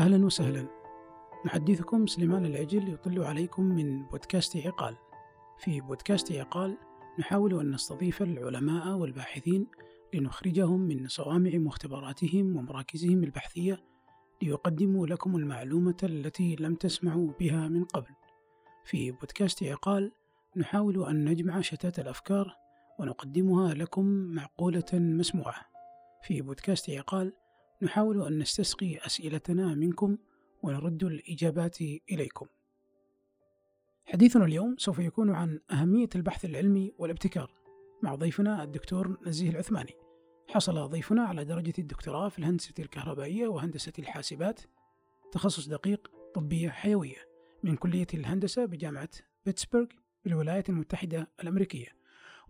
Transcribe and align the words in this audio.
أهلا 0.00 0.26
وسهلا. 0.26 0.66
محدثكم 1.44 2.06
سليمان 2.06 2.46
العجل 2.46 2.92
يطل 2.92 3.22
عليكم 3.22 3.62
من 3.62 4.06
بودكاست 4.06 4.56
عقال. 4.56 4.96
في 5.58 5.80
بودكاست 5.80 6.32
عقال 6.32 6.76
نحاول 7.18 7.60
أن 7.60 7.70
نستضيف 7.70 8.22
العلماء 8.22 8.96
والباحثين 8.96 9.66
لنخرجهم 10.14 10.80
من 10.80 11.08
صوامع 11.08 11.50
مختبراتهم 11.54 12.56
ومراكزهم 12.56 13.24
البحثية 13.24 13.80
ليقدموا 14.42 15.06
لكم 15.06 15.36
المعلومة 15.36 15.96
التي 16.02 16.56
لم 16.60 16.74
تسمعوا 16.74 17.32
بها 17.40 17.68
من 17.68 17.84
قبل. 17.84 18.14
في 18.84 19.10
بودكاست 19.10 19.62
عقال 19.62 20.12
نحاول 20.56 21.04
أن 21.04 21.24
نجمع 21.24 21.60
شتات 21.60 21.98
الأفكار 21.98 22.56
ونقدمها 22.98 23.74
لكم 23.74 24.04
معقولة 24.06 24.84
مسموعة. 24.92 25.66
في 26.22 26.42
بودكاست 26.42 26.90
عقال 26.90 27.32
نحاول 27.82 28.22
أن 28.26 28.38
نستسقي 28.38 28.98
أسئلتنا 29.06 29.74
منكم 29.74 30.18
ونرد 30.62 31.04
الإجابات 31.04 31.80
إليكم. 31.80 32.46
حديثنا 34.04 34.44
اليوم 34.44 34.76
سوف 34.78 34.98
يكون 34.98 35.30
عن 35.30 35.60
أهمية 35.70 36.08
البحث 36.14 36.44
العلمي 36.44 36.94
والابتكار 36.98 37.50
مع 38.02 38.14
ضيفنا 38.14 38.62
الدكتور 38.62 39.18
نزيه 39.26 39.50
العثماني. 39.50 39.92
حصل 40.48 40.88
ضيفنا 40.88 41.22
على 41.22 41.44
درجة 41.44 41.74
الدكتوراه 41.78 42.28
في 42.28 42.38
الهندسة 42.38 42.74
الكهربائية 42.78 43.48
وهندسة 43.48 43.92
الحاسبات 43.98 44.60
تخصص 45.32 45.68
دقيق 45.68 46.10
طبية 46.34 46.68
حيوية 46.68 47.28
من 47.62 47.76
كلية 47.76 48.06
الهندسة 48.14 48.64
بجامعة 48.64 49.10
بيتسبرغ 49.46 49.86
بالولايات 50.24 50.68
المتحدة 50.68 51.30
الأمريكية 51.42 51.88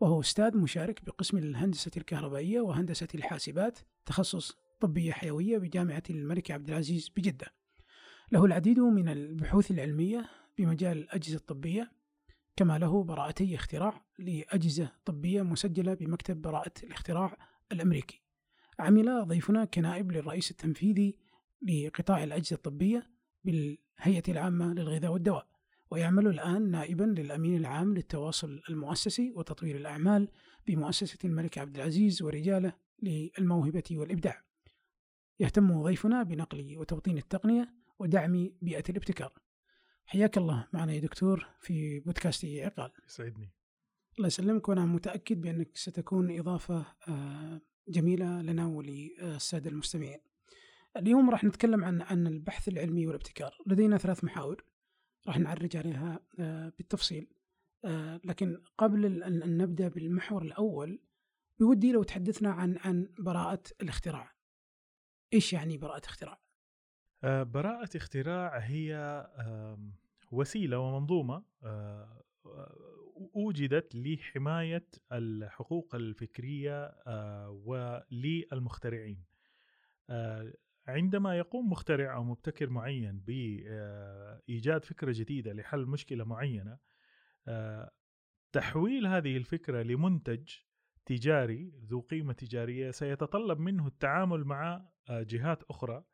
وهو 0.00 0.20
أستاذ 0.20 0.56
مشارك 0.56 1.04
بقسم 1.04 1.38
الهندسة 1.38 1.90
الكهربائية 1.96 2.60
وهندسة 2.60 3.08
الحاسبات 3.14 3.78
تخصص 4.06 4.56
طبية 4.80 5.12
حيوية 5.12 5.58
بجامعة 5.58 6.02
الملك 6.10 6.50
عبد 6.50 6.68
العزيز 6.68 7.08
بجدة. 7.16 7.46
له 8.32 8.44
العديد 8.44 8.78
من 8.78 9.08
البحوث 9.08 9.70
العلمية 9.70 10.28
بمجال 10.58 10.98
الأجهزة 10.98 11.36
الطبية 11.36 11.92
كما 12.56 12.78
له 12.78 13.04
براءتي 13.04 13.54
اختراع 13.54 14.04
لأجهزة 14.18 14.92
طبية 15.04 15.42
مسجلة 15.42 15.94
بمكتب 15.94 16.42
براءة 16.42 16.72
الاختراع 16.82 17.36
الأمريكي. 17.72 18.22
عمل 18.78 19.26
ضيفنا 19.26 19.64
كنائب 19.64 20.12
للرئيس 20.12 20.50
التنفيذي 20.50 21.16
لقطاع 21.62 22.24
الأجهزة 22.24 22.56
الطبية 22.56 23.10
بالهيئة 23.44 24.22
العامة 24.28 24.74
للغذاء 24.74 25.12
والدواء 25.12 25.46
ويعمل 25.90 26.26
الآن 26.26 26.70
نائبا 26.70 27.04
للأمين 27.04 27.56
العام 27.56 27.94
للتواصل 27.94 28.60
المؤسسي 28.68 29.32
وتطوير 29.36 29.76
الأعمال 29.76 30.28
بمؤسسة 30.66 31.18
الملك 31.24 31.58
عبد 31.58 31.76
العزيز 31.76 32.22
ورجاله 32.22 32.72
للموهبة 33.02 33.82
والإبداع. 33.90 34.49
يهتم 35.40 35.82
ضيفنا 35.82 36.22
بنقل 36.22 36.78
وتوطين 36.78 37.18
التقنية 37.18 37.74
ودعم 37.98 38.50
بيئة 38.62 38.84
الابتكار. 38.88 39.32
حياك 40.04 40.38
الله. 40.38 40.68
معنا 40.72 40.92
يا 40.92 41.00
دكتور 41.00 41.46
في 41.60 42.00
بودكاست 42.00 42.44
عقال. 42.44 42.90
يسعدني. 43.06 43.52
الله 44.16 44.26
يسلمك. 44.26 44.68
وأنا 44.68 44.84
متأكد 44.84 45.40
بأنك 45.40 45.76
ستكون 45.76 46.38
إضافة 46.38 46.86
آه، 47.08 47.60
جميلة 47.88 48.42
لنا 48.42 48.66
وللسادة 48.66 49.70
المستمعين. 49.70 50.18
اليوم 50.96 51.30
راح 51.30 51.44
نتكلم 51.44 51.84
عن 51.84 52.02
عن 52.02 52.26
البحث 52.26 52.68
العلمي 52.68 53.06
والابتكار. 53.06 53.56
لدينا 53.66 53.98
ثلاث 53.98 54.24
محاور 54.24 54.64
راح 55.26 55.38
نعرج 55.38 55.76
عليها 55.76 56.20
آه، 56.38 56.72
بالتفصيل. 56.78 57.28
آه، 57.84 58.20
لكن 58.24 58.62
قبل 58.78 59.22
أن 59.22 59.56
نبدأ 59.56 59.88
بالمحور 59.88 60.42
الأول 60.42 61.02
بودي 61.58 61.92
لو 61.92 62.02
تحدثنا 62.02 62.50
عن 62.50 62.76
عن 62.76 63.08
براءة 63.18 63.62
الاختراع. 63.82 64.39
إيش 65.34 65.52
يعني 65.52 65.78
براءة 65.78 66.06
اختراع؟ 66.06 66.40
آه، 67.24 67.42
براءة 67.42 67.96
اختراع 67.96 68.58
هي 68.58 68.94
وسيلة 70.32 70.78
ومنظومة 70.78 71.44
آه، 71.64 72.22
وجدت 73.34 73.94
لحماية 73.94 74.86
الحقوق 75.12 75.94
الفكرية 75.94 76.84
آه، 76.84 77.50
وللمخترعين 77.50 79.24
عندما 80.86 81.38
يقوم 81.38 81.70
مخترع 81.70 82.16
أو 82.16 82.24
مبتكر 82.24 82.70
معين 82.70 83.20
بإيجاد 83.20 84.84
فكرة 84.84 85.12
جديدة 85.12 85.52
لحل 85.52 85.86
مشكلة 85.86 86.24
معينة 86.24 86.78
تحويل 88.52 89.06
هذه 89.06 89.36
الفكرة 89.36 89.82
لمنتج 89.82 90.48
تجاري 91.10 91.72
ذو 91.84 92.00
قيمة 92.00 92.32
تجارية 92.32 92.90
سيتطلب 92.90 93.58
منه 93.58 93.86
التعامل 93.86 94.44
مع 94.44 94.82
آه، 95.08 95.22
جهات 95.22 95.62
أخرى 95.62 96.04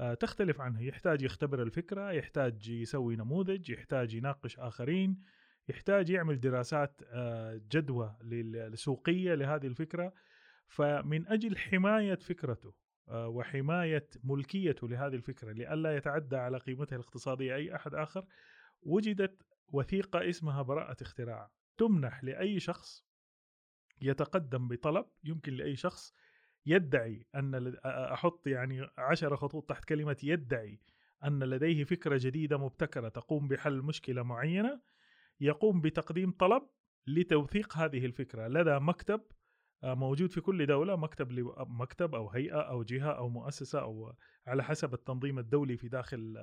آه، 0.00 0.14
تختلف 0.14 0.60
عنه 0.60 0.82
يحتاج 0.82 1.22
يختبر 1.22 1.62
الفكرة 1.62 2.12
يحتاج 2.12 2.68
يسوي 2.68 3.16
نموذج 3.16 3.70
يحتاج 3.70 4.14
يناقش 4.14 4.58
آخرين 4.58 5.22
يحتاج 5.68 6.10
يعمل 6.10 6.40
دراسات 6.40 7.00
آه، 7.06 7.60
جدوى 7.72 8.16
السوقية 8.22 9.34
لهذه 9.34 9.66
الفكرة. 9.66 10.12
فمن 10.68 11.26
أجل 11.26 11.56
حماية 11.56 12.14
فكرته 12.14 12.74
وحماية 13.08 14.08
ملكيته 14.24 14.88
لهذه 14.88 15.14
الفكرة 15.14 15.52
لئلا 15.52 15.96
يتعدى 15.96 16.36
على 16.36 16.58
قيمتها 16.58 16.96
الاقتصادية 16.96 17.54
أي 17.54 17.74
أحد 17.74 17.94
آخر 17.94 18.24
وجدت 18.82 19.42
وثيقة 19.72 20.28
اسمها 20.28 20.62
براءة 20.62 20.96
اختراع. 21.02 21.50
تمنح 21.78 22.24
لأي 22.24 22.60
شخص 22.60 23.07
يتقدم 24.00 24.68
بطلب 24.68 25.06
يمكن 25.24 25.52
لأي 25.54 25.76
شخص 25.76 26.14
يدعي 26.66 27.26
أن 27.34 27.76
أحط 27.86 28.46
يعني 28.46 28.88
عشر 28.98 29.36
خطوط 29.36 29.68
تحت 29.68 29.84
كلمة 29.84 30.16
يدعي 30.22 30.80
أن 31.24 31.44
لديه 31.44 31.84
فكرة 31.84 32.18
جديدة 32.22 32.58
مبتكرة 32.58 33.08
تقوم 33.08 33.48
بحل 33.48 33.82
مشكلة 33.82 34.22
معينة 34.22 34.80
يقوم 35.40 35.80
بتقديم 35.80 36.32
طلب 36.32 36.62
لتوثيق 37.06 37.76
هذه 37.76 38.06
الفكرة. 38.06 38.48
لدى 38.48 38.78
مكتب 38.78 39.20
موجود 39.84 40.30
في 40.30 40.40
كل 40.40 40.66
دولة 40.66 40.96
مكتب 40.96 41.28
مكتب 41.58 42.14
أو 42.14 42.30
هيئة 42.30 42.60
أو 42.60 42.82
جهة 42.82 43.10
أو 43.10 43.28
مؤسسة 43.28 43.80
أو 43.80 44.14
على 44.46 44.64
حسب 44.64 44.94
التنظيم 44.94 45.38
الدولي 45.38 45.76
في 45.76 45.88
داخل 45.88 46.36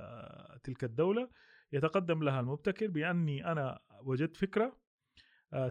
تلك 0.64 0.84
الدولة 0.84 1.30
يتقدم 1.72 2.24
لها 2.24 2.40
المبتكر 2.40 2.88
بأني 2.88 3.52
أنا 3.52 3.80
وجدت 4.02 4.38
فكرة 4.38 4.78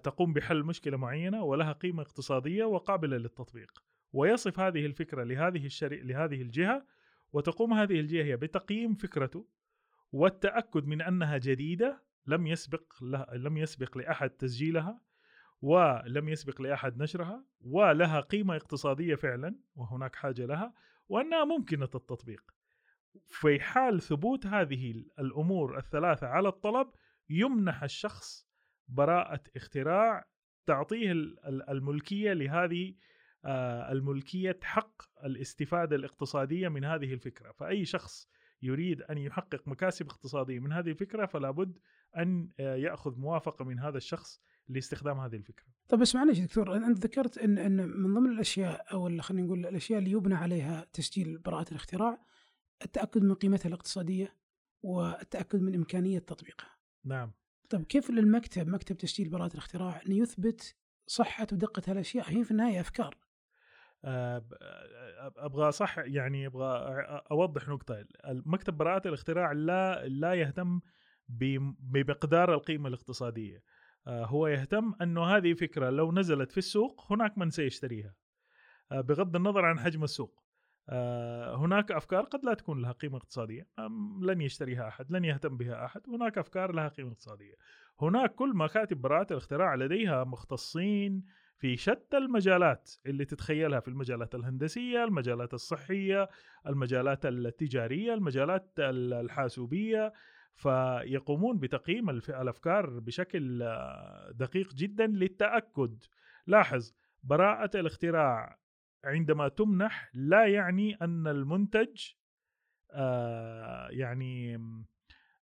تقوم 0.03 0.33
بحل 0.33 0.63
مشكلة 0.63 0.97
معينة 0.97 1.43
ولها 1.45 1.73
قيمة 1.73 2.03
اقتصادية 2.03 2.65
وقابلة 2.65 3.17
للتطبيق 3.17 3.83
ويصف 4.13 4.61
هذه 4.61 4.87
الفكرة 4.87 5.25
لهذه 5.25 5.67
الشري... 5.67 6.01
لهذه 6.03 6.43
الجهة 6.43 6.87
وتقوم 7.33 7.73
هذه 7.73 8.01
الجهة 8.01 8.37
بتقييم 8.37 8.95
فكرته 8.95 9.47
والتأكد 10.13 10.87
من 10.87 11.03
أنها 11.03 11.39
جديدة 11.39 12.03
لم 12.27 12.47
يسبق 12.47 13.03
لها 13.03 13.27
لم 13.35 13.57
يسبق 13.57 13.99
لأحد 13.99 14.31
تسجيلها 14.31 15.01
ولم 15.63 16.29
يسبق 16.29 16.63
لأحد 16.63 17.03
نشرها 17.03 17.45
ولها 17.61 18.21
قيمة 18.21 18.57
اقتصادية 18.57 19.15
فعلا 19.15 19.57
وهناك 19.77 20.17
حاجة 20.17 20.47
لها 20.47 20.75
وأنها 21.09 21.45
ممكنة 21.45 21.89
التطبيق. 21.95 22.55
في 23.29 23.61
حال 23.61 24.03
ثبوت 24.03 24.47
هذه 24.47 25.05
الأمور 25.19 25.79
الثلاثة 25.79 26.27
على 26.27 26.49
الطلب 26.49 26.91
يمنح 27.29 27.83
الشخص 27.83 28.49
براءة 28.89 29.41
اختراع 29.57 30.25
تعطيه 30.67 31.13
الملكية 31.69 32.33
لهذه 32.33 32.95
آه، 33.45 33.93
الملكية 33.93 34.59
حق 34.63 35.03
الاستفادة 35.25 35.97
الاقتصادية 35.97 36.69
من 36.69 36.85
هذه 36.85 37.15
الفكرة. 37.15 37.53
فأي 37.53 37.85
شخص 37.85 38.29
يريد 38.63 39.03
أن 39.03 39.19
يحقق 39.19 39.69
مكاسب 39.69 40.07
اقتصادية 40.07 40.59
من 40.59 40.73
هذه 40.73 40.91
الفكرة 40.91 41.27
فلا 41.27 41.51
بد 41.51 41.79
أن 42.17 42.49
آه، 42.61 42.77
يأخذ 42.77 43.19
موافقة 43.19 43.65
من 43.65 43.79
هذا 43.79 43.97
الشخص 43.97 44.41
لاستخدام 44.69 45.21
هذه 45.21 45.37
الفكرة. 45.37 45.67
طب 45.89 45.99
بس 45.99 46.15
معلش 46.15 46.39
دكتور. 46.39 46.77
أنت 46.77 46.99
ذكرت 46.99 47.39
أن, 47.39 47.59
أن 47.59 47.89
من 47.89 48.15
ضمن 48.15 48.31
الأشياء 48.31 48.93
أو 48.93 49.21
خلينا 49.21 49.47
نقول 49.47 49.67
الأشياء 49.67 49.99
اللي 49.99 50.11
يبنى 50.11 50.35
عليها 50.35 50.87
تسجيل 50.93 51.39
براءة 51.39 51.71
الاختراع 51.71 52.19
التأكد 52.85 53.23
من 53.23 53.35
قيمتها 53.35 53.69
الاقتصادية 53.69 54.37
والتأكد 54.83 55.61
من 55.61 55.75
إمكانية 55.75 56.19
تطبيقها. 56.19 56.71
نعم. 57.05 57.33
طب 57.71 57.85
كيف 57.85 58.11
للمكتب 58.11 58.69
مكتب 58.69 58.97
تسجيل 58.97 59.29
براءة 59.29 59.53
الاختراع 59.53 60.01
أن 60.07 60.13
يثبت 60.13 60.77
صحة 61.07 61.47
ودقة 61.53 61.83
هالأشياء؟ 61.89 62.31
هي 62.31 62.45
في 62.45 62.51
النهاية 62.51 62.81
أفكار. 62.81 63.17
آه، 64.05 64.45
أبغى 65.37 65.73
صح 65.73 65.99
يعني 65.99 66.47
أبغى 66.47 66.67
أوضح 67.31 67.69
نقطة. 67.69 68.05
مكتب 68.27 68.75
براءة 68.75 69.09
الاختراع 69.09 69.53
لا 69.53 70.09
لا 70.09 70.35
يهتم 70.35 70.81
بمقدار 71.79 72.55
القيمة 72.55 72.89
الاقتصادية. 72.89 73.63
آه، 74.07 74.25
هو 74.25 74.47
يهتم 74.47 74.95
أنه 75.03 75.25
هذه 75.25 75.53
فكرة 75.53 75.91
لو 75.91 76.13
نزلت 76.13 76.53
في 76.53 76.59
السوق 76.59 77.13
هناك 77.13 77.39
من 77.39 77.51
سيشتريها. 77.51 78.15
آه، 78.93 79.01
بغض 79.01 79.37
النظر 79.37 79.65
عن 79.65 79.81
حجم 79.81 80.05
السوق. 80.05 80.44
هناك 81.57 81.93
أفكار 81.93 82.25
قد 82.25 82.45
لا 82.45 82.55
تكون 82.55 82.83
لها 82.83 82.93
قيمة 82.93 83.17
اقتصادية. 83.17 83.67
لن 84.23 84.41
يشتريها 84.41 84.89
أحد 84.89 85.11
لن 85.11 85.25
يهتم 85.25 85.57
بها 85.57 85.85
أحد. 85.85 86.01
هناك 86.09 86.39
أفكار 86.39 86.73
لها 86.73 86.89
قيمة 86.89 87.11
اقتصادية. 87.13 87.55
هناك 88.01 88.35
كل 88.35 88.57
مكاتب 88.57 88.97
براءة 89.01 89.33
الاختراع 89.33 89.75
لديها 89.75 90.25
مختصين 90.25 91.25
في 91.59 91.77
شتى 91.77 92.17
المجالات 92.17 92.91
اللي 93.07 93.25
تتخيلها 93.25 93.81
في 93.81 93.89
المجالات 93.89 94.35
الهندسية، 94.35 95.05
المجالات 95.05 95.55
الصحية، 95.55 96.29
المجالات 96.67 97.27
التجارية، 97.27 98.15
المجالات 98.15 98.73
الحاسوبية. 98.79 100.13
فيقومون 100.57 101.59
بتقييم 101.59 102.11
الأفكار 102.11 102.99
بشكل 102.99 103.63
آه، 103.63 104.31
دقيق 104.35 104.75
جدا 104.75 105.07
للتأكد. 105.07 106.05
لاحظ 106.47 106.93
براءة 107.23 107.71
الاختراع 107.75 108.59
عندما 109.05 109.49
تمنح 109.49 110.11
لا 110.15 110.47
يعني 110.47 110.95
أن 110.95 111.27
المنتج 111.27 112.01
آه 112.91 113.89
يعني 113.91 114.57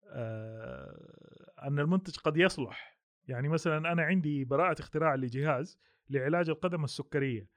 آه 0.09 1.55
أن 1.63 1.79
المنتج 1.79 2.17
قد 2.17 2.37
يصلح. 2.37 2.99
يعني 3.27 3.49
مثلا 3.49 3.91
أنا 3.91 4.01
عندي 4.01 4.45
براءة 4.45 4.81
اختراع 4.81 5.15
لجهاز 5.15 5.79
لعلاج 6.09 6.49
القدم 6.49 6.83
السكرية. 6.83 7.47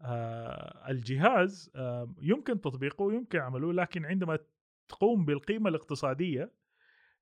آه 0.00 0.90
الجهاز 0.90 1.72
يمكن 2.20 2.60
تطبيقه 2.60 3.02
ويمكن 3.02 3.38
عمله 3.38 3.72
لكن 3.72 4.04
عندما 4.04 4.38
تقوم 4.88 5.24
بالقيمة 5.24 5.68
الاقتصادية 5.68 6.52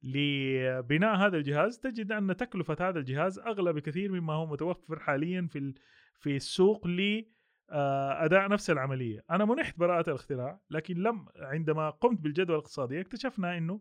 لبناء 0.02 1.16
هذا 1.16 1.36
الجهاز 1.36 1.78
تجد 1.78 2.12
أن 2.12 2.36
تكلفة 2.36 2.76
هذا 2.80 2.98
الجهاز 2.98 3.38
أغلى 3.38 3.72
بكثير 3.72 4.12
مما 4.12 4.32
هو 4.32 4.46
متوفر 4.46 4.98
حاليا 4.98 5.48
في 5.50 5.74
في 6.18 6.36
السوق 6.36 6.86
ل 6.86 7.24
أداء 7.70 8.48
نفس 8.48 8.70
العملية. 8.70 9.24
أنا 9.30 9.44
منحت 9.44 9.78
براءة 9.78 10.10
الاختراع 10.10 10.60
لكن 10.70 10.94
لم 10.94 11.26
عندما 11.36 11.90
قمت 11.90 12.20
بالجدوى 12.20 12.56
الاقتصادية 12.56 13.00
اكتشفنا 13.00 13.58
إنه 13.58 13.80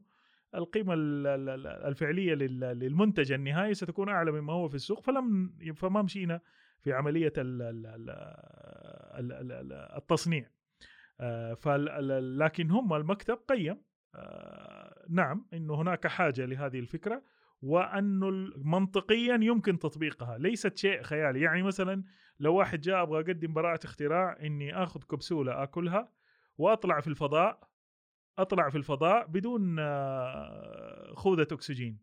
القيمة 0.56 0.94
الفعلية 1.88 2.34
للمنتج 2.34 3.32
النهائي 3.32 3.74
ستكون 3.74 4.10
أعلى 4.10 4.32
مما 4.32 4.54
هو 4.54 4.68
في 4.68 4.76
السوق 4.76 5.02
فلم 5.02 5.54
فما 5.76 6.02
مشينا 6.02 6.42
في 6.80 6.94
عملية 6.94 7.34
التصنيع. 9.98 10.50
آه، 11.20 11.58
لكن 12.20 12.72
هم 12.72 12.94
المكتب 12.94 13.38
قيم 13.48 13.82
آه، 14.16 15.06
نعم 15.10 15.46
إنه 15.54 15.82
هناك 15.82 16.08
حاجة 16.08 16.46
لهذه 16.46 16.80
الفكرة 16.80 17.24
وانه 17.62 18.30
منطقيا 18.58 19.40
يمكن 19.42 19.80
تطبيقها. 19.80 20.38
ليست 20.38 20.78
شيء 20.78 21.02
خيالي. 21.02 21.42
يعني 21.42 21.64
مثلا 21.64 22.04
لو 22.40 22.56
واحد 22.56 22.82
جاء 22.82 23.04
أبغى 23.04 23.20
أقدم 23.20 23.54
براءة 23.54 23.86
اختراع 23.86 24.38
إني 24.42 24.84
آخذ 24.84 25.04
كبسولة 25.04 25.64
آكلها 25.64 26.12
وأطلع 26.58 27.00
في 27.00 27.08
الفضاء 27.08 27.70
أطلع 28.38 28.70
في 28.70 28.78
الفضاء 28.78 29.28
بدون 29.28 29.80
آه، 29.80 31.14
خوذة 31.16 31.48
أكسجين. 31.52 32.00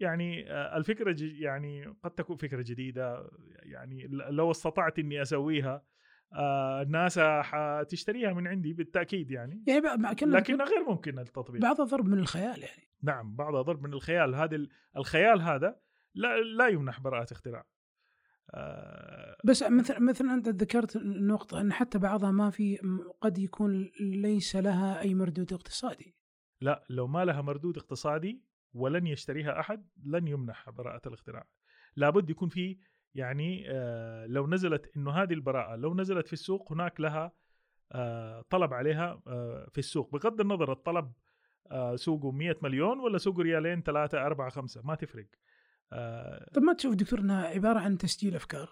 يعني 0.00 0.52
آه، 0.52 0.76
الفكرة 0.76 1.16
يعني 1.20 1.86
قد 2.02 2.10
تكون 2.10 2.36
فكرة 2.36 2.62
جديدة 2.62 3.30
يعني 3.62 4.06
لو 4.10 4.50
استطعت 4.50 4.98
إني 4.98 5.22
أسويها 5.22 5.84
آه 6.32 6.84
ناسا 6.84 7.42
حتشتريها 7.42 8.32
من 8.32 8.46
عندي 8.46 8.72
بالتأكيد 8.72 9.30
يعني, 9.30 9.64
يعني 9.66 9.84
لكن 10.32 10.62
غير 10.62 10.84
ممكن 10.88 11.18
التطبيق. 11.18 11.62
بعضها 11.62 11.86
ضرب 11.86 12.04
من 12.04 12.18
الخيال 12.18 12.62
يعني. 12.62 12.88
نعم 13.02 13.36
بعضها 13.36 13.62
ضرب 13.62 13.82
من 13.82 13.92
الخيال. 13.92 14.34
هذا 14.34 14.66
الخيال 14.96 15.40
هذا 15.40 15.80
لا 16.14 16.40
لا 16.40 16.68
يمنح 16.68 17.00
براءة 17.00 17.32
اختراع. 17.32 17.66
بس 19.44 19.62
مثل 19.62 20.02
مثل 20.02 20.28
أنت 20.28 20.48
ذكرت 20.48 20.96
النقطة 20.96 21.60
إن 21.60 21.72
حتى 21.72 21.98
بعضها 21.98 22.30
ما 22.30 22.50
في 22.50 22.78
قد 23.20 23.38
يكون 23.38 23.90
ليس 24.00 24.56
لها 24.56 25.00
أي 25.00 25.14
مردود 25.14 25.52
اقتصادي. 25.52 26.14
لا 26.60 26.84
لو 26.90 27.06
ما 27.06 27.24
لها 27.24 27.42
مردود 27.42 27.76
اقتصادي 27.76 28.42
ولن 28.74 29.06
يشتريها 29.06 29.60
أحد 29.60 29.88
لن 30.04 30.28
يمنح 30.28 30.70
براءة 30.70 31.08
الاختراع 31.08 31.46
لابد 31.96 32.30
يكون 32.30 32.48
في 32.48 32.78
يعني 33.14 33.64
آه 33.70 34.26
لو 34.26 34.46
نزلت 34.46 34.96
إنه 34.96 35.10
هذه 35.10 35.32
البراءة 35.32 35.76
لو 35.76 35.94
نزلت 35.94 36.26
في 36.26 36.32
السوق 36.32 36.72
هناك 36.72 37.00
لها 37.00 37.32
آه 37.92 38.44
طلب 38.50 38.74
عليها 38.74 39.22
آه 39.26 39.68
في 39.72 39.78
السوق. 39.78 40.12
بغض 40.12 40.40
النظر 40.40 40.72
الطلب 40.72 41.12
سوقه 41.94 42.30
100 42.30 42.56
مليون 42.62 43.00
ولا 43.00 43.18
سوقه 43.18 43.42
ريالين 43.42 43.82
ثلاثة 43.82 44.26
أربعة 44.26 44.50
خمسة 44.50 44.82
ما 44.84 44.94
تفرق. 44.94 45.26
آه 45.92 46.50
طب 46.54 46.62
ما 46.62 46.72
تشوف 46.72 46.94
دكتور 46.94 47.20
انها 47.20 47.46
عبارة 47.46 47.78
عن 47.78 47.98
تسجيل 47.98 48.34
أفكار. 48.34 48.70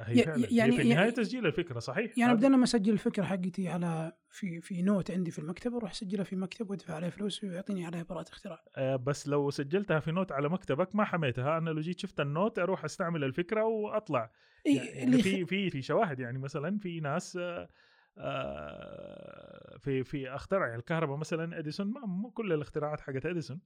هي 0.00 0.46
يعني 0.50 0.72
في 0.72 0.82
النهاية 0.82 1.10
تسجيل 1.10 1.46
الفكرة 1.46 1.78
صحيح. 1.78 2.18
يعني 2.18 2.34
بدل 2.34 2.56
ما 2.56 2.64
أسجل 2.64 2.92
الفكرة 2.92 3.24
حقتي 3.24 3.68
على 3.68 4.12
في 4.30 4.60
في 4.60 4.82
note 4.82 5.10
عندي 5.10 5.30
في 5.30 5.38
المكتب 5.38 5.74
أروح 5.74 5.90
أسجلها 5.90 6.24
في 6.24 6.36
مكتب 6.36 6.70
وأدفع 6.70 6.94
عليها 6.94 7.10
فلوس 7.10 7.44
ويعطيني 7.44 7.86
عليها 7.86 8.02
براءة 8.02 8.28
اختراع. 8.28 8.64
آه 8.76 8.96
بس 8.96 9.28
لو 9.28 9.50
سجلتها 9.50 10.00
في 10.00 10.12
note 10.12 10.32
على 10.32 10.48
مكتبك 10.48 10.96
ما 10.96 11.04
حميتها. 11.04 11.58
أنا 11.58 11.70
لو 11.70 11.80
جيت 11.80 11.98
شفت 11.98 12.20
النوت 12.20 12.58
أروح 12.58 12.84
أستعمل 12.84 13.24
الفكرة 13.24 13.64
وأطلع. 13.64 14.30
يعني 14.66 15.22
في 15.22 15.46
في 15.46 15.70
في 15.70 15.82
شواهد 15.82 16.20
يعني 16.20 16.38
مثلا 16.38 16.78
في 16.78 17.00
ناس 17.00 17.36
آه 17.36 17.68
آه 18.18 19.76
في 19.78 20.04
في 20.04 20.34
أخترع 20.34 20.74
الكهرباء 20.74 21.16
مثلا 21.16 21.58
إديسون. 21.58 21.86
ما 21.86 22.00
مو 22.06 22.30
كل 22.30 22.52
الاختراعات 22.52 23.00
حقت 23.00 23.26
إديسون. 23.26 23.60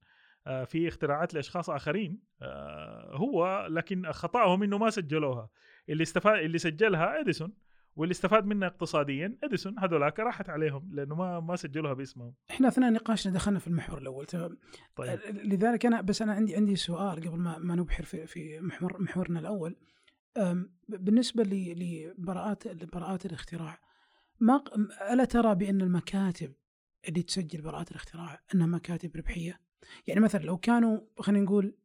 في 0.45 0.87
اختراعات 0.87 1.33
لأشخاص 1.33 1.69
آخرين 1.69 2.19
آه 2.41 3.15
هو 3.15 3.67
لكن 3.69 4.11
خطأهم 4.11 4.63
إنه 4.63 4.77
ما 4.77 4.89
سجلوها 4.89 5.49
اللي 5.89 6.03
استفاد 6.03 6.43
اللي 6.43 6.57
سجلها 6.57 7.19
إديسون 7.19 7.53
واللي 7.95 8.11
استفاد 8.11 8.45
منها 8.45 8.67
اقتصاديا 8.67 9.37
إديسون 9.43 9.79
هذولاك 9.79 10.19
راحت 10.19 10.49
عليهم 10.49 10.89
لأنه 10.93 11.15
ما 11.15 11.39
ما 11.39 11.55
سجلوها 11.55 11.93
باسمهم. 11.93 12.33
إحنا 12.51 12.67
أثناء 12.67 12.91
نقاشنا 12.91 13.33
دخلنا 13.33 13.59
في 13.59 13.67
المحور 13.67 13.97
الأول 13.97 14.25
تمام. 14.25 14.57
طيب. 14.95 15.19
لذلك 15.29 15.85
أنا 15.85 16.01
بس 16.01 16.21
أنا 16.21 16.33
عندي 16.33 16.55
عندي 16.55 16.75
سؤال 16.75 17.27
قبل 17.27 17.37
ما 17.37 17.57
ما 17.57 17.75
نبحر 17.75 18.03
في 18.03 18.27
في 18.27 18.59
محور 18.59 19.01
محورنا 19.01 19.39
الأول. 19.39 19.75
بالنسبة 20.89 21.43
لبراءات 21.43 22.85
براءات 22.85 23.25
الاختراع 23.25 23.79
ما 24.39 24.63
ألا 25.11 25.25
ترى 25.25 25.55
بأن 25.55 25.81
المكاتب 25.81 26.53
اللي 27.07 27.23
تسجل 27.23 27.61
براءات 27.61 27.91
الاختراع 27.91 28.39
أنها 28.55 28.67
مكاتب 28.67 29.15
ربحية؟ 29.15 29.59
يعني 30.07 30.19
مثلا 30.19 30.43
لو 30.43 30.57
كانوا 30.57 30.99
خلينا 31.19 31.43
نقول 31.43 31.75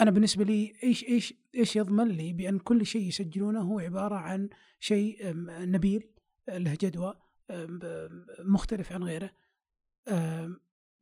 أنا 0.00 0.10
بالنسبة 0.10 0.44
لي 0.44 0.74
إيش 0.82 1.04
إيش 1.04 1.34
إيش 1.54 1.76
يضمن 1.76 2.08
لي 2.08 2.32
بأن 2.32 2.58
كل 2.58 2.86
شيء 2.86 3.08
يسجلونه 3.08 3.60
هو 3.60 3.78
عبارة 3.78 4.14
عن 4.14 4.48
شيء 4.80 5.32
نبيل 5.46 6.10
له 6.48 6.76
جدوى 6.80 7.14
مختلف 8.38 8.92
عن 8.92 9.02
غيره. 9.02 9.30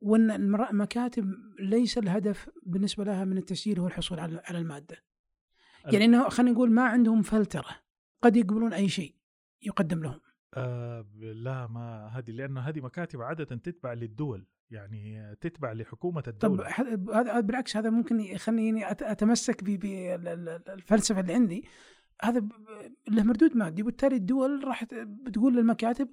وأن 0.01 0.31
المكاتب 0.31 1.33
ليس 1.59 1.97
الهدف 1.97 2.49
بالنسبة 2.63 3.03
لها 3.03 3.25
من 3.25 3.37
التسجيل 3.37 3.79
هو 3.79 3.87
الحصول 3.87 4.19
على 4.19 4.57
المادة. 4.57 5.03
يعني 5.85 6.05
إنه 6.05 6.29
خلينا 6.29 6.51
نقول 6.51 6.71
ما 6.71 6.83
عندهم 6.83 7.21
فلترة 7.21 7.79
قد 8.21 8.37
يقبلون 8.37 8.73
أي 8.73 8.89
شيء 8.89 9.15
يقدم 9.61 10.03
لهم. 10.03 10.19
آه 10.57 11.05
لا 11.19 11.67
ما 11.67 12.07
هذه 12.07 12.31
لأنه 12.31 12.61
هذه 12.61 12.81
مكاتب 12.81 13.21
عادة 13.21 13.55
تتبع 13.55 13.93
للدول 13.93 14.47
يعني 14.71 15.35
تتبع 15.41 15.73
لحكومة 15.73 16.23
الدولة 16.27 16.63
طب 16.63 17.09
هذا 17.09 17.39
بالعكس 17.39 17.77
هذا 17.77 17.89
ممكن 17.89 18.19
يخليني 18.19 18.91
أتمسك 18.91 19.63
بالفلسفه 19.63 21.19
اللي 21.19 21.33
عندي 21.33 21.65
هذا 22.21 22.47
له 23.09 23.23
مردود 23.23 23.57
مادي 23.57 23.81
وبالتالي 23.81 24.15
الدول 24.15 24.63
راح 24.67 24.85
بتقول 24.93 25.55
للمكاتب 25.55 26.09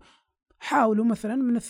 حاولوا 0.59 1.05
مثلا 1.05 1.37
من 1.37 1.57
ال 1.57 1.63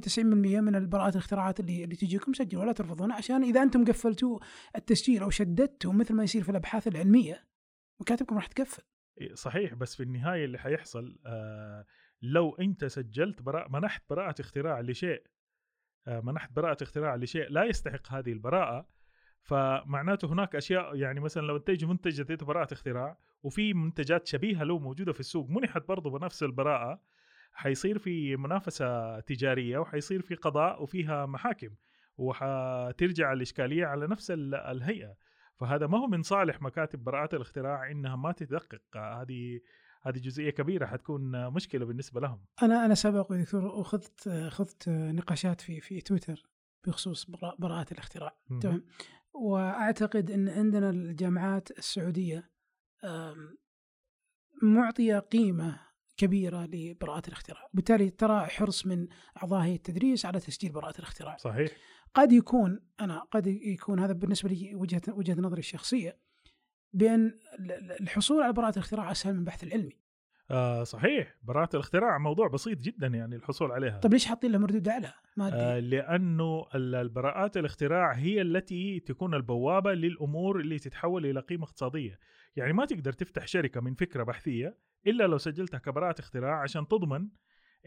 80% 0.00 0.10
90% 0.14 0.18
من 0.18 0.74
البراءات 0.74 1.12
الاختراعات 1.12 1.60
اللي 1.60 1.84
اللي 1.84 1.96
تجيكم 1.96 2.32
سجلوا 2.32 2.62
ولا 2.62 2.72
ترفضونها 2.72 3.16
عشان 3.16 3.42
إذا 3.42 3.62
أنتم 3.62 3.84
قفلتوا 3.84 4.38
التسجيل 4.76 5.22
أو 5.22 5.30
شددتوا 5.30 5.92
مثل 5.92 6.14
ما 6.14 6.22
يصير 6.24 6.42
في 6.42 6.48
الأبحاث 6.48 6.88
العلمية 6.88 7.46
مكاتبكم 8.00 8.36
راح 8.36 8.46
تقفل. 8.46 8.82
صحيح 9.34 9.74
بس 9.74 9.96
في 9.96 10.02
النهاية 10.02 10.44
اللي 10.44 10.58
حيحصل 10.58 11.18
آه 11.26 11.86
لو 12.22 12.54
أنت 12.54 12.84
سجلت 12.84 13.42
براءة 13.42 13.68
منحت 13.68 14.02
براءة 14.10 14.40
اختراع 14.40 14.80
لشيء 14.80 15.22
آه 16.06 16.20
منحت 16.20 16.52
براءة 16.52 16.82
اختراع 16.82 17.16
لشيء 17.16 17.48
لا 17.50 17.64
يستحق 17.64 18.12
هذه 18.12 18.32
البراءة 18.32 18.88
فمعناته 19.42 20.32
هناك 20.32 20.56
أشياء 20.56 20.96
يعني 20.96 21.20
مثلا 21.20 21.46
لو 21.46 21.58
تجي 21.58 21.86
منتج 21.86 22.20
اديته 22.20 22.46
براءة 22.46 22.72
اختراع 22.72 23.18
وفي 23.42 23.74
منتجات 23.74 24.26
شبيهة 24.26 24.64
له 24.64 24.78
موجودة 24.78 25.12
في 25.12 25.20
السوق 25.20 25.50
منحت 25.50 25.88
برضه 25.88 26.10
بنفس 26.10 26.42
البراءة 26.42 27.00
حيصير 27.52 27.98
في 27.98 28.36
منافسة 28.36 29.20
تجارية 29.20 29.78
وحيصير 29.78 30.22
في 30.22 30.34
قضاء 30.34 30.82
وفيها 30.82 31.26
محاكم 31.26 31.70
وحترجع 32.16 33.32
الإشكالية 33.32 33.86
على 33.86 34.06
نفس 34.06 34.30
الهيئة. 34.30 35.16
فهذا 35.56 35.86
ما 35.86 35.98
هو 35.98 36.06
من 36.06 36.22
صالح 36.22 36.62
مكاتب 36.62 37.04
براءات 37.04 37.34
الاختراع 37.34 37.90
إنها 37.90 38.16
ما 38.16 38.32
تدقق 38.32 38.96
هذه 38.96 39.60
هذه 40.02 40.18
جزئية 40.18 40.50
كبيرة 40.50 40.86
حتكون 40.86 41.50
مشكلة 41.50 41.84
بالنسبة 41.84 42.20
لهم. 42.20 42.44
أنا 42.62 42.84
أنا 42.84 42.94
سبق 42.94 43.32
دكتور 43.32 43.80
أخذت 43.80 44.28
أخذت 44.28 44.88
نقاشات 44.88 45.60
في 45.60 45.80
في 45.80 46.00
تويتر 46.00 46.42
بخصوص 46.86 47.30
براءات 47.58 47.92
الاختراع 47.92 48.36
تمام 48.60 48.84
وأعتقد 49.34 50.30
إن 50.30 50.48
عندنا 50.48 50.90
الجامعات 50.90 51.78
السعودية 51.78 52.50
معطية 54.62 55.18
قيمة 55.18 55.80
كبيرة 56.16 56.66
لبراءات 56.66 57.28
الاختراع، 57.28 57.68
بالتالي 57.72 58.10
ترى 58.10 58.46
حرص 58.46 58.86
من 58.86 59.08
أعضاء 59.42 59.60
هيئة 59.60 59.76
التدريس 59.76 60.26
على 60.26 60.40
تسجيل 60.40 60.72
براءة 60.72 60.98
الاختراع. 60.98 61.36
صحيح. 61.36 61.70
قد 62.14 62.32
يكون 62.32 62.80
أنا 63.00 63.18
قد 63.18 63.46
يكون 63.46 64.00
هذا 64.00 64.12
بالنسبة 64.12 64.48
لي 64.48 64.74
وجهة 64.74 65.02
وجهة 65.08 65.40
نظري 65.40 65.58
الشخصية 65.58 66.18
بأن 66.92 67.26
ال- 67.58 67.72
ال- 67.72 68.00
الحصول 68.02 68.42
على 68.42 68.52
براءة 68.52 68.72
الاختراع 68.72 69.10
أسهل 69.10 69.32
من 69.34 69.38
البحث 69.40 69.64
العلمي. 69.64 70.02
آه 70.50 70.84
صحيح. 70.84 71.36
براءة 71.42 71.68
الاختراع 71.74 72.18
موضوع 72.18 72.48
بسيط 72.48 72.78
جدا 72.78 73.06
يعني 73.06 73.36
الحصول 73.36 73.72
عليها. 73.72 73.98
طيب 73.98 74.12
ليش 74.12 74.26
حاطين 74.26 74.52
له 74.52 74.58
مردود 74.58 74.88
أعلى؟ 74.88 75.12
مادي 75.36 75.56
آه 75.56 75.78
لأنه 75.78 76.66
ال- 76.74 76.94
البراءات 76.94 77.56
الاختراع 77.56 78.12
هي 78.12 78.42
التي 78.42 79.00
تكون 79.00 79.34
البوابة 79.34 79.92
للأمور 79.94 80.60
اللي 80.60 80.78
تتحول 80.78 81.26
إلى 81.26 81.40
قيمة 81.40 81.64
اقتصادية، 81.64 82.18
يعني 82.56 82.72
ما 82.72 82.84
تقدر 82.84 83.12
تفتح 83.12 83.46
شركة 83.46 83.80
من 83.80 83.94
فكرة 83.94 84.22
بحثية 84.22 84.78
إلا 85.06 85.24
لو 85.24 85.38
سجلتها 85.38 85.78
كبراءة 85.78 86.20
اختراع 86.20 86.62
عشان 86.62 86.88
تضمن 86.88 87.28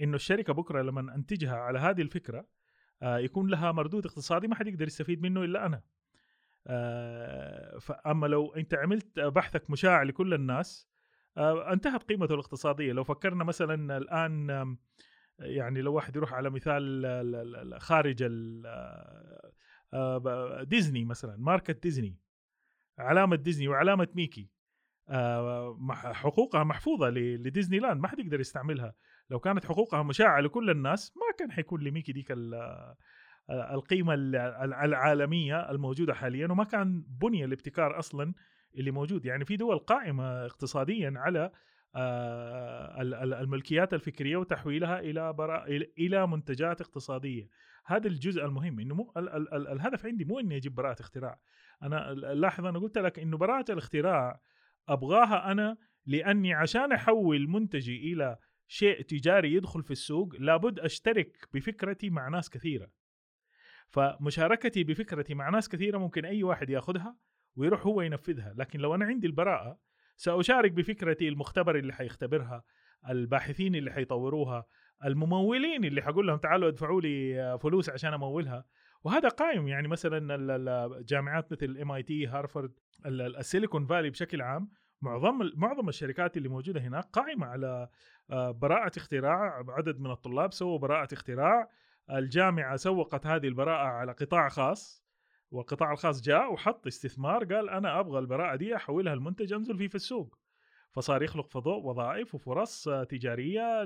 إنه 0.01 0.15
الشركة 0.15 0.53
بكرة 0.53 0.81
لما 0.81 1.15
أنتجها 1.15 1.55
على 1.55 1.79
هذه 1.79 2.01
الفكرة 2.01 2.47
آه 3.01 3.17
يكون 3.17 3.47
لها 3.49 3.71
مردود 3.71 4.05
اقتصادي 4.05 4.47
ما 4.47 4.55
حد 4.55 4.67
يقدر 4.67 4.87
يستفيد 4.87 5.21
منه 5.21 5.43
إلا 5.43 5.65
أنا. 5.65 5.81
آه 6.67 7.77
فأما 7.77 8.27
لو 8.27 8.53
أنت 8.53 8.73
عملت 8.73 9.19
بحثك 9.19 9.69
مشاع 9.69 10.03
لكل 10.03 10.33
الناس 10.33 10.87
آه 11.37 11.73
انتهت 11.73 12.03
قيمته 12.03 12.33
الاقتصادية، 12.33 12.93
لو 12.93 13.03
فكرنا 13.03 13.43
مثلا 13.43 13.97
الآن 13.97 14.77
يعني 15.39 15.81
لو 15.81 15.93
واحد 15.93 16.15
يروح 16.15 16.33
على 16.33 16.49
مثال 16.49 17.05
ال- 17.05 17.35
ال- 17.35 17.73
ال- 17.73 17.81
خارج 17.81 18.23
آه، 19.93 20.63
ديزني 20.63 21.05
مثلا 21.05 21.35
ماركة 21.37 21.73
ديزني 21.73 22.17
علامة 22.99 23.35
ديزني 23.35 23.67
وعلامة 23.67 24.07
ميكي 24.15 24.49
حقوقها 25.91 26.63
محفوظة 26.63 27.09
لديزني 27.09 27.79
لاند 27.79 28.01
ما 28.01 28.07
حد 28.07 28.19
يقدر 28.19 28.39
يستعملها. 28.39 28.95
لو 29.29 29.39
كانت 29.39 29.65
حقوقها 29.65 30.03
مشاعة 30.03 30.39
لكل 30.39 30.69
الناس 30.69 31.13
ما 31.17 31.37
كان 31.39 31.51
حيكون 31.51 31.83
لميكي 31.83 32.11
ديك 32.11 32.33
ال- 33.49 33.55
آه، 33.59 33.73
القيمة 33.75 34.13
ال- 34.13 34.35
ال- 34.35 34.73
العالمية 34.73 35.71
الموجودة 35.71 36.13
حاليا 36.13 36.47
وما 36.51 36.63
كان 36.63 37.03
بني 37.21 37.45
الابتكار 37.45 37.99
أصلا 37.99 38.33
اللي 38.77 38.91
موجود. 38.91 39.25
يعني 39.25 39.45
في 39.45 39.55
دول 39.57 39.77
قائمة 39.77 40.45
اقتصاديا 40.45 41.13
على 41.15 41.51
آه، 41.97 43.01
ال- 43.01 43.13
ال- 43.13 43.33
الملكيات 43.33 43.93
الفكرية 43.93 44.37
وتحويلها 44.37 44.99
إلى 44.99 45.33
إلى- 45.67 45.99
إلى 45.99 46.27
منتجات 46.27 46.81
اقتصادية. 46.81 47.47
هذا 47.85 48.07
الجزء 48.07 48.45
المهم 48.45 48.79
إنه 48.79 48.95
مو 48.95 49.11
ال 49.17 49.29
ال 49.29 49.53
ال 49.53 49.67
الهدف 49.67 50.05
عندي 50.05 50.25
مو 50.25 50.39
إني 50.39 50.57
أجيب 50.57 50.75
براءة 50.75 51.01
اختراع. 51.01 51.39
أنا 51.83 52.13
لاحظ 52.13 52.65
أنا 52.65 52.79
قلت 52.79 52.97
لك 52.97 53.19
إنه 53.19 53.37
براءة 53.37 53.71
الاختراع 53.71 54.39
أبغاها 54.89 55.51
أنا 55.51 55.77
لأني 56.05 56.53
عشان 56.53 56.91
أحول 56.91 57.47
منتجي 57.49 58.13
إلى 58.13 58.37
شيء 58.67 59.01
تجاري 59.01 59.53
يدخل 59.53 59.83
في 59.83 59.91
السوق 59.91 60.35
لابد 60.39 60.79
أشترك 60.79 61.47
بفكرتي 61.53 62.09
مع 62.09 62.27
ناس 62.29 62.49
كثيرة. 62.49 62.87
فمشاركتي 63.89 64.83
بفكرتي 64.83 65.33
مع 65.33 65.49
ناس 65.49 65.69
كثيرة 65.69 65.97
ممكن 65.97 66.25
أي 66.25 66.43
واحد 66.43 66.69
ياخذها 66.69 67.17
ويروح 67.55 67.85
هو 67.85 68.01
ينفذها. 68.01 68.53
لكن 68.57 68.79
لو 68.79 68.95
أنا 68.95 69.05
عندي 69.05 69.27
البراءة 69.27 69.79
سأشارك 70.17 70.71
بفكرتي 70.71 71.27
المختبر 71.27 71.75
اللي 71.75 71.93
حيختبرها 71.93 72.63
الباحثين 73.09 73.75
اللي 73.75 73.91
حيطوروها 73.91 74.65
الممولين 75.05 75.85
اللي 75.85 76.01
حقول 76.01 76.27
لهم 76.27 76.37
تعالوا 76.37 76.67
ادفعوا 76.69 77.01
لي 77.01 77.57
فلوس 77.61 77.89
عشان 77.89 78.13
أمولها. 78.13 78.65
وهذا 79.03 79.29
قائم. 79.29 79.67
يعني 79.67 79.87
مثلا 79.87 80.35
ال- 80.35 80.51
ال- 80.51 80.93
الجامعات 80.97 81.51
مثل 81.51 81.77
MIT 81.81 82.29
ال- 83.05 83.37
Silicon 83.37 83.85
Valley 83.85 84.09
بشكل 84.09 84.41
عام 84.41 84.69
معظم 85.01 85.51
معظم 85.55 85.89
الشركات 85.89 86.37
اللي 86.37 86.49
موجودة 86.49 86.81
هناك 86.81 87.03
قائمة 87.03 87.45
على 87.45 87.89
آه، 88.29 88.51
براءة 88.51 88.91
اختراع 88.97 89.63
عدد 89.69 89.99
من 89.99 90.11
الطلاب 90.11 90.53
سووا 90.53 90.77
براءة 90.79 91.13
اختراع 91.13 91.69
الجامعة 92.11 92.75
سوقت 92.75 93.25
هذه 93.25 93.47
البراءة 93.47 93.87
على 93.87 94.11
قطاع 94.11 94.49
خاص 94.49 95.05
والقطاع 95.51 95.91
الخاص 95.91 96.21
جاء 96.21 96.53
وحط 96.53 96.87
استثمار 96.87 97.53
قال 97.53 97.69
أنا 97.69 97.99
أبغى 97.99 98.19
البراءة 98.19 98.55
دي 98.55 98.75
أحولها 98.75 99.15
لمنتج 99.15 99.53
أنزل 99.53 99.77
فيه 99.77 99.87
في 99.87 99.95
السوق 99.95 100.39
فصار 100.91 101.23
يخلق 101.23 101.49
فضاء 101.49 101.79
وظائف 101.79 102.35
وفرص 102.35 102.89
تجارية 103.09 103.83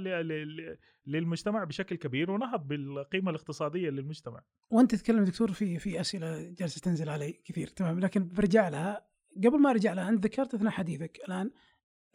للمجتمع 1.07 1.63
بشكل 1.63 1.95
كبير 1.95 2.31
ونهض 2.31 2.67
بالقيمة 2.67 3.29
الاقتصادية 3.29 3.89
للمجتمع. 3.89 4.41
وأنت 4.69 4.95
تتكلم 4.95 5.23
دكتور 5.23 5.51
في 5.51 5.79
في 5.79 6.01
أسئلة 6.01 6.49
جالسة 6.49 6.81
تنزل 6.81 7.09
علي 7.09 7.41
كثير 7.45 7.67
تمام 7.67 7.99
لكن 7.99 8.27
برجع 8.27 8.69
لها 8.69 9.05
قبل 9.37 9.59
ما 9.59 9.69
أرجع 9.69 9.93
لها 9.93 10.09
أنت 10.09 10.25
ذكرت 10.25 10.53
اثناء 10.53 10.71
حديثك 10.71 11.19
الآن 11.27 11.51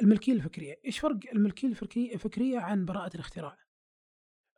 الملكية 0.03 0.33
الفكرية، 0.33 0.81
إيش 0.85 0.99
فرق 0.99 1.19
الملكية 1.33 1.69
الفكرية 2.15 2.59
عن 2.59 2.85
براءة 2.85 3.15
الاختراع؟ 3.15 3.64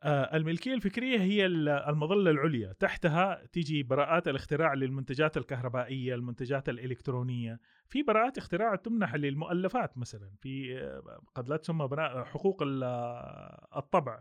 آه، 0.03 0.35
الملكية 0.37 0.73
الفكرية 0.73 1.19
هي 1.19 1.45
ال- 1.45 1.69
المظلة 1.69 2.31
العليا، 2.31 2.73
تحتها 2.79 3.45
تيجي 3.51 3.83
براءات 3.83 4.27
الاختراع 4.27 4.73
للمنتجات 4.73 5.37
الكهربائية، 5.37 6.15
المنتجات 6.15 6.69
الإلكترونية، 6.69 7.59
في 7.87 8.03
براءات 8.03 8.37
اختراع 8.37 8.75
تمنح 8.75 9.15
للمؤلفات 9.15 9.97
مثلا، 9.97 10.29
في 10.41 10.79
آه، 10.79 11.19
قد 11.35 11.49
لا 11.49 11.57
تسمى 11.57 11.87
براءة 11.87 12.23
حقوق 12.23 12.63
آه، 12.83 13.67
الطبع. 13.77 14.19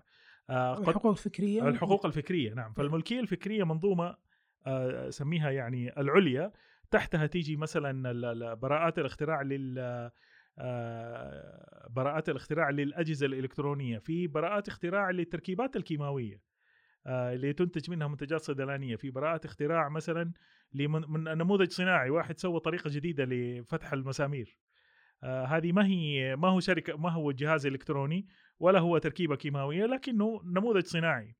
الحقوق 0.50 1.06
الفكرية؟ 1.06 1.68
الحقوق 1.68 2.06
الفكرية 2.06 2.54
نعم. 2.54 2.72
فالملكية 2.72 3.20
الفكرية 3.20 3.64
منظومة 3.64 4.16
سميها 5.08 5.50
يعني 5.50 6.00
العليا. 6.00 6.52
تحتها 6.90 7.26
تيجي 7.26 7.56
مثلا 7.56 8.12
براءات 8.54 8.98
الاختراع 8.98 9.42
لل 9.42 10.10
براءات 11.90 12.28
الاختراع 12.28 12.70
للأجهزة 12.70 13.26
الإلكترونية 13.26 13.98
في 13.98 14.26
براءات 14.26 14.68
اختراع 14.68 15.10
للتركيبات 15.10 15.76
الكيماوية 15.76 16.40
آه، 17.06 17.34
اللي 17.34 17.52
تنتج 17.52 17.90
منها 17.90 18.08
منتجات 18.08 18.40
صيدلانية 18.40 18.96
في 18.96 19.10
براءات 19.10 19.44
اختراع 19.44 19.88
مثلا 19.88 20.32
من 20.72 21.24
نموذج 21.24 21.70
صناعي 21.70 22.10
واحد 22.10 22.38
سوى 22.38 22.60
طريقة 22.60 22.90
جديدة 22.90 23.24
لفتح 23.24 23.92
المسامير. 23.92 24.58
آه، 25.22 25.44
هذه 25.44 25.72
ما 25.72 25.86
هي 25.86 26.36
ما 26.36 26.48
هو 26.48 26.60
شركة 26.60 26.96
ما 26.96 27.10
هو 27.12 27.32
جهاز 27.32 27.66
إلكتروني 27.66 28.26
ولا 28.58 28.78
هو 28.78 28.98
تركيبة 28.98 29.36
كيماوية 29.36 29.84
لكنه 29.86 30.40
نموذج 30.44 30.84
صناعي. 30.84 31.36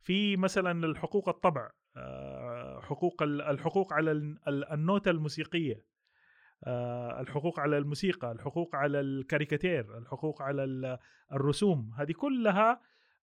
في 0.00 0.36
مثلا 0.36 0.86
الحقوق 0.86 1.28
الطبع 1.28 1.70
آه، 1.96 2.80
حقوق 2.80 3.22
ال- 3.22 3.42
الحقوق 3.42 3.92
على 3.92 4.12
ال- 4.12 4.38
ال- 4.48 4.64
النوتة 4.72 5.10
الموسيقية 5.10 5.74
آه، 5.74 5.93
الحقوق 7.20 7.60
على 7.60 7.78
الموسيقى 7.78 8.32
الحقوق 8.32 8.76
على 8.76 9.00
الكاريكاتير 9.00 9.98
الحقوق 9.98 10.42
على 10.42 10.64
ال- 10.64 10.98
الرسوم. 11.32 11.90
هذه 11.98 12.12
كلها 12.12 12.80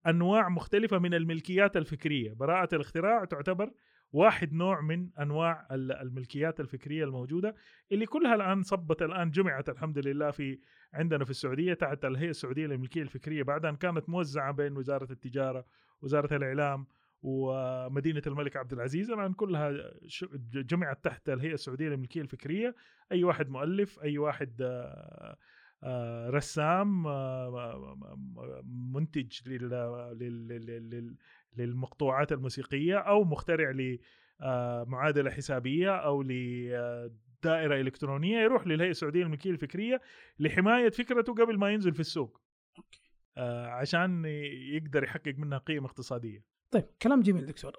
أنواع 0.08 0.50
مختلفة 0.50 0.98
من 1.00 1.14
الملكيات 1.14 1.78
الفكرية. 1.78 2.34
براءة 2.34 2.76
الاختراع 2.76 3.26
تعتبر 3.26 3.72
واحد 4.12 4.54
نوع 4.54 4.82
من 4.82 5.10
أنواع 5.20 5.68
ال- 5.72 5.92
الملكيات 5.92 6.60
الفكرية 6.60 7.04
الموجودة 7.04 7.56
اللي 7.92 8.06
كلها 8.06 8.36
الآن 8.36 8.64
صبت 8.64 9.02
الآن 9.02 9.32
جمعت 9.32 9.70
الحمد 9.70 10.08
لله 10.08 10.32
في 10.32 10.60
عندنا 10.94 11.26
في 11.26 11.30
السعودية 11.32 11.74
تحت 11.74 12.06
الهيئة 12.06 12.30
السعودية 12.30 12.66
للملكية 12.68 13.02
الفكرية 13.02 13.44
بعد 13.44 13.66
أن 13.66 13.76
كانت 13.76 14.10
موزعة 14.10 14.52
بين 14.52 14.78
وزارة 14.78 15.12
التجارة 15.12 15.66
وزارة 16.02 16.36
الإعلام 16.36 16.88
ومدينة 17.22 18.22
الملك 18.28 18.58
عبد 18.58 18.74
العزيز. 18.74 19.12
الآن 19.12 19.34
كلها 19.34 19.74
جمعت 20.54 21.04
تحت 21.04 21.30
الهيئة 21.30 21.54
السعودية 21.54 21.90
للملكية 21.90 22.22
الفكرية. 22.22 22.76
أي 23.12 23.24
واحد 23.24 23.50
مؤلف 23.50 24.00
أي 24.00 24.18
واحد 24.18 24.62
آه، 24.62 25.38
آه، 25.84 26.30
رسام 26.30 27.08
آه، 27.08 28.08
منتج 28.94 29.40
لل- 29.48 29.70
لل- 30.20 30.48
لل- 30.48 30.90
لل- 30.90 31.16
للمقطوعات 31.58 32.32
الموسيقية 32.32 32.98
أو 32.98 33.24
مخترع 33.24 33.72
لمعادلة 34.42 35.32
حسابية 35.32 35.96
أو 35.96 36.22
لدائرة 36.22 37.82
إلكترونية 37.82 38.38
يروح 38.38 38.68
للهيئة 38.68 38.92
السعودية 38.92 39.24
للملكية 39.24 39.52
الفكرية 39.52 40.02
لحماية 40.40 40.90
فكرته 40.90 41.34
قبل 41.34 41.58
ما 41.58 41.70
ينزل 41.72 41.94
في 41.94 42.00
السوق. 42.00 42.42
عشان 43.68 44.26
يقدر 44.74 45.04
يحقق 45.04 45.36
منها 45.38 45.58
قيمة 45.58 45.86
اقتصادية. 45.86 46.57
طيب 46.72 46.86
كلام 47.02 47.22
جميل 47.22 47.46
دكتور. 47.46 47.74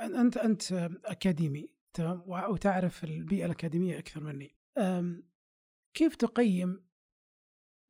أنت 0.00 0.36
أنت 0.36 0.72
أكاديمي 1.04 1.70
تمام؟ 1.94 2.22
وتعرف 2.26 3.04
البيئة 3.04 3.44
الأكاديمية 3.44 3.98
أكثر 3.98 4.20
مني. 4.20 4.56
كيف 5.94 6.16
تقيم 6.16 6.86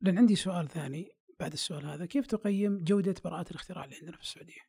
لأن 0.01 0.17
عندي 0.17 0.35
سؤال 0.35 0.67
ثاني 0.67 1.11
بعد 1.39 1.53
السؤال 1.53 1.85
هذا 1.85 2.05
كيف 2.05 2.27
تقيم 2.27 2.83
جودة 2.83 3.15
براءات 3.23 3.51
الاختراع 3.51 3.83
اللي 3.85 3.95
عندنا 3.95 4.17
في 4.17 4.23
السعودية؟ 4.23 4.61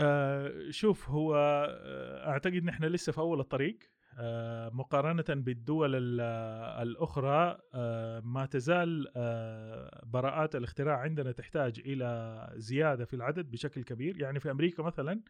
آه، 0.00 0.70
شوف 0.70 1.08
هو 1.08 1.34
آه، 1.36 2.28
أعتقد 2.28 2.64
نحن 2.64 2.84
لسه 2.84 3.12
في 3.12 3.18
أول 3.18 3.40
الطريق. 3.40 3.78
مقارنة 4.72 5.24
بالدول 5.28 5.94
ال- 5.94 6.20
الأخرى 6.88 7.58
آه، 7.74 8.20
ما 8.20 8.46
تزال 8.46 9.12
آه، 9.16 10.02
براءات 10.06 10.56
الاختراع 10.56 10.96
عندنا 10.98 11.32
تحتاج 11.32 11.80
إلى 11.86 12.50
زيادة 12.56 13.04
في 13.04 13.14
العدد 13.16 13.50
بشكل 13.50 13.82
كبير. 13.84 14.20
يعني 14.22 14.40
في 14.40 14.50
أمريكا 14.50 14.82
مثلا 14.82 15.22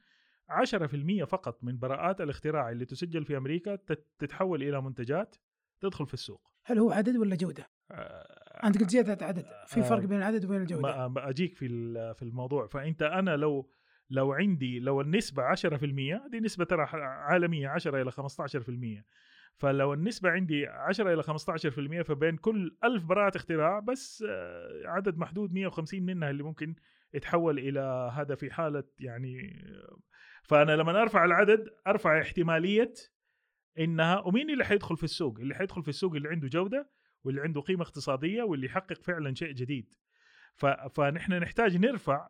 10% 0.48 1.24
فقط 1.24 1.64
من 1.64 1.78
براءات 1.78 2.20
الاختراع 2.20 2.70
اللي 2.70 2.84
تسجل 2.84 3.24
في 3.24 3.36
أمريكا 3.36 3.76
تت- 3.76 4.06
تتحول 4.18 4.62
إلى 4.62 4.82
منتجات 4.82 5.36
تدخل 5.80 6.06
في 6.06 6.14
السوق. 6.14 6.50
هل 6.64 6.78
هو 6.78 6.90
عدد 6.90 7.16
ولا 7.16 7.36
جودة؟ 7.36 7.66
آه، 7.90 8.66
أنت 8.66 8.78
قلت 8.80 8.90
زيادة 8.90 9.26
عدد 9.26 9.44
في 9.66 9.82
فرق 9.82 10.02
آه، 10.02 10.06
بين 10.06 10.18
العدد 10.18 10.44
وبين 10.44 10.56
ما 11.08 11.28
أجيك 11.28 11.54
في 11.56 11.66
في 12.14 12.22
الموضوع. 12.22 12.66
فأنت 12.66 13.02
أنا 13.02 13.36
لو 13.36 13.70
لو 14.10 14.32
عندي 14.32 14.78
لو 14.78 15.00
النسبة 15.00 15.54
10% 15.54 16.28
دي 16.30 16.40
نسبة 16.40 16.64
ترى 16.64 16.82
عالمية 16.92 17.68
10 17.68 18.02
إلى 18.02 18.12
15% 18.12 19.04
فلو 19.56 19.92
النسبة 19.92 20.30
عندي 20.30 20.66
10 20.66 21.14
إلى 21.14 21.22
15% 21.22 22.02
فبين 22.02 22.36
كل 22.36 22.76
ألف 22.84 23.04
براءة 23.04 23.36
اختراع 23.36 23.78
بس 23.78 24.24
آه، 24.28 24.82
عدد 24.84 25.18
محدود 25.18 25.52
150 25.52 26.02
منها 26.02 26.30
اللي 26.30 26.42
ممكن 26.42 26.74
يتحول 27.14 27.58
إلى 27.58 28.10
هذا 28.14 28.34
في 28.34 28.50
حالة 28.50 28.84
يعني 28.98 29.64
فأنا 30.42 30.76
لما 30.76 31.02
أرفع 31.02 31.24
العدد 31.24 31.68
أرفع 31.86 32.20
احتمالية 32.20 32.92
إنها 33.78 34.18
ومين 34.18 34.50
اللي 34.50 34.64
حيدخل 34.64 34.96
في 34.96 35.04
السوق؟ 35.04 35.38
اللي 35.38 35.54
حيدخل 35.54 35.82
في 35.82 35.88
السوق 35.88 36.14
اللي 36.14 36.28
عنده 36.28 36.48
جودة 36.48 36.90
واللي 37.24 37.40
عنده 37.40 37.60
قيمة 37.60 37.82
اقتصادية 37.82 38.42
واللي 38.42 38.66
يحقق 38.66 39.02
فعلا 39.02 39.34
شيء 39.34 39.52
جديد. 39.52 39.94
فنحن 40.94 41.32
نحتاج 41.32 41.76
نرفع 41.76 42.28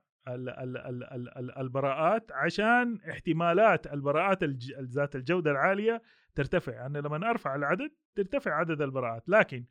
البراءات 1.58 2.32
عشان 2.32 2.98
احتمالات 3.10 3.86
البراءات 3.86 4.44
ذات 4.80 5.16
الجودة 5.16 5.50
العالية 5.50 6.02
ترتفع. 6.34 6.86
أنا 6.86 6.98
لما 6.98 7.30
أرفع 7.30 7.54
العدد 7.54 7.90
ترتفع 8.14 8.54
عدد 8.54 8.82
البراءات. 8.82 9.28
لكن 9.28 9.64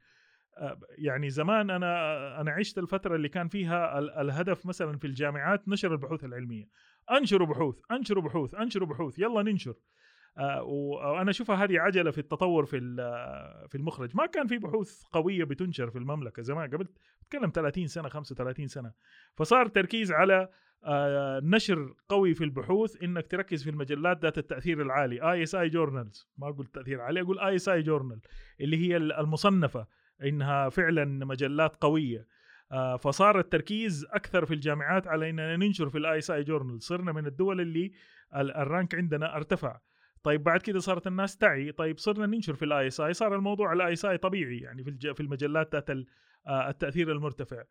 يعني 0.97 1.29
زمان 1.29 1.69
أنا 1.69 2.41
أنا 2.41 2.51
عشت 2.51 2.77
الفترة 2.77 3.15
اللي 3.15 3.29
كان 3.29 3.47
فيها 3.47 3.99
الهدف 3.99 4.65
مثلا 4.65 4.97
في 4.97 5.07
الجامعات 5.07 5.69
نشر 5.69 5.91
البحوث 5.91 6.23
العلمية. 6.23 6.65
أنشروا 7.11 7.47
بحوث 7.47 7.79
أنشروا 7.91 8.23
بحوث 8.23 8.55
أنشروا 8.55 8.87
بحوث 8.87 9.19
يلا 9.19 9.41
ننشر. 9.41 9.73
وأنا 10.61 11.29
أشوفها 11.29 11.63
هذه 11.63 11.79
عجلة 11.79 12.11
في 12.11 12.17
التطور 12.17 12.65
في 12.65 12.79
في 13.69 13.75
المخرج. 13.75 14.15
ما 14.15 14.25
كان 14.25 14.47
في 14.47 14.57
بحوث 14.57 15.03
قوية 15.03 15.43
بتنشر 15.43 15.89
في 15.89 15.97
المملكة 15.97 16.41
زمان. 16.41 16.69
قبل 16.69 16.87
تكلم 17.29 17.51
30 17.55 17.87
سنة 17.87 18.09
35 18.09 18.67
سنة. 18.67 18.91
فصار 19.35 19.67
تركيز 19.67 20.11
على 20.11 20.49
آه، 20.83 21.41
نشر 21.43 21.93
قوي 22.09 22.33
في 22.33 22.43
البحوث 22.43 23.03
إنك 23.03 23.27
تركز 23.27 23.63
في 23.63 23.69
المجلات 23.69 24.21
ذات 24.21 24.37
التأثير 24.37 24.81
العالي. 24.81 25.31
ISI 25.31 25.55
journals 25.55 26.29
ما 26.37 26.49
أقول 26.49 26.65
تأثير 26.65 27.01
عالي 27.01 27.21
أقول 27.21 27.39
ISI 27.39 27.69
journal 27.69 28.19
اللي 28.61 28.77
هي 28.77 28.97
المصنفة. 28.97 29.87
إنها 30.23 30.69
فعلا 30.69 31.05
مجلات 31.05 31.75
قوية. 31.75 32.27
آه، 32.71 32.97
فصار 32.97 33.39
التركيز 33.39 34.05
أكثر 34.11 34.45
في 34.45 34.53
الجامعات 34.53 35.07
على 35.07 35.29
إننا 35.29 35.55
ننشر 35.55 35.89
في 35.89 35.97
ال 35.97 36.17
ISI 36.17 36.31
journal 36.31 36.81
صرنا 36.81 37.11
من 37.11 37.27
الدول 37.27 37.61
اللي 37.61 37.91
ال 38.35 38.47
rank 38.47 38.95
عندنا 38.95 39.35
ارتفع. 39.35 39.79
طيب 40.23 40.43
بعد 40.43 40.61
كده 40.61 40.79
صارت 40.79 41.07
الناس 41.07 41.37
تعي 41.37 41.71
طيب 41.71 41.97
صرنا 41.97 42.25
ننشر 42.25 42.53
في 42.53 42.65
ال 42.65 42.87
ISI 42.87 43.13
صار 43.13 43.35
الموضوع 43.35 43.73
ال 43.73 43.93
ISI 43.93 44.17
طبيعي 44.17 44.57
يعني 44.57 44.83
في 44.83 45.13
في 45.13 45.19
المجلات 45.19 45.75
ذات 45.75 45.89
آه، 46.47 46.69
التأثير 46.69 47.11
المرتفع. 47.11 47.63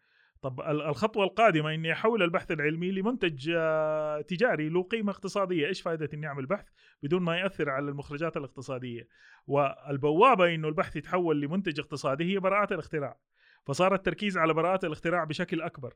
طب 0.42 0.60
الخطوة 0.60 1.24
القادمة 1.24 1.74
إني 1.74 1.92
أحول 1.92 2.22
البحث 2.22 2.50
العلمي 2.50 2.90
لمنتج 2.90 3.52
آه، 3.56 4.20
تجاري 4.20 4.68
له 4.68 4.82
قيمة 4.82 5.12
اقتصادية. 5.12 5.66
إيش 5.66 5.82
فائده 5.82 6.08
إني 6.14 6.26
أعمل 6.26 6.46
بحث 6.46 6.66
بدون 7.02 7.22
ما 7.22 7.36
يأثر 7.36 7.70
على 7.70 7.88
المخرجات 7.88 8.36
الاقتصادية؟ 8.36 9.08
والبوابة 9.46 10.54
إنه 10.54 10.68
البحث 10.68 10.96
يتحول 10.96 11.40
لمنتج 11.40 11.80
اقتصادي 11.80 12.34
هي 12.34 12.38
براءات 12.40 12.72
الاختراع. 12.72 13.18
فصار 13.66 13.94
التركيز 13.94 14.38
على 14.38 14.54
براءات 14.54 14.84
الاختراع 14.84 15.24
بشكل 15.24 15.62
أكبر. 15.62 15.94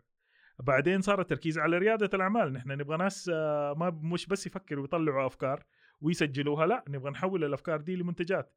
بعدين 0.58 1.00
صار 1.00 1.20
التركيز 1.20 1.58
على 1.58 1.78
ريادة 1.78 2.10
الأعمال. 2.14 2.52
نحن 2.52 2.72
نبغى 2.72 2.96
ناس 2.96 3.30
آه، 3.34 3.74
ما 3.74 4.00
مش 4.02 4.26
بس 4.26 4.46
يفكروا 4.46 4.82
ويطلعوا 4.82 5.26
أفكار. 5.26 5.64
ويسجلوها. 6.02 6.66
لا 6.66 6.84
نبغى 6.88 7.10
نحول 7.10 7.44
الأفكار 7.44 7.80
دي 7.80 7.96
لمنتجات. 7.96 8.54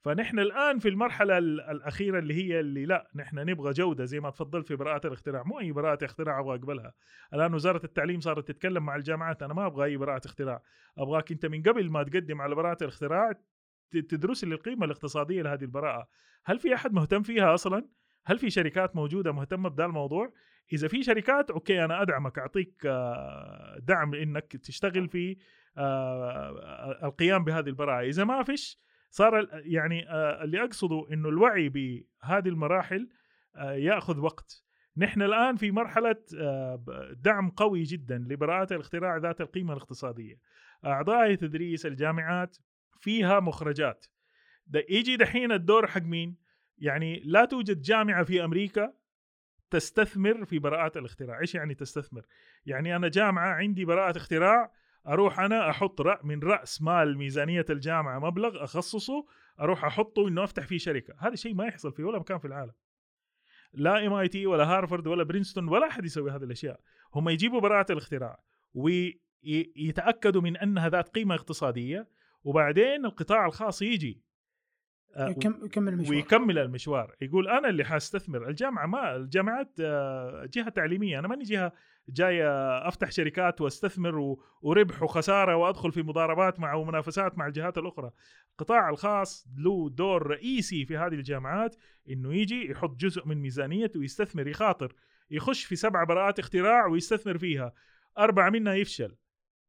فنحن 0.00 0.38
الآن 0.38 0.78
في 0.78 0.88
المرحلة 0.88 1.38
الأخيرة 1.38 2.18
اللي 2.18 2.34
هي 2.34 2.60
اللي 2.60 2.86
لا 2.86 3.10
نحن 3.14 3.38
نبغى 3.38 3.72
جودة 3.72 4.04
زي 4.04 4.20
ما 4.20 4.30
تفضلت 4.30 4.68
في 4.68 4.76
براءة 4.76 5.06
الاختراع. 5.06 5.42
مو 5.42 5.60
أي 5.60 5.72
براءة 5.72 6.04
اختراع 6.04 6.40
أبغى 6.40 6.54
أقبلها. 6.58 6.94
الآن 7.34 7.54
وزارة 7.54 7.80
التعليم 7.84 8.20
صارت 8.20 8.48
تتكلم 8.48 8.86
مع 8.86 8.96
الجامعات. 8.96 9.42
أنا 9.42 9.54
ما 9.54 9.66
أبغى 9.66 9.84
أي 9.84 9.96
براءة 9.96 10.26
اختراع. 10.26 10.62
أبغاك 10.98 11.32
أنت 11.32 11.46
من 11.46 11.62
قبل 11.62 11.90
ما 11.90 12.02
تقدم 12.02 12.40
على 12.40 12.54
براءة 12.54 12.84
الاختراع 12.84 13.32
تدرس 13.90 14.44
لي 14.44 14.54
القيمة 14.54 14.84
الاقتصادية 14.84 15.42
لهذه 15.42 15.62
البراءة. 15.62 16.08
هل 16.44 16.58
في 16.58 16.74
أحد 16.74 16.92
مهتم 16.92 17.22
فيها 17.22 17.54
أصلا؟ 17.54 17.88
هل 18.26 18.38
في 18.38 18.50
شركات 18.50 18.96
موجودة 18.96 19.32
مهتمة 19.32 19.68
بهذا 19.68 19.86
الموضوع؟ 19.86 20.32
إذا 20.72 20.88
في 20.88 21.02
شركات 21.02 21.50
أوكي 21.50 21.84
أنا 21.84 22.02
أدعمك. 22.02 22.38
أعطيك 22.38 22.86
آه، 22.86 23.78
دعم 23.82 24.14
انك 24.14 24.56
تشتغل 24.56 25.08
في 25.08 25.30
آه، 25.32 25.36
القيام 27.02 27.44
بهذه 27.44 27.66
البراءه 27.66 28.06
إذا 28.06 28.24
ما 28.24 28.42
فيش 28.42 28.78
صار 29.10 29.48
يعني 29.52 30.10
آه، 30.10 30.44
اللي 30.44 30.64
أقصده 30.64 31.06
إنه 31.12 31.28
الوعي 31.28 31.68
بهذه 31.68 32.48
المراحل 32.48 33.08
يأخذ 33.58 34.18
وقت. 34.18 34.64
نحن 34.96 35.22
الآن 35.22 35.56
في 35.56 35.70
مرحلة 35.70 36.16
دعم 37.12 37.50
قوي 37.50 37.82
جدا 37.82 38.26
لبراءات 38.28 38.72
الاختراع 38.72 39.16
ذات 39.16 39.40
القيمة 39.40 39.72
الاقتصادية. 39.72 40.34
أعضاء 40.84 41.34
تدريس 41.34 41.86
الجامعات 41.86 42.56
فيها 43.00 43.40
مخرجات. 43.40 44.06
ده 44.66 44.84
يجي 44.88 45.16
دحين 45.16 45.52
الدور 45.52 45.86
حق 45.86 46.02
مين؟ 46.02 46.36
يعني 46.78 47.22
لا 47.24 47.44
توجد 47.44 47.80
جامعة 47.80 48.24
في 48.24 48.44
أمريكا 48.44 48.92
تستثمر 49.70 50.44
في 50.44 50.58
براءات 50.58 50.96
الاختراع. 50.96 51.40
إيش 51.40 51.54
يعني 51.54 51.74
تستثمر؟ 51.74 52.26
يعني 52.66 52.96
أنا 52.96 53.08
جامعة 53.08 53.54
عندي 53.54 53.84
براءة 53.84 54.16
اختراع 54.16 54.72
أروح 55.06 55.40
أنا 55.40 55.70
أحط 55.70 56.00
رأ 56.00 56.20
من 56.24 56.42
رأس 56.42 56.82
مال 56.82 57.18
ميزانية 57.18 57.64
الجامعة 57.70 58.18
مبلغ 58.18 58.64
أخصصه 58.64 59.26
أروح 59.60 59.84
أحطه 59.84 60.28
إنه 60.28 60.44
أفتح 60.44 60.66
فيه 60.66 60.78
شركة. 60.78 61.14
هذا 61.18 61.34
شيء 61.34 61.54
ما 61.54 61.66
يحصل 61.66 61.92
في 61.92 62.02
ولا 62.02 62.18
مكان 62.18 62.38
في 62.38 62.44
العالم. 62.44 62.72
لا 63.72 64.06
MIT 64.06 64.46
ولا 64.46 64.64
هارفرد 64.64 65.06
ولا 65.06 65.24
برينستون 65.24 65.68
ولا 65.68 65.86
أحد 65.86 66.04
يسوي 66.04 66.30
هذه 66.30 66.44
الأشياء. 66.44 66.80
هم 67.14 67.28
يجيبوا 67.28 67.60
براءة 67.60 67.92
الاختراع 67.92 68.40
ويتاكدوا 68.74 70.42
من 70.42 70.56
أنها 70.56 70.88
ذات 70.88 71.08
قيمة 71.08 71.34
اقتصادية 71.34 72.08
وبعدين 72.44 73.04
القطاع 73.04 73.46
الخاص 73.46 73.82
يجي. 73.82 74.22
يكمل 75.18 75.88
المشوار. 75.88 76.16
ويكمل 76.16 76.58
المشوار. 76.58 77.14
يقول 77.20 77.48
أنا 77.48 77.68
اللي 77.68 77.84
حأستثمر. 77.84 78.48
الجامعة 78.48 78.86
ما 78.86 79.16
الجامعات 79.16 79.72
آه، 79.80 80.48
جهة 80.52 80.68
تعليمية. 80.68 81.18
أنا 81.18 81.28
ماني 81.28 81.44
جهة 81.44 81.72
جاي 82.08 82.44
أفتح 82.88 83.10
شركات 83.10 83.60
وأستثمر 83.60 84.36
وربح 84.62 85.02
وخسارة 85.02 85.56
وأدخل 85.56 85.92
في 85.92 86.02
مضاربات 86.02 86.60
مع 86.60 86.74
ومنافسات 86.74 87.38
مع 87.38 87.46
الجهات 87.46 87.78
الأخرى. 87.78 88.10
القطاع 88.50 88.90
الخاص 88.90 89.48
له 89.58 89.90
دور 89.90 90.26
رئيسي 90.26 90.86
في 90.86 90.96
هذه 90.96 91.14
الجامعات 91.14 91.76
إنه 92.10 92.34
يجي 92.34 92.70
يحط 92.70 92.96
جزء 92.96 93.26
من 93.28 93.36
ميزانيته 93.36 94.00
ويستثمر 94.00 94.48
يخاطر 94.48 94.94
يخش 95.30 95.64
في 95.64 95.76
سبع 95.76 96.04
براءات 96.04 96.38
اختراع 96.38 96.86
ويستثمر 96.86 97.38
فيها. 97.38 97.72
أربعة 98.18 98.50
منها 98.50 98.74
يفشل. 98.74 99.16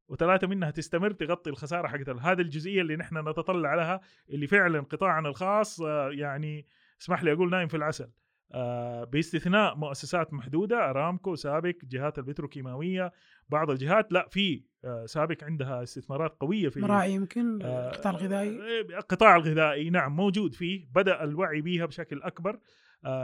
وثلاثه 0.08 0.48
منها 0.48 0.72
تستمر 0.72 1.12
تغطي 1.12 1.50
الخسارة 1.50 1.88
حقت 1.88 2.10
هذه 2.10 2.42
الجزئية 2.42 2.82
اللي 2.82 2.96
نحن 2.96 3.30
نتطلع 3.30 3.76
لها 3.76 4.02
اللي 4.30 4.48
فعلا 4.48 4.80
قطاعنا 4.80 5.30
الخاص 5.30 5.82
آه، 5.82 6.10
يعني 6.12 6.66
اسمح 7.02 7.24
لي 7.24 7.32
أقول 7.32 7.50
نايم 7.50 7.68
في 7.68 7.78
العسل. 7.78 8.10
آه، 8.54 9.04
باستثناء 9.04 9.76
مؤسسات 9.76 10.34
محدودة 10.34 10.90
ارامكو 10.90 11.36
سابك 11.36 11.86
جهات 11.86 12.20
البتروكيماوية 12.20 13.12
بعض 13.50 13.70
الجهات 13.70 14.12
لا 14.12 14.28
في 14.30 14.64
آه، 14.86 15.06
سابك 15.06 15.44
عندها 15.44 15.84
استثمارات 15.84 16.36
قوية 16.40 16.70
في 16.70 16.80
مراعي 16.80 17.14
يمكن؟ 17.14 17.62
القطاع 17.62 18.12
الغذائي؟ 18.12 18.82
القطاع 18.82 19.36
الغذائي 19.36 19.90
نعم 19.90 20.16
موجود 20.16 20.54
فيه. 20.54 20.88
بدأ 20.96 21.24
الوعي 21.24 21.62
بها 21.62 21.86
بشكل 21.86 22.22
أكبر 22.22 22.60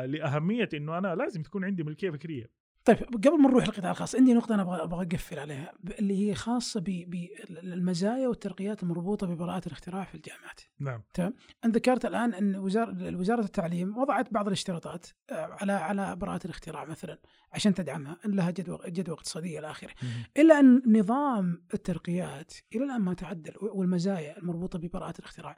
لأهمية 0.06 0.70
إنه 0.74 0.98
أنا 0.98 1.16
لازم 1.16 1.42
تكون 1.42 1.66
عندي 1.66 1.84
ملكية 1.84 2.10
فكرية. 2.10 2.61
طيب 2.86 2.98
قبل 2.98 3.42
ما 3.42 3.50
نروح 3.50 3.66
للقطاع 3.66 3.92
الخاص 3.92 4.16
عندي 4.16 4.34
نقطة 4.34 4.56
أنا 4.56 4.62
أبغى 4.62 4.84
أبغى 4.84 5.06
أقفل 5.06 5.40
عليها 5.40 5.74
اللي 6.00 6.30
هي 6.30 6.36
خاصة 6.36 6.84
بالمزايا 7.08 8.28
والترقيات 8.28 8.84
المربوطة 8.84 9.28
ببراءة 9.28 9.68
الاختراع 9.68 10.04
في 10.04 10.16
الجامعات. 10.16 10.62
نعم. 10.80 11.04
تمام؟ 11.14 11.34
أنت 11.66 11.76
ذكرت 11.76 12.06
الآن 12.06 12.34
أن 12.34 12.56
وزارة 12.56 13.16
وزارة 13.16 13.42
التعليم 13.42 13.98
وضعت 13.98 14.34
بعض 14.34 14.48
الاشتراطات 14.48 15.08
آه، 15.32 15.58
على 15.62 15.72
على 15.72 16.16
براءة 16.16 16.46
الاختراع 16.46 16.86
مثلا 16.86 17.20
عشان 17.52 17.74
تدعمها 17.74 18.18
أن 18.26 18.32
لها 18.32 18.52
جدوى 18.52 18.80
جدوى 18.88 19.16
اقتصادية 19.16 19.60
إلى 19.60 19.72
آخره. 19.72 19.92
إلا 20.38 20.60
أن 20.60 20.82
نظام 20.88 21.64
الترقيات 21.74 22.54
إلى 22.76 22.84
الآن 22.84 23.02
ما 23.02 23.14
تعدل 23.14 23.54
والمزايا 23.62 24.38
المربوطة 24.38 24.80
ببراءة 24.80 25.20
الاختراع 25.20 25.58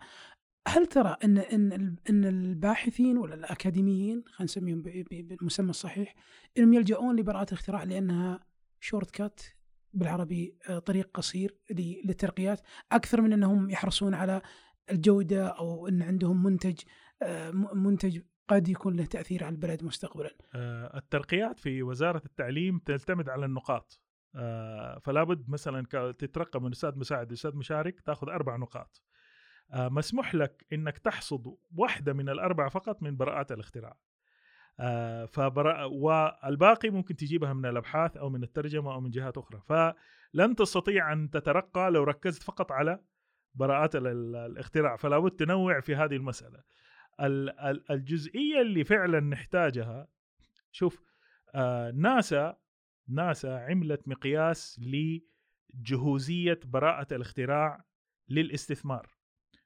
هل 0.67 0.85
ترى 0.85 1.17
إن 1.23 1.37
إن 1.37 1.95
إن 2.09 2.25
الباحثين 2.25 3.17
ولا 3.17 3.35
الأكاديميين 3.35 4.23
خلينا 4.27 4.43
نسميهم 4.43 4.81
بالمسمى 4.81 5.69
الصحيح 5.69 6.15
إنهم 6.57 6.73
يلجؤون 6.73 7.19
لبراءة 7.19 7.47
الاختراع 7.47 7.83
لأنها 7.83 8.39
شورت 8.79 9.11
كات 9.11 9.41
بالعربي 9.93 10.57
آه، 10.69 10.79
طريق 10.79 11.09
قصير 11.13 11.57
للترقيات 12.05 12.61
أكثر 12.91 13.21
من 13.21 13.33
إنهم 13.33 13.69
يحرصون 13.69 14.13
على 14.13 14.41
الجودة 14.91 15.47
أو 15.47 15.87
إن 15.87 16.01
عندهم 16.01 16.43
منتج 16.43 16.79
آه، 17.21 17.51
منتج 17.51 18.19
قد 18.47 18.67
يكون 18.67 18.95
له 18.95 19.05
تأثير 19.05 19.43
على 19.43 19.53
البلد 19.53 19.83
مستقبلا. 19.83 20.31
آه، 20.55 20.97
الترقيات 20.97 21.59
في 21.59 21.83
وزارة 21.83 22.21
التعليم 22.25 22.79
تعتمد 22.79 23.29
على 23.29 23.45
النقاط. 23.45 23.99
فلا 25.01 25.23
بد 25.23 25.49
مثلا 25.49 25.85
تترقى 26.11 26.61
من 26.61 26.71
أستاذ 26.71 26.97
مساعد 26.97 27.31
أستاذ 27.31 27.55
مشارك 27.55 28.01
تأخذ 28.01 28.29
أربع 28.29 28.55
نقاط. 28.57 29.01
آه، 29.73 29.89
مسموح 29.89 30.35
لك 30.35 30.65
إنك 30.73 30.97
تحصد 30.97 31.57
واحدة 31.75 32.13
من 32.13 32.29
الاربع 32.29 32.69
فقط 32.69 33.03
من 33.03 33.17
براءات 33.17 33.51
الاختراع. 33.51 33.97
آه، 34.79 35.25
فبرا 35.25 35.83
والباقي 35.83 36.89
ممكن 36.89 37.15
تجيبها 37.15 37.53
من 37.53 37.65
الأبحاث 37.65 38.17
أو 38.17 38.29
من 38.29 38.43
الترجمة 38.43 38.93
أو 38.93 39.01
من 39.01 39.09
جهات 39.09 39.37
أخرى. 39.37 39.61
فلن 39.65 40.55
تستطيع 40.55 41.13
أن 41.13 41.29
تترقى 41.29 41.91
لو 41.91 42.03
ركزت 42.03 42.43
فقط 42.43 42.71
على 42.71 42.99
براءات 43.55 43.95
ال- 43.95 44.07
ال- 44.07 44.35
الاختراع. 44.35 44.95
فلا 44.95 45.19
بد 45.19 45.31
تنوع 45.31 45.79
في 45.79 45.95
هذه 45.95 46.15
المسألة. 46.15 46.63
ال- 47.21 47.59
ال- 47.59 47.91
الجزئية 47.91 48.61
اللي 48.61 48.83
فعلا 48.83 49.19
نحتاجها 49.19 50.07
شوف 50.71 51.01
آه 51.55 51.91
ناسا 51.91 52.57
ناسا 53.07 53.47
عملت 53.69 54.07
مقياس 54.07 54.79
لجهوزية 55.73 56.59
براءة 56.65 57.15
الاختراع 57.15 57.85
للاستثمار. 58.29 59.07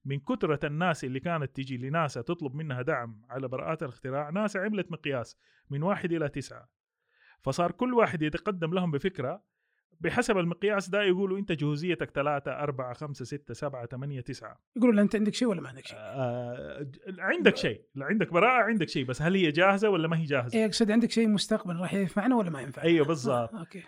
من 0.07 0.19
كثرة 0.19 0.67
الناس 0.67 1.03
اللي 1.03 1.19
كانت 1.19 1.55
تجي 1.55 1.77
لناسا 1.77 2.21
تطلب 2.21 2.55
منها 2.55 2.81
دعم 2.81 3.21
على 3.29 3.47
براءات 3.47 3.83
الاختراع 3.83 4.29
ناسا 4.29 4.57
عملت 4.57 4.91
مقياس 4.91 5.37
من 5.69 5.83
واحد 5.83 6.13
إلى 6.13 6.29
تسعة. 6.29 6.69
فصار 7.41 7.71
كل 7.71 7.93
واحد 7.93 8.21
يتقدم 8.21 8.73
لهم 8.73 8.91
بفكرة 8.91 9.43
بحسب 9.99 10.37
المقياس 10.37 10.89
ده 10.89 11.03
يقولوا 11.03 11.39
أنت 11.39 11.51
جهوزيتك 11.51 12.11
ثلاثة 12.11 12.51
أربعة 12.51 12.93
خمسة 12.93 13.25
ستة 13.25 13.53
سبعة 13.53 13.85
ثمانية 13.85 14.21
تسعة. 14.21 14.61
يقولوا 14.75 14.95
لا 14.95 15.01
أنت 15.01 15.15
عندك 15.15 15.33
شيء 15.33 15.47
ولا 15.47 15.61
ما 15.61 15.69
عندك 15.69 15.85
شيء؟ 15.85 15.97
آه 15.99 16.87
عندك 17.19 17.57
شيء 17.57 17.81
عندك 17.97 18.33
براءة 18.33 18.63
عندك 18.63 18.89
شيء 18.89 19.05
بس 19.05 19.21
هل 19.21 19.35
هي 19.35 19.51
جاهزة 19.51 19.89
ولا 19.89 20.07
ما 20.07 20.17
هي 20.17 20.23
جاهزة؟ 20.23 20.59
اي 20.59 20.65
أقصد 20.65 20.91
عندك 20.91 21.11
شيء 21.11 21.27
مستقبل 21.27 21.75
راح 21.75 21.93
ينفعنا 21.93 22.35
ولا 22.35 22.49
ما 22.49 22.61
ينفعنا. 22.61 22.87
أيوة 22.87 23.05
بالضبط. 23.05 23.53
آه، 23.53 23.59
okay 23.59 23.83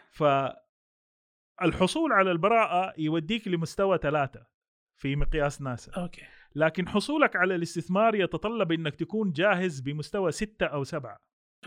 فالحصول 1.60 2.12
على 2.14 2.32
البراءة 2.32 2.94
يوديك 2.98 3.48
لمستوى 3.48 3.98
ثلاثة. 3.98 4.59
في 5.00 5.16
مقياس 5.16 5.62
ناسا. 5.62 5.92
okay. 6.02 6.22
لكن 6.56 6.88
حصولك 6.88 7.36
على 7.36 7.56
الاستثمار 7.56 8.16
يتطلب 8.16 8.72
إنك 8.72 8.96
تكون 8.96 9.32
جاهز 9.32 9.80
بمستوى 9.80 10.32
ستة 10.32 10.66
أو 10.66 10.84
سبعة. 10.84 11.18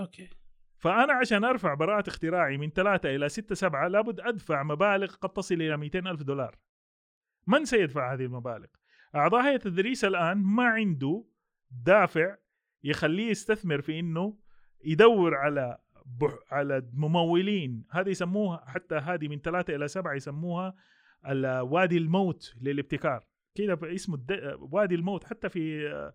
أوكي. 0.00 0.30
فأنا 0.78 1.12
عشان 1.12 1.44
أرفع 1.44 1.74
براءة 1.74 2.08
اختراعي 2.08 2.56
من 2.56 2.70
ثلاثة 2.70 3.14
إلى 3.14 3.28
ستة 3.28 3.54
سبعة 3.54 3.88
لابد 3.88 4.20
أدفع 4.20 4.62
مبالغ 4.62 5.14
قد 5.14 5.30
تصل 5.30 5.54
إلى 5.54 5.76
200 5.76 5.98
ألف 5.98 6.22
دولار. 6.22 6.56
من 7.46 7.64
سيدفع 7.64 8.14
هذه 8.14 8.24
المبالغ؟ 8.24 8.66
أعضاء 9.14 9.42
هيئة 9.42 9.54
التدريس 9.54 10.04
الآن 10.04 10.38
ما 10.38 10.64
عنده 10.64 11.24
دافع 11.70 12.36
يخليه 12.84 13.30
يستثمر 13.30 13.80
في 13.80 14.00
إنه 14.00 14.38
يدور 14.84 15.34
على 15.34 15.78
بح 16.06 16.38
على 16.50 16.90
ممولين. 16.92 17.84
هذه 17.90 18.08
يسموها 18.08 18.64
حتى 18.66 18.94
هذه 18.94 19.28
من 19.28 19.40
ثلاثة 19.40 19.76
إلى 19.76 19.88
سبعة 19.88 20.14
يسموها 20.14 20.74
وادي 21.62 21.98
الموت 21.98 22.54
للابتكار. 22.60 23.26
كذا 23.54 23.78
اسمه 23.82 24.14
الد... 24.14 24.56
وادي 24.58 24.94
الموت 24.94 25.24
حتى 25.24 25.48
في 25.48 25.88
آه، 25.88 26.14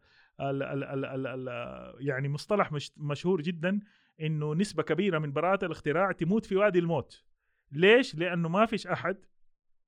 ال... 0.49 0.63
ال... 0.63 0.83
ال... 0.83 1.05
ال... 1.05 1.27
ال... 1.27 1.95
يعني 2.07 2.29
مصطلح 2.29 2.71
مش... 2.71 2.91
مشهور 2.97 3.41
جدا 3.41 3.79
إنه 4.21 4.53
نسبة 4.53 4.83
كبيرة 4.83 5.19
من 5.19 5.31
براءات 5.31 5.63
الاختراع 5.63 6.11
تموت 6.11 6.45
في 6.45 6.55
وادي 6.55 6.79
الموت. 6.79 7.23
ليش؟ 7.71 8.15
لأنه 8.15 8.49
ما 8.49 8.65
فيش 8.65 8.87
أحد 8.87 9.17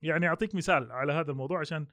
يعني 0.01 0.27
أعطيك 0.27 0.55
مثال 0.55 0.91
على 0.91 1.13
هذا 1.13 1.31
الموضوع 1.31 1.59
عشان 1.59 1.87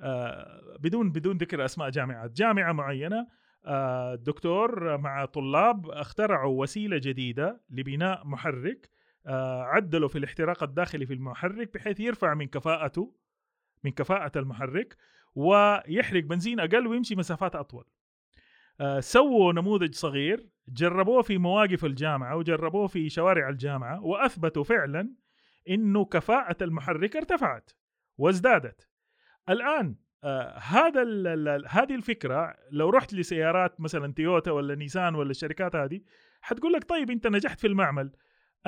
آه، 0.00 0.76
بدون 0.80 1.12
بدون 1.12 1.36
ذكر 1.36 1.64
أسماء 1.64 1.90
جامعات. 1.90 2.30
جامعة 2.32 2.72
معينة 2.72 3.26
آه، 3.66 4.14
دكتور 4.14 4.96
مع 4.96 5.24
طلاب 5.24 5.90
اخترعوا 5.90 6.62
وسيلة 6.62 6.98
جديدة 6.98 7.60
لبناء 7.70 8.26
محرك 8.26 8.90
عدلوا 9.26 10.08
في 10.08 10.18
الاحتراق 10.18 10.62
الداخلي 10.62 11.06
في 11.06 11.14
المحرك 11.14 11.74
بحيث 11.74 12.00
يرفع 12.00 12.34
من 12.34 12.46
كفاءته 12.46 13.14
من 13.84 13.90
كفاءة 13.90 14.38
المحرك 14.38 14.96
ويحرق 15.34 16.24
بنزين 16.24 16.60
أقل 16.60 16.86
ويمشي 16.86 17.16
مسافات 17.16 17.56
أطول. 17.56 17.84
آه، 18.80 19.00
سووا 19.00 19.52
نموذج 19.52 19.94
صغير 19.94 20.48
جربوه 20.68 21.22
في 21.22 21.38
مواقف 21.38 21.84
الجامعة 21.84 22.36
وجربوه 22.36 22.86
في 22.86 23.08
شوارع 23.08 23.48
الجامعة 23.48 24.04
وأثبتوا 24.04 24.64
فعلا 24.64 25.14
إنه 25.68 26.04
كفاءة 26.04 26.64
المحرك 26.64 27.16
ارتفعت 27.16 27.70
وازدادت. 28.18 28.88
الآن 29.48 29.96
آه 30.24 30.58
هذا 30.58 31.02
هذه 31.68 31.94
الفكرة 31.94 32.56
لو 32.70 32.90
رحت 32.90 33.14
لسيارات 33.14 33.80
مثلا 33.80 34.12
تويوتا 34.12 34.50
ولا 34.50 34.74
نيسان 34.74 35.14
ولا 35.14 35.30
الشركات 35.30 35.76
هذه 35.76 36.00
حتقول 36.40 36.72
لك 36.72 36.84
طيب 36.84 37.10
أنت 37.10 37.26
نجحت 37.26 37.60
في 37.60 37.66
المعمل. 37.66 38.12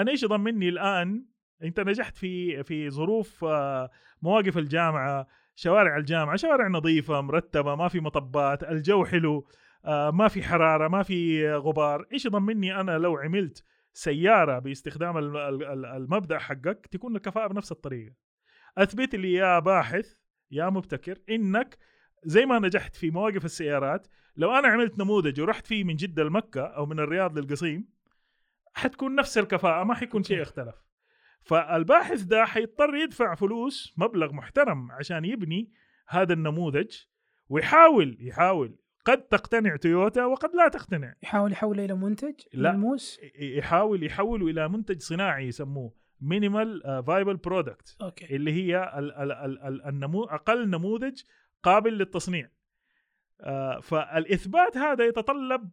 أنا 0.01 0.11
إيش 0.11 0.23
يضمني 0.23 0.69
الآن؟ 0.69 1.25
أنت 1.63 1.81
نجحت 1.81 2.17
في 2.17 2.63
في 2.65 2.91
ظروف 2.91 3.45
آه 3.45 3.91
مواقف 4.23 4.59
الجامعة 4.59 5.27
شوارع 5.55 5.97
الجامعة 5.97 6.37
شوارع 6.37 6.69
نظيفة 6.69 7.21
مرتبة 7.21 7.75
ما 7.75 7.89
في 7.89 8.01
مطبات 8.01 8.63
الجو 8.65 9.05
حلو 9.05 9.47
آه، 9.85 10.11
ما 10.11 10.29
في 10.29 10.43
حرارة 10.43 10.89
ما 10.89 11.03
في 11.03 11.51
غبار. 11.53 12.07
إيش 12.13 12.27
يضمني 12.27 12.81
أنا 12.81 12.99
لو 12.99 13.17
عملت 13.17 13.65
سيارة 13.93 14.59
باستخدام 14.59 15.19
الم- 15.19 15.37
ال- 15.37 15.65
ال- 15.65 15.87
المبدأ 15.87 16.39
حقك 16.39 16.87
تكون 16.87 17.17
الكفاءة 17.17 17.47
بنفس 17.47 17.73
الطريقة. 17.73 18.15
أثبت 18.79 19.15
لي 19.15 19.33
يا 19.33 19.59
باحث 19.59 20.07
يا 20.51 20.71
مبتكر 20.71 21.19
إنك 21.31 21.79
زي 22.25 22.47
ما 22.47 22.59
نجحت 22.59 22.97
في 22.97 23.11
مواقف 23.11 23.45
السيارات 23.45 24.07
لو 24.37 24.53
أنا 24.59 24.69
عملت 24.69 24.99
نموذج 24.99 25.41
ورحت 25.41 25.67
فيه 25.67 25.85
من 25.85 25.97
جدة 25.97 26.25
لمكة 26.25 26.63
أو 26.63 26.87
من 26.87 26.99
الرياض 27.01 27.39
للقصيم 27.39 27.89
حتكون 28.75 29.15
نفس 29.15 29.39
الكفاءة 29.39 29.85
ما 29.85 29.95
حيكون 29.95 30.23
شيء 30.23 30.43
اختلف 30.43 30.75
فالباحث 31.43 32.23
ده 32.23 32.45
حيضطر 32.45 32.95
يدفع 32.95 33.35
فلوس 33.35 33.95
مبلغ 33.97 34.33
محترم 34.33 34.93
عشان 34.93 35.25
يبني 35.25 35.73
هذا 36.09 36.33
النموذج 36.33 36.97
ويحاول 37.49 38.17
يحاول. 38.21 38.79
قد 39.05 39.23
تقتنع 39.23 39.77
تويوتا 39.77 40.25
وقد 40.25 40.55
لا 40.55 40.69
تقتنع. 40.69 41.15
يحاول 41.23 41.53
يحوله 41.53 41.85
إلى 41.85 41.95
منتج؟ 41.95 42.35
لا. 42.53 42.73
ملموس 42.73 43.21
يحاول 43.41 44.03
يحوله 44.03 44.47
إلى 44.47 44.69
منتج 44.69 45.01
صناعي 45.01 45.47
يسموه 45.47 45.95
minimum 46.21 47.03
viable 47.07 47.37
product 47.37 47.97
okay. 48.03 48.37
اللي 48.37 48.53
هي 48.53 48.99
ال 48.99 49.13
ال 49.13 49.33
ال 49.33 49.63
ال 49.63 49.87
النمو 49.87 50.25
أقل 50.25 50.71
نموذج 50.71 51.23
قابل 51.63 51.99
للتصنيع. 51.99 52.51
آه، 53.41 53.81
فالإثبات 53.81 54.77
هذا 54.77 55.05
يتطلب 55.07 55.71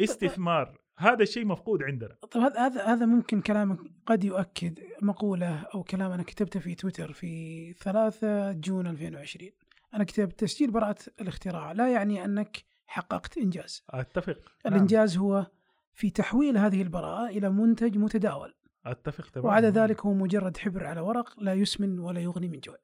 استثمار. 0.00 0.78
هذا 0.98 1.22
الشيء 1.22 1.44
مفقود 1.44 1.82
عندنا. 1.82 2.14
طيب 2.30 2.42
هذا 2.42 2.60
هذا 2.60 2.84
هذا 2.84 3.06
ممكن 3.06 3.40
كلامك 3.40 3.78
قد 4.06 4.24
يؤكد 4.24 4.78
مقولة 5.02 5.62
أو 5.74 5.82
كلام 5.82 6.12
أنا 6.12 6.22
كتبته 6.22 6.60
في 6.60 6.74
تويتر 6.74 7.12
في 7.12 7.72
3 7.72 8.52
جون 8.52 8.86
2020 8.86 9.50
أنا 9.94 10.04
كتبت 10.04 10.40
تسجيل 10.40 10.70
براءة 10.70 10.96
الاختراع 11.20 11.72
لا 11.72 11.92
يعني 11.92 12.24
أنك 12.24 12.64
حققت 12.86 13.38
إنجاز. 13.38 13.84
أتفق. 13.90 14.38
نعم. 14.64 14.74
الإنجاز 14.74 15.16
هو 15.16 15.46
في 15.92 16.10
تحويل 16.10 16.58
هذه 16.58 16.82
البراءة 16.82 17.28
إلى 17.28 17.50
منتج 17.50 17.98
متداول. 17.98 18.54
أتفق 18.86 19.30
تماما. 19.30 19.48
وعدا 19.48 19.70
ذلك 19.70 20.00
هو 20.00 20.12
مجرد 20.12 20.56
حبر 20.56 20.86
على 20.86 21.00
ورق 21.00 21.42
لا 21.42 21.54
يسمن 21.54 21.98
ولا 21.98 22.20
يغني 22.20 22.48
من 22.48 22.60
جوع. 22.60 22.76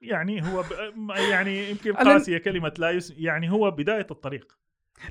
يعني 0.00 0.42
هو 0.42 0.62
ب... 0.62 0.66
يعني 1.32 1.70
يمكن 1.70 1.92
قاسية 1.92 2.38
كلمة 2.38 2.72
لا 2.78 2.90
يس... 2.90 3.14
يعني 3.16 3.50
هو 3.50 3.70
بداية 3.70 4.06
الطريق. 4.10 4.58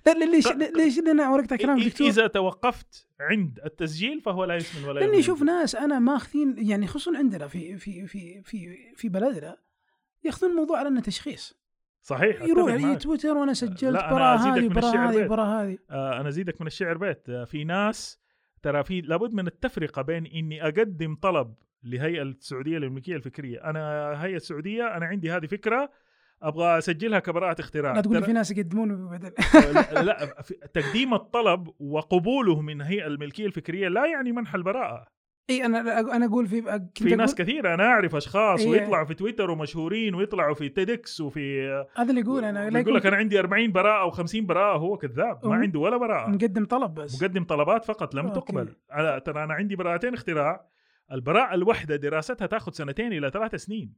لا 0.05 0.11
لا- 0.13 0.25
ليش 0.25 0.47
ق- 0.47 0.77
ليش 0.77 0.99
لأن 0.99 1.19
ورقت 1.21 1.53
كلام 1.53 1.79
دكتور؟ 1.79 2.07
إذا 2.07 2.27
توقفت 2.27 3.07
عند 3.19 3.59
التسجيل 3.65 4.21
فهو 4.21 4.43
لا 4.45 4.55
يسمن 4.55 4.89
ولا 4.89 4.99
لأني 4.99 5.19
أشوف 5.19 5.41
ناس 5.43 5.75
أنا 5.75 5.99
ماخذين 5.99 6.55
يعني 6.57 6.87
خصوصا 6.87 7.17
عندنا 7.17 7.47
في 7.47 7.77
في 7.77 8.07
في 8.07 8.41
في 8.43 8.77
في 8.95 9.09
بلدنا 9.09 9.57
ياخذون 10.23 10.51
الموضوع 10.51 10.79
على 10.79 10.87
إنه 10.87 11.01
تشخيص. 11.01 11.57
صحيح 12.01 12.41
يروح 12.41 12.73
لي 12.73 12.85
معك. 12.85 13.01
تويتر 13.01 13.37
وأنا 13.37 13.53
سجلت 13.53 13.83
أزيدك 13.83 14.77
هذه 14.77 14.77
الشعر 14.77 15.09
هذه. 15.09 15.27
براءة 15.27 15.63
هذه. 15.63 15.77
أنا 15.91 16.29
أزيدك 16.29 16.61
من 16.61 16.67
الشعر 16.67 16.97
بيت. 16.97 17.29
آه 17.29 17.43
في 17.43 17.63
ناس 17.63 18.19
ترى 18.61 18.83
في 18.83 19.01
لابد 19.01 19.33
من 19.33 19.47
التفرقة 19.47 20.01
بين 20.01 20.25
إني 20.25 20.63
أقدم 20.63 21.15
طلب 21.15 21.53
لهيئة 21.83 22.21
السعودية 22.21 22.77
للملكية 22.77 23.15
الفكرية. 23.15 23.63
أنا 23.63 24.13
هيئة 24.23 24.35
السعودية 24.35 24.97
أنا 24.97 25.05
عندي 25.05 25.31
هذه 25.31 25.45
فكرة 25.45 25.89
أبغى 26.47 26.77
أسجلها 26.77 27.19
كبراءة 27.19 27.61
اختراع. 27.61 27.93
لا 27.93 28.01
تقول 28.01 28.23
في 28.23 28.33
ناس 28.33 28.51
يقدمون 28.51 29.07
بدل 29.09 29.31
لا, 30.07 30.35
تقديم 30.73 31.13
الطلب 31.13 31.67
وقبوله 31.79 32.61
من 32.61 32.81
هيئة 32.81 33.07
الملكية 33.07 33.45
الفكرية 33.45 33.87
لا 33.87 34.05
يعني 34.05 34.31
منح 34.31 34.55
البراءة. 34.55 35.15
إي 35.49 35.65
أنا 35.65 35.99
أنا 35.99 36.25
أقول 36.25 36.47
في 36.47 36.61
كنت 36.61 37.03
في 37.03 37.15
ناس 37.15 37.35
كثيرة 37.35 37.73
أنا 37.73 37.83
أعرف 37.83 38.15
أشخاص 38.15 38.61
إيه. 38.61 38.69
ويطلعوا 38.69 39.05
في 39.05 39.13
تويتر 39.13 39.51
ومشهورين 39.51 40.15
ويطلعوا 40.15 40.53
في 40.53 40.69
TEDx 40.69 41.21
وفي 41.21 41.67
هذا 41.95 42.09
اللي 42.09 42.21
يقول 42.21 42.45
أنا 42.45 42.69
لا 42.69 42.79
يقول 42.79 42.95
لك 42.95 43.05
أنا 43.05 43.15
عندي 43.15 43.39
40 43.39 43.71
براءة 43.71 44.01
أو 44.01 44.09
50 44.09 44.45
براءة 44.45 44.77
هو 44.77 44.97
كذاب 44.97 45.47
ما. 45.47 45.55
عنده 45.55 45.79
ولا 45.79 45.97
براءة. 45.97 46.29
نقدم 46.29 46.65
طلب 46.65 46.93
بس. 46.93 47.23
مقدم 47.23 47.43
طلبات 47.43 47.85
فقط 47.85 48.15
لم 48.15 48.27
okay. 48.27 48.39
تقبل. 48.39 48.75
ترى 49.21 49.43
أنا 49.43 49.53
عندي 49.53 49.75
براءتين 49.75 50.13
اختراع. 50.13 50.67
البراءة 51.11 51.55
الواحدة 51.55 51.95
دراستها 51.95 52.47
تاخذ 52.47 52.71
سنتين 52.71 53.13
إلى 53.13 53.29
ثلاث 53.29 53.55
سنين. 53.55 53.93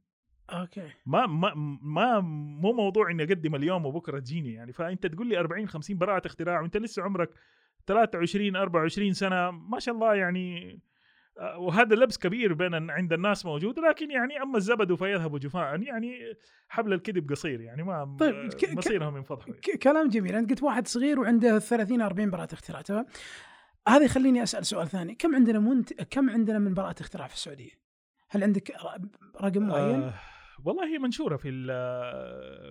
أوكي. 0.50 0.90
ما 1.06 1.26
ما 1.26 1.54
ما 1.82 2.20
مو 2.20 2.72
موضوع 2.72 3.10
إني 3.10 3.22
أقدم 3.22 3.54
اليوم 3.54 3.86
وبكرة 3.86 4.18
تجيني 4.18 4.52
يعني. 4.52 4.72
فأنت 4.72 5.06
تقول 5.06 5.26
لي 5.26 5.38
40 5.40 5.68
50 5.68 5.98
براءة 5.98 6.26
اختراع 6.26 6.60
وأنت 6.60 6.76
لسه 6.76 7.02
عمرك 7.02 7.30
23 7.86 8.56
24 8.56 9.12
سنة 9.12 9.50
ما 9.50 9.78
شاء 9.78 9.94
الله 9.94 10.14
يعني 10.14 10.78
آه، 11.38 11.58
وهذا 11.58 11.96
لبس 11.96 12.18
كبير 12.18 12.54
بين 12.54 12.90
عند 12.90 13.12
الناس 13.12 13.46
موجود 13.46 13.78
لكن 13.78 14.10
يعني 14.10 14.42
أما 14.42 14.56
الزبد 14.56 14.94
فيذهب 14.94 15.38
جفاء. 15.38 15.82
يعني 15.82 16.18
حبل 16.68 16.92
الكذب 16.92 17.30
قصير 17.30 17.60
يعني 17.60 17.82
ما 17.82 18.16
طيب، 18.20 18.50
مصيرهم 18.72 19.16
ينفضحوا 19.16 19.54
يعني. 19.54 19.78
كلام 19.78 20.08
جميل. 20.08 20.34
أنت 20.34 20.50
قلت 20.50 20.62
واحد 20.62 20.86
صغير 20.86 21.20
وعنده 21.20 21.58
30 21.58 22.00
40 22.00 22.30
براءة 22.30 22.54
اختراع 22.54 22.80
تمام؟ 22.80 23.06
هذا 23.88 24.04
يخليني 24.04 24.42
أسأل 24.42 24.66
سؤال 24.66 24.88
ثاني. 24.88 25.14
كم 25.14 25.34
عندنا 25.34 25.58
منت... 25.58 26.02
كم 26.02 26.30
عندنا 26.30 26.58
من 26.58 26.74
براءة 26.74 27.00
اختراع 27.00 27.26
في 27.26 27.34
السعودية؟ 27.34 27.70
هل 28.28 28.42
عندك 28.42 28.72
رقم 29.42 29.62
معين؟ 29.62 30.02
آه. 30.02 30.14
والله 30.64 30.86
هي 30.94 30.98
منشورة 30.98 31.36
في 31.36 31.50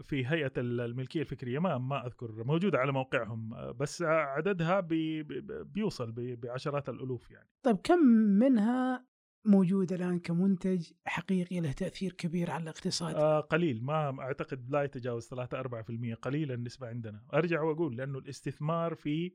في 0.03 0.27
هيئة 0.27 0.51
الملكية 0.57 1.21
الفكرية 1.21 1.59
ما 1.59 1.77
ما 1.77 2.05
أذكر 2.07 2.43
موجودة 2.43 2.77
على 2.79 2.91
موقعهم 2.91 3.71
بس 3.71 4.01
عددها 4.01 4.79
بي 4.79 5.23
بي- 5.23 5.63
بيوصل 5.63 6.13
بعشرات 6.17 6.89
الألوف 6.89 7.31
يعني 7.31 7.49
طيب 7.63 7.77
كم 7.77 7.99
منها 8.39 9.05
موجود 9.45 9.93
الآن 9.93 10.19
كمنتج 10.19 10.91
حقيقي 11.05 11.59
له 11.59 11.71
تأثير 11.71 12.13
كبير 12.13 12.51
على 12.51 12.63
الاقتصاد؟ 12.63 13.15
آه 13.15 13.39
قليل 13.39 13.83
ما 13.83 14.19
أعتقد 14.21 14.69
لا 14.69 14.83
يتجاوز 14.83 15.27
3 15.27 15.57
4% 15.61 16.15
قليله 16.21 16.53
النسبة 16.53 16.87
عندنا 16.87 17.23
أرجع 17.33 17.61
وأقول 17.61 17.97
لأنه 17.97 18.19
الاستثمار 18.19 18.95
في 18.95 19.33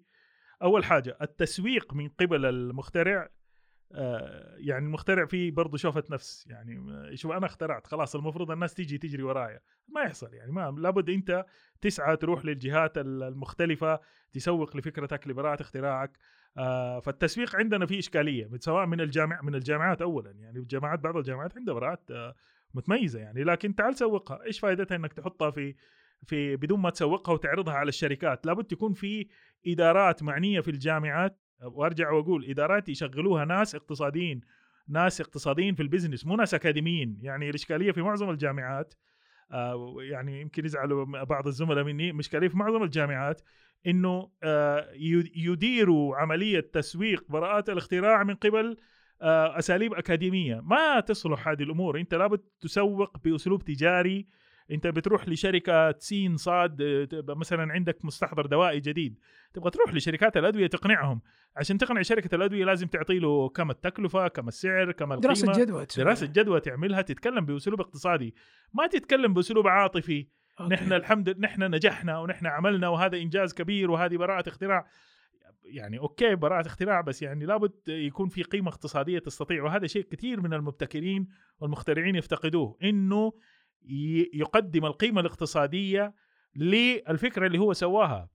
أول 0.62 0.84
حاجة 0.84 1.16
التسويق 1.22 1.94
من 1.94 2.08
قبل 2.08 2.44
المخترع 2.46 3.28
يعني 4.56 4.86
المخترع 4.86 5.26
فيه 5.26 5.50
برضه 5.50 5.78
شوفة 5.78 6.04
نفس 6.10 6.46
يعني 6.46 6.92
آه، 6.92 7.14
شوف 7.14 7.32
أنا 7.32 7.46
اخترعت 7.46 7.86
خلاص 7.86 8.16
المفروض 8.16 8.50
الناس 8.50 8.74
تيجي 8.74 8.98
تجري 8.98 9.22
ورايا. 9.22 9.60
ما 9.88 10.00
يحصل 10.00 10.34
يعني 10.34 10.52
ما 10.52 10.74
لابد 10.78 11.10
أنت 11.10 11.44
تسعى 11.80 12.16
تروح 12.16 12.44
للجهات 12.44 12.98
المختلفة 12.98 14.00
تسوق 14.32 14.76
لفكرتك 14.76 15.28
لبراءة 15.28 15.62
اختراعك. 15.62 16.18
آه 16.56 17.00
فالتسويق 17.00 17.56
عندنا 17.56 17.86
فيه 17.86 17.98
إشكالية 17.98 18.50
سواء 18.60 18.86
من 18.86 19.00
الجامع 19.00 19.42
من 19.42 19.54
الجامعات 19.54 20.02
اولا 20.02 20.30
يعني 20.30 20.58
الجامعات 20.58 21.00
بعض 21.00 21.16
الجامعات 21.16 21.56
عندها 21.56 21.74
براءات 21.74 22.10
آه 22.10 22.34
متميزة 22.74 23.20
يعني. 23.20 23.44
لكن 23.44 23.74
تعال 23.74 23.94
سوقها 23.94 24.44
إيش 24.44 24.60
فائدتها 24.60 24.96
إنك 24.96 25.12
تحطها 25.12 25.50
في 25.50 25.74
في 26.26 26.56
بدون 26.56 26.80
ما 26.80 26.90
تسوقها 26.90 27.32
وتعرضها 27.32 27.74
على 27.74 27.88
الشركات؟ 27.88 28.46
لابد 28.46 28.64
تكون 28.64 28.92
في 28.92 29.28
إدارات 29.66 30.22
معنية 30.22 30.60
في 30.60 30.70
الجامعات 30.70 31.38
وأرجع 31.64 32.10
وأقول 32.10 32.44
ادارات 32.50 32.88
يشغلوها 32.88 33.44
ناس 33.44 33.74
اقتصاديين 33.74 34.40
ناس 34.88 35.20
اقتصاديين 35.20 35.74
في 35.74 35.82
البزنس 35.82 36.26
مو 36.26 36.36
ناس 36.36 36.54
أكاديميين 36.54 37.18
يعني 37.22 37.48
الإشكالية 37.50 37.92
في 37.92 38.02
معظم 38.02 38.30
الجامعات 38.30 38.94
آه 39.52 39.96
يعني 40.00 40.40
يمكن 40.40 40.64
يزعلوا 40.64 41.04
بعض 41.24 41.46
الزملاء 41.46 41.84
مني 41.84 42.12
مشكله 42.12 42.48
في 42.48 42.56
معظم 42.56 42.82
الجامعات 42.82 43.42
إنه 43.86 44.30
آه 44.42 44.88
يد- 44.94 45.30
يديروا 45.36 46.16
عملية 46.16 46.60
تسويق 46.60 47.24
براءات 47.28 47.68
الاختراع 47.70 48.24
من 48.24 48.34
قبل 48.34 48.76
آه 49.22 49.58
أساليب 49.58 49.94
أكاديمية. 49.94 50.60
ما 50.60 51.00
تصلح 51.00 51.48
هذه 51.48 51.62
الأمور. 51.62 52.00
أنت 52.00 52.14
لابد 52.14 52.40
تسوق 52.60 53.18
بأسلوب 53.24 53.64
تجاري 53.64 54.26
انت 54.72 54.86
بتروح 54.86 55.28
لشركة 55.28 55.98
سين 55.98 56.36
صاد 56.36 56.82
مثلا 57.28 57.72
عندك 57.72 58.04
مستحضر 58.04 58.46
دوائي 58.46 58.80
جديد 58.80 59.18
تبغى 59.54 59.70
تروح 59.70 59.94
لشركات 59.94 60.36
الأدوية 60.36 60.66
تقنعهم. 60.66 61.20
عشان 61.56 61.78
تقنع 61.78 62.02
شركة 62.02 62.34
الأدوية 62.34 62.64
لازم 62.64 62.86
تعطي 62.86 63.18
له 63.18 63.48
كم 63.48 63.70
التكلفة 63.70 64.28
كم 64.28 64.48
السعر 64.48 64.92
كم 64.92 65.12
القيمة. 65.12 65.20
دراسة 65.20 65.52
جدوى. 65.64 65.86
دراسة 65.96 66.26
جدوى 66.26 66.60
تعملها 66.60 67.02
تتكلم 67.02 67.46
بأسلوب 67.46 67.80
اقتصادي. 67.80 68.34
ما 68.74 68.86
تتكلم 68.86 69.34
بأسلوب 69.34 69.66
عاطفي. 69.66 70.26
okay. 70.60 70.74
نحن 70.74 70.92
الحمد 70.92 71.38
نحن 71.38 71.62
نجحنا 71.62 72.18
ونحن 72.18 72.46
عملنا 72.46 72.88
وهذا 72.88 73.18
إنجاز 73.18 73.54
كبير 73.54 73.90
وهذه 73.90 74.16
براءة 74.16 74.48
اختراع. 74.48 74.86
يعني 75.64 75.98
okay 75.98 76.34
براءة 76.34 76.66
اختراع 76.66 77.00
بس 77.00 77.22
يعني 77.22 77.46
لابد 77.46 77.88
يكون 77.88 78.28
في 78.28 78.42
قيمة 78.42 78.68
اقتصادية 78.68 79.18
تستطيع 79.18 79.62
وهذا 79.64 79.86
شيء 79.86 80.02
كثير 80.02 80.40
من 80.40 80.54
المبتكرين 80.54 81.28
والمخترعين 81.60 82.16
يفتقدوه. 82.16 82.78
إنه 82.82 83.32
يقدم 84.34 84.84
القيمة 84.84 85.20
الاقتصادية 85.20 86.14
للفكرة 86.56 87.46
اللي 87.46 87.58
هو 87.58 87.72
سواها. 87.72 88.28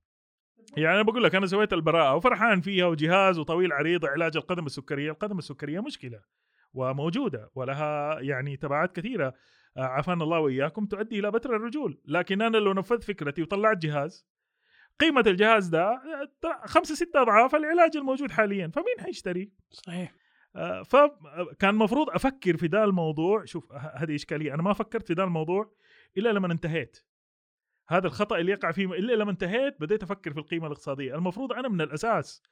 يعني 0.78 0.96
أنا 0.96 1.04
بقول 1.04 1.24
لك 1.24 1.36
أنا 1.36 1.46
سويت 1.46 1.74
البراءة 1.74 2.16
وفرحان 2.16 2.62
فيها 2.62 2.86
وجهاز 2.86 3.40
وطويل 3.40 3.74
عريض 3.74 4.06
علاج 4.06 4.38
القدم 4.38 4.66
السكرية، 4.66 5.12
القدم 5.12 5.38
السكرية 5.38 5.80
مشكلة 5.80 6.22
وموجودة 6.74 7.52
ولها 7.56 8.20
يعني 8.20 8.58
تبعات 8.58 8.96
كثيرة. 8.96 9.34
آه، 9.78 9.82
عافانا 9.82 10.24
الله 10.24 10.40
وإياكم 10.40 10.86
تؤدي 10.86 11.20
إلى 11.20 11.32
بتر 11.32 11.56
الرجول، 11.56 12.02
لكن 12.06 12.42
أنا 12.42 12.58
لو 12.58 12.74
نفذت 12.74 13.04
فكرتي 13.04 13.42
وطلعت 13.42 13.78
جهاز 13.78 14.28
قيمة 15.00 15.24
الجهاز 15.28 15.68
ده 15.68 15.84
آه، 15.84 16.66
خمسة 16.66 16.96
ستة 16.96 17.22
أضعاف 17.22 17.56
العلاج 17.56 17.98
الموجود 17.98 18.32
حاليا، 18.32 18.68
فمين 18.68 19.06
حيشتري؟ 19.06 19.52
صحيح. 19.72 20.14
فكان 20.86 21.76
مفروض 21.76 22.10
أفكر 22.10 22.58
في 22.58 22.68
ذا 22.68 22.84
الموضوع. 22.84 23.46
شوف 23.46 23.72
هذه 23.74 24.16
إشكالية. 24.16 24.54
أنا 24.54 24.62
ما 24.64 24.74
فكرت 24.74 25.08
في 25.08 25.14
ذا 25.14 25.24
الموضوع 25.24 25.72
إلا 26.18 26.30
لما 26.30 26.54
انتهيت. 26.54 26.98
هذا 27.90 28.08
الخطأ 28.08 28.38
اللي 28.38 28.52
يقع 28.52 28.72
فيه 28.72 28.86
إلا 28.86 29.14
لما 29.14 29.32
انتهيت 29.32 29.76
بديت 29.80 30.04
أفكر 30.04 30.34
في 30.34 30.40
القيمة 30.40 30.68
الاقتصادية. 30.68 31.16
المفروض 31.16 31.54
أنا 31.54 31.68
من 31.70 31.82
الأساس 31.82 32.44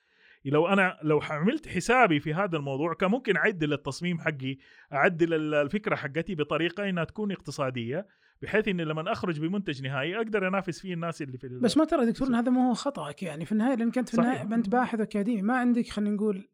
لو 0.45 0.67
أنا 0.67 0.99
لو 1.03 1.19
عملت 1.29 1.67
حسابي 1.67 2.19
في 2.19 2.33
هذا 2.33 2.57
الموضوع 2.57 2.93
كان 2.93 3.11
ممكن 3.11 3.37
اعدل 3.37 3.73
التصميم 3.73 4.19
حقي 4.19 4.57
اعدل 4.93 5.33
ال- 5.33 5.53
الفكرة 5.53 5.95
حقتي 5.95 6.35
بطريقة 6.35 6.89
إنها 6.89 7.03
تكون 7.03 7.31
اقتصادية 7.31 8.07
بحيث 8.41 8.67
إني 8.67 8.83
لما 8.85 9.11
أخرج 9.11 9.39
بمنتج 9.39 9.83
نهائي 9.83 10.17
أقدر 10.17 10.47
أنافس 10.47 10.79
فيه 10.81 10.93
الناس 10.93 11.21
اللي 11.21 11.37
في 11.37 11.47
بس 11.47 11.77
ما 11.77 11.85
ترى 11.85 12.05
دكتور 12.05 12.27
هذا 12.27 12.49
ما 12.51 12.69
هو 12.69 12.73
خطأك 12.73 13.23
يعني؟ 13.23 13.45
في 13.45 13.51
النهاية 13.51 13.75
لانك 13.75 13.97
انت 13.97 14.09
في. 14.09 14.17
النهاية 14.17 14.41
انت 14.55 14.69
باحث 14.69 14.99
أكاديمي. 14.99 15.41
ما 15.41 15.57
عندك 15.57 15.87
خلينا 15.87 16.15
نقول 16.15 16.49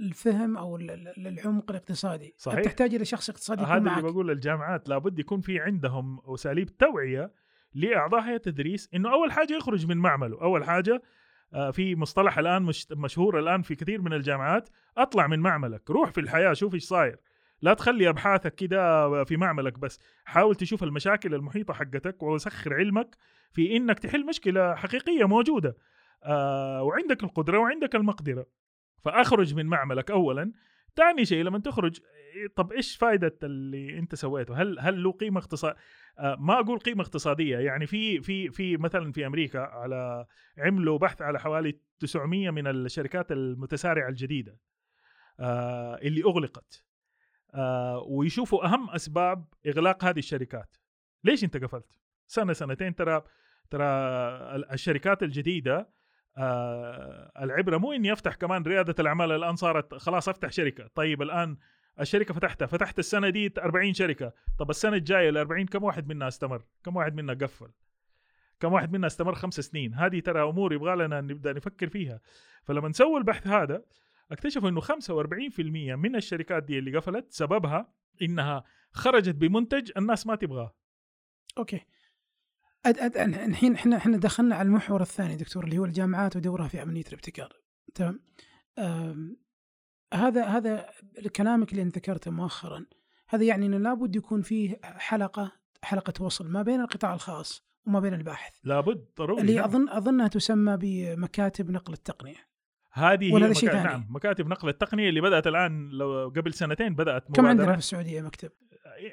الفهم 0.00 0.56
أو 0.56 0.76
ال- 0.76 0.90
ال- 0.90 1.26
العمق 1.26 1.70
الاقتصادي 1.70 2.34
صحيح. 2.38 2.58
أنت 2.58 2.66
تحتاج 2.66 2.94
إلى 2.94 3.04
شخص 3.04 3.30
اقتصادي 3.30 3.62
هذا 3.62 3.76
اللي 3.76 4.02
بقول 4.02 4.28
للجامعات 4.28 4.88
لابد 4.88 5.18
يكون 5.18 5.40
في 5.40 5.60
عندهم 5.60 6.20
أساليب 6.24 6.76
توعية 6.76 7.32
لأعضاء 7.74 8.20
هيئة 8.20 8.36
التدريس 8.36 8.88
إنه 8.94 9.12
أول 9.12 9.32
حاجة 9.32 9.52
يخرج 9.56 9.86
من 9.86 9.96
معمله، 9.96 10.42
أول 10.42 10.64
حاجة 10.64 11.02
آه، 11.54 11.70
في 11.70 11.96
مصطلح 11.96 12.38
الآن 12.38 12.62
مش 12.62 12.86
مشهور 12.92 13.38
الآن 13.38 13.62
في 13.62 13.74
كثير 13.74 14.02
من 14.02 14.12
الجامعات 14.12 14.68
أطلع 14.96 15.26
من 15.26 15.40
معملك، 15.40 15.90
روح 15.90 16.10
في 16.10 16.20
الحياة 16.20 16.52
شوف 16.52 16.74
إيش 16.74 16.84
صاير. 16.84 17.18
لا 17.62 17.74
تخلي 17.74 18.08
أبحاثك 18.08 18.54
كده 18.54 19.24
في 19.24 19.36
معملك 19.36 19.78
بس، 19.78 19.98
حاول 20.24 20.54
تشوف 20.54 20.82
المشاكل 20.82 21.34
المحيطة 21.34 21.74
حقتك 21.74 22.22
وسخر 22.22 22.74
علمك 22.74 23.16
في 23.52 23.76
إنك 23.76 23.98
تحل 23.98 24.26
مشكلة 24.26 24.74
حقيقية 24.74 25.24
موجودة. 25.24 25.76
آه 26.24 26.82
وعندك 26.82 27.24
القدرة 27.24 27.58
وعندك 27.58 27.94
المقدرة. 27.94 28.46
فأخرج 29.06 29.54
من 29.54 29.66
معملك 29.66 30.10
اولا، 30.10 30.52
ثاني 30.96 31.24
شيء 31.24 31.44
لما 31.44 31.58
تخرج 31.58 31.98
طب 32.56 32.72
إيش 32.72 32.96
فائده 32.96 33.38
اللي 33.42 33.98
أنت 33.98 34.14
سويته؟ 34.14 34.62
هل 34.62 34.78
هل 34.80 35.02
له 35.02 35.12
قيمة 35.12 35.40
اقتصاد 35.40 35.74
آه 36.18 36.36
ما 36.40 36.60
أقول 36.60 36.78
قيمة 36.78 37.02
اقتصادية 37.02 37.58
يعني 37.58 37.86
في 37.86 38.20
في 38.20 38.50
في 38.50 38.76
مثلا 38.76 39.12
في 39.12 39.26
أمريكا 39.26 39.58
على 39.58 40.26
عملوا 40.58 40.98
بحث 40.98 41.22
على 41.22 41.40
حوالي 41.40 41.78
900 42.00 42.50
من 42.50 42.66
الشركات 42.66 43.32
المتسارعة 43.32 44.08
الجديدة 44.08 44.58
آه 45.40 45.94
اللي 46.02 46.22
أغلقت 46.24 46.84
آه 47.54 47.98
ويشوفوا 48.08 48.64
أهم 48.66 48.90
أسباب 48.90 49.44
إغلاق 49.66 50.04
هذه 50.04 50.18
الشركات. 50.18 50.76
ليش 51.24 51.44
أنت 51.44 51.56
قفلت؟ 51.56 51.98
سنة 52.26 52.52
سنتين 52.52 52.94
ترى 52.94 53.22
ترى 53.70 53.84
ال- 54.56 54.72
الشركات 54.72 55.22
الجديدة 55.22 55.88
آه 56.38 57.32
العبرة 57.38 57.76
مو 57.78 57.92
إني 57.92 58.12
أفتح 58.12 58.34
كمان 58.34 58.62
ريادة 58.62 58.94
الأعمال 58.98 59.32
الآن 59.32 59.56
صارت 59.56 59.94
خلاص 59.94 60.28
أفتح 60.28 60.52
شركة. 60.52 60.90
طيب 60.94 61.22
الآن 61.22 61.56
الشركة 62.00 62.34
فتحتها 62.34 62.66
فتحت 62.66 62.98
السنة 62.98 63.28
دي 63.28 63.52
40 63.58 63.94
شركة. 63.94 64.32
طب 64.58 64.70
السنة 64.70 64.96
الجاية 64.96 65.28
ال 65.28 65.36
40 65.36 65.66
كم 65.66 65.84
واحد 65.84 66.08
منا 66.08 66.28
استمر؟ 66.28 66.62
كم 66.84 66.96
واحد 66.96 67.14
منا 67.14 67.32
قفل؟ 67.32 67.70
كم 68.60 68.72
واحد 68.72 68.92
منا 68.92 69.06
استمر 69.06 69.34
خمس 69.34 69.60
سنين؟ 69.60 69.94
هذه 69.94 70.20
ترى 70.20 70.42
أمور 70.42 70.72
يبغى 70.72 70.96
لنا 70.96 71.20
نبدأ 71.20 71.52
نفكر 71.52 71.88
فيها. 71.88 72.20
فلما 72.64 72.88
نسوي 72.88 73.18
البحث 73.18 73.46
هذا 73.46 73.82
اكتشفوا 74.32 74.68
إنه 74.68 74.80
45% 74.80 75.60
من 75.96 76.16
الشركات 76.16 76.62
دي 76.62 76.78
اللي 76.78 76.96
قفلت 76.98 77.32
سببها 77.32 77.92
إنها 78.22 78.64
خرجت 78.92 79.34
بمنتج 79.34 79.90
الناس 79.96 80.26
ما 80.26 80.34
تبغاه. 80.34 80.74
أوكي. 81.58 81.80
الحين 82.86 83.74
إحنا 83.74 83.96
إحنا 83.96 84.16
دخلنا 84.16 84.56
على 84.56 84.66
المحور 84.66 85.00
الثاني 85.00 85.36
دكتور 85.36 85.64
اللي 85.64 85.78
هو 85.78 85.84
الجامعات 85.84 86.36
ودورها 86.36 86.68
في 86.68 86.80
عملية 86.80 87.04
الابتكار. 87.08 87.52
تمام؟ 87.94 88.20
هذا 90.14 90.44
هذا 90.44 90.86
كلامك 91.36 91.72
اللي 91.72 91.82
انت 91.82 91.96
ذكرته 91.96 92.30
مؤخرا 92.30 92.86
هذا 93.28 93.44
يعني 93.44 93.66
إنه 93.66 93.78
لابد 93.78 94.16
يكون 94.16 94.42
فيه 94.42 94.80
حلقة 94.82 95.52
حلقة 95.82 96.24
وصل 96.24 96.48
ما 96.48 96.62
بين 96.62 96.80
القطاع 96.80 97.14
الخاص 97.14 97.66
وما 97.86 98.00
بين 98.00 98.14
الباحث. 98.14 98.52
لابد 98.64 99.06
ضروري 99.18 99.40
اللي 99.40 99.54
نعم. 99.54 99.64
اظن 99.64 99.88
أظنها 99.88 100.28
تسمى 100.28 100.76
بمكاتب 100.80 101.70
نقل 101.70 101.92
التقنية. 101.92 102.56
هذه 102.92 103.32
ولا 103.32 103.44
هي 103.44 103.50
هذا 103.50 103.54
شيء 103.54 103.68
مكا... 103.68 103.78
ثاني؟ 103.78 103.88
نعم 103.88 104.06
مكاتب 104.10 104.46
نقل 104.46 104.68
التقنية 104.68 105.08
اللي 105.08 105.20
بدأت 105.20 105.46
الآن 105.46 105.88
لو 105.88 106.32
قبل 106.36 106.54
سنتين 106.54 106.94
بدأت 106.94 107.32
كم 107.34 107.46
عندنا 107.46 107.72
في 107.72 107.78
السعودية 107.78 108.22
مكتب؟ 108.22 108.50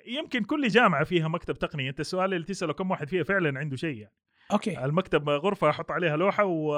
يمكن 0.07 0.43
كل 0.43 0.67
جامعة 0.67 1.03
فيها 1.03 1.27
مكتب 1.27 1.57
تقني. 1.57 1.89
أنت 1.89 1.99
السؤال 1.99 2.33
اللي 2.33 2.45
تسأله 2.45 2.73
كم 2.73 2.91
واحد 2.91 3.09
فيها 3.09 3.23
فعلا 3.23 3.59
عنده 3.59 3.75
شيء 3.75 3.97
يعني. 3.97 4.13
okay. 4.51 4.85
المكتب 4.85 5.29
غرفة 5.29 5.69
أحط 5.69 5.91
عليها 5.91 6.17
لوحة 6.17 6.45
و... 6.45 6.75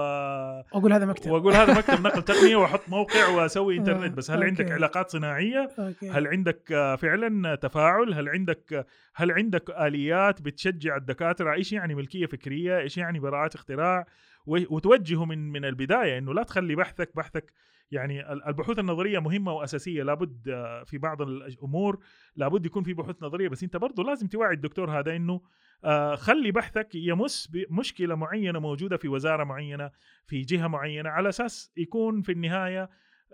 أقول 0.73 0.93
هذا 0.93 1.05
مكتب. 1.05 1.31
وأقول 1.31 1.53
هذا 1.53 1.73
مكتب 1.77 2.01
نقل 2.01 2.21
تقنيه 2.33 2.55
وأحط 2.55 2.89
موقع 2.89 3.27
وأسوي 3.27 3.77
إنترنت 3.77 4.17
بس. 4.17 4.31
هل 4.31 4.43
عندك 4.43 4.61
okay. 4.61 4.73
علاقات 4.73 5.09
صناعية؟ 5.09 5.69
okay. 5.79 6.09
هل 6.09 6.27
عندك 6.27 6.71
آه، 6.71 6.95
فعلا 6.95 7.55
تفاعل؟ 7.55 8.13
هل 8.13 8.29
عندك 8.29 8.85
هل 9.15 9.31
عندك 9.31 9.69
آليات 9.69 10.41
بتشجع 10.41 10.95
الدكاترة؟ 10.95 11.53
إيش 11.53 11.73
يعني 11.73 11.95
ملكية 11.95 12.25
فكرية؟ 12.25 12.79
إيش 12.79 12.97
يعني 12.97 13.19
براءات 13.19 13.55
اختراع؟ 13.55 14.05
وتوجهه 14.45 15.25
من 15.25 15.51
من 15.51 15.65
البداية 15.65 16.17
إنه 16.17 16.33
لا 16.33 16.43
تخلي 16.43 16.75
بحثك 16.75 17.15
بحثك 17.15 17.53
يعني 17.91 18.33
ال- 18.33 18.47
البحوث 18.47 18.79
النظرية 18.79 19.19
مهمة 19.19 19.53
وأساسية. 19.53 20.03
لابد 20.03 20.49
آه، 20.49 20.83
في 20.83 20.97
بعض 20.97 21.21
الأمور 21.21 21.99
لابد 22.35 22.65
يكون 22.65 22.83
في 22.83 22.93
بحوث 22.93 23.23
نظرية 23.23 23.47
بس 23.49 23.63
أنت 23.63 23.77
برضه 23.77 24.03
لازم 24.03 24.27
توعي 24.27 24.53
الدكتور 24.53 24.99
هذا 24.99 25.15
إنه 25.15 25.41
آه، 25.83 26.15
خلي 26.15 26.51
بحثك 26.51 26.87
يمس 26.95 27.47
بمشكلة 27.47 28.15
معينة 28.15 28.59
موجودة 28.59 28.97
في 28.97 29.07
وزارة 29.07 29.43
معينة 29.43 29.91
في 30.27 30.41
جهة 30.41 30.67
معينة 30.67 31.09
على 31.09 31.29
أساس 31.29 31.71
يكون 31.77 32.21
في 32.21 32.31
النهاية 32.31 32.89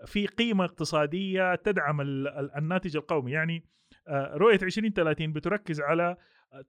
في 0.06 0.26
قيمة 0.26 0.64
اقتصادية 0.64 1.54
تدعم 1.54 2.00
ال- 2.00 2.28
ال- 2.28 2.56
الناتج 2.56 2.96
القومي. 2.96 3.32
يعني 3.32 3.64
آه، 4.08 4.36
رؤية 4.36 4.58
2030 4.62 5.32
بتركز 5.32 5.80
على 5.80 6.16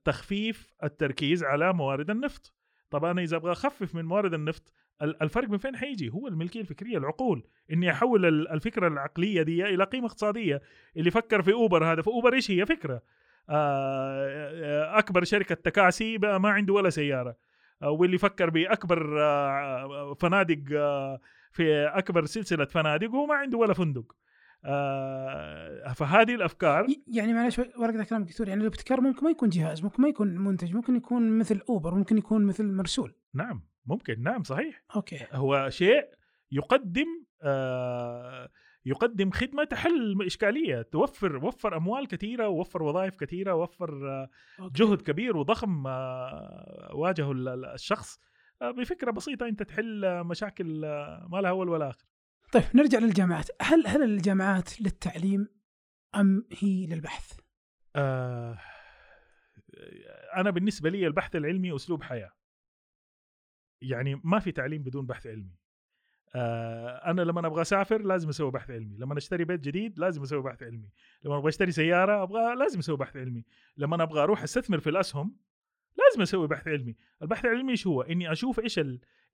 تخفيف 0.04 0.74
التركيز 0.84 1.44
على 1.44 1.72
موارد 1.72 2.10
النفط. 2.10 2.54
طب 2.94 3.04
أنا 3.04 3.22
إذا 3.22 3.36
أبغى 3.36 3.52
أخفف 3.52 3.94
من 3.94 4.04
موارد 4.04 4.34
النفط 4.34 4.72
ال- 5.02 5.22
الفرق 5.22 5.48
من 5.48 5.58
فين 5.58 5.76
حيجي؟ 5.76 6.10
هو 6.10 6.28
الملكية 6.28 6.60
الفكرية 6.60 6.98
العقول. 6.98 7.42
إني 7.72 7.90
أحول 7.90 8.26
ال- 8.26 8.48
الفكرة 8.48 8.88
العقلية 8.88 9.42
دي 9.42 9.64
إلى 9.64 9.84
قيمة 9.84 10.06
اقتصادية. 10.06 10.62
اللي 10.96 11.10
فكر 11.10 11.42
في 11.42 11.52
أوبر 11.52 11.92
هذا 11.92 12.02
فأوبر 12.02 12.34
إيش 12.34 12.50
هي؟ 12.50 12.66
فكرة. 12.66 13.02
آه، 13.50 14.98
أكبر 14.98 15.24
شركة 15.24 15.54
تكاسي 15.54 16.18
ما 16.18 16.48
عنده 16.50 16.72
ولا 16.74 16.90
سيارة. 16.90 17.36
آه، 17.82 17.90
واللي 17.90 18.18
فكر 18.18 18.50
بأكبر 18.50 19.22
آه، 19.22 20.14
فنادق 20.14 20.62
آه، 20.72 21.20
في 21.52 21.86
أكبر 21.86 22.24
سلسلة 22.24 22.64
فنادق 22.64 23.10
وهو 23.14 23.26
ما 23.26 23.34
عنده 23.34 23.58
ولا 23.58 23.74
فندق. 23.74 24.16
آه، 24.64 25.92
فهذه 25.92 26.34
الأفكار 26.34 26.86
يعني 27.06 27.32
معلش 27.32 27.58
ورقة 27.58 28.04
كلام 28.04 28.24
دكتور 28.24 28.48
يعني 28.48 28.60
الابتكار 28.60 29.00
ممكن 29.00 29.24
ما 29.24 29.30
يكون 29.30 29.48
جهاز 29.48 29.82
ممكن 29.84 30.02
ما 30.02 30.08
يكون 30.08 30.28
منتج 30.38 30.74
ممكن 30.74 30.96
يكون 30.96 31.38
مثل 31.38 31.60
Uber 31.68 31.94
ممكن 31.94 32.18
يكون 32.18 32.44
مثل 32.46 32.72
مرسول. 32.72 33.14
نعم 33.34 33.62
ممكن 33.86 34.22
نعم 34.22 34.42
صحيح. 34.42 34.82
okay. 34.96 35.18
هو 35.32 35.68
شيء 35.70 36.04
يقدم 36.52 37.06
آه 37.42 38.48
يقدم 38.86 39.30
خدمة 39.30 39.64
تحل 39.64 40.18
اشكاليه 40.26 40.82
توفر 40.82 41.36
وفر 41.44 41.76
أموال 41.76 42.06
كثيرة 42.08 42.48
ووفر 42.48 42.82
وظائف 42.82 43.16
كثيرة 43.16 43.54
وفر 43.54 44.08
آه. 44.08 44.28
جهد 44.74 45.02
كبير 45.02 45.36
وضخم 45.36 45.86
آه 45.86 46.90
واجهه 46.94 47.32
ال- 47.32 47.48
ال- 47.48 47.64
الشخص 47.64 48.18
آه 48.62 48.70
بفكرة 48.70 49.10
بسيطة 49.10 49.48
أنت 49.48 49.62
تحل 49.62 50.24
مشاكل 50.24 50.84
آه 50.84 51.26
ما 51.32 51.38
لها 51.38 51.50
أول 51.50 51.68
ولا 51.68 51.90
آخر. 51.90 52.04
طيب 52.54 52.64
نرجع 52.74 52.98
للجامعات. 52.98 53.48
هل 53.62 53.86
هل 53.86 54.02
الجامعات 54.02 54.80
للتعليم 54.80 55.48
أم 56.14 56.46
هي 56.60 56.86
للبحث؟ 56.86 57.40
آه 57.96 58.58
أنا 60.36 60.50
بالنسبة 60.50 60.90
لي 60.90 61.06
البحث 61.06 61.36
العلمي 61.36 61.76
أسلوب 61.76 62.02
حياة. 62.02 62.32
يعني 63.82 64.20
ما 64.24 64.38
في 64.38 64.52
تعليم 64.52 64.82
بدون 64.82 65.06
بحث 65.06 65.26
علمي. 65.26 65.56
آه 66.34 67.10
أنا 67.10 67.22
لما 67.22 67.46
أبغى 67.46 67.62
أسافر 67.62 68.02
لازم 68.02 68.28
أسوي 68.28 68.50
بحث 68.50 68.70
علمي. 68.70 68.96
لما 68.96 69.18
أشتري 69.18 69.44
بيت 69.44 69.60
جديد 69.60 69.98
لازم 69.98 70.22
أسوي 70.22 70.42
بحث 70.42 70.62
علمي. 70.62 70.90
لما 71.22 71.36
أبغى 71.36 71.48
أشتري 71.48 71.72
سيارة 71.72 72.22
أبغى 72.22 72.54
لازم 72.54 72.78
أسوي 72.78 72.96
بحث 72.96 73.16
علمي. 73.16 73.44
لما 73.76 74.02
أبغى 74.02 74.22
أروح 74.22 74.42
أستثمر 74.42 74.80
في 74.80 74.90
الأسهم 74.90 75.36
لازم 75.98 76.22
أسوي 76.22 76.48
بحث 76.48 76.68
علمي. 76.68 76.96
البحث 77.22 77.44
العلمي 77.44 77.72
إيش 77.72 77.86
هو؟ 77.86 78.02
إني 78.02 78.32
أشوف 78.32 78.60
إيش. 78.60 78.80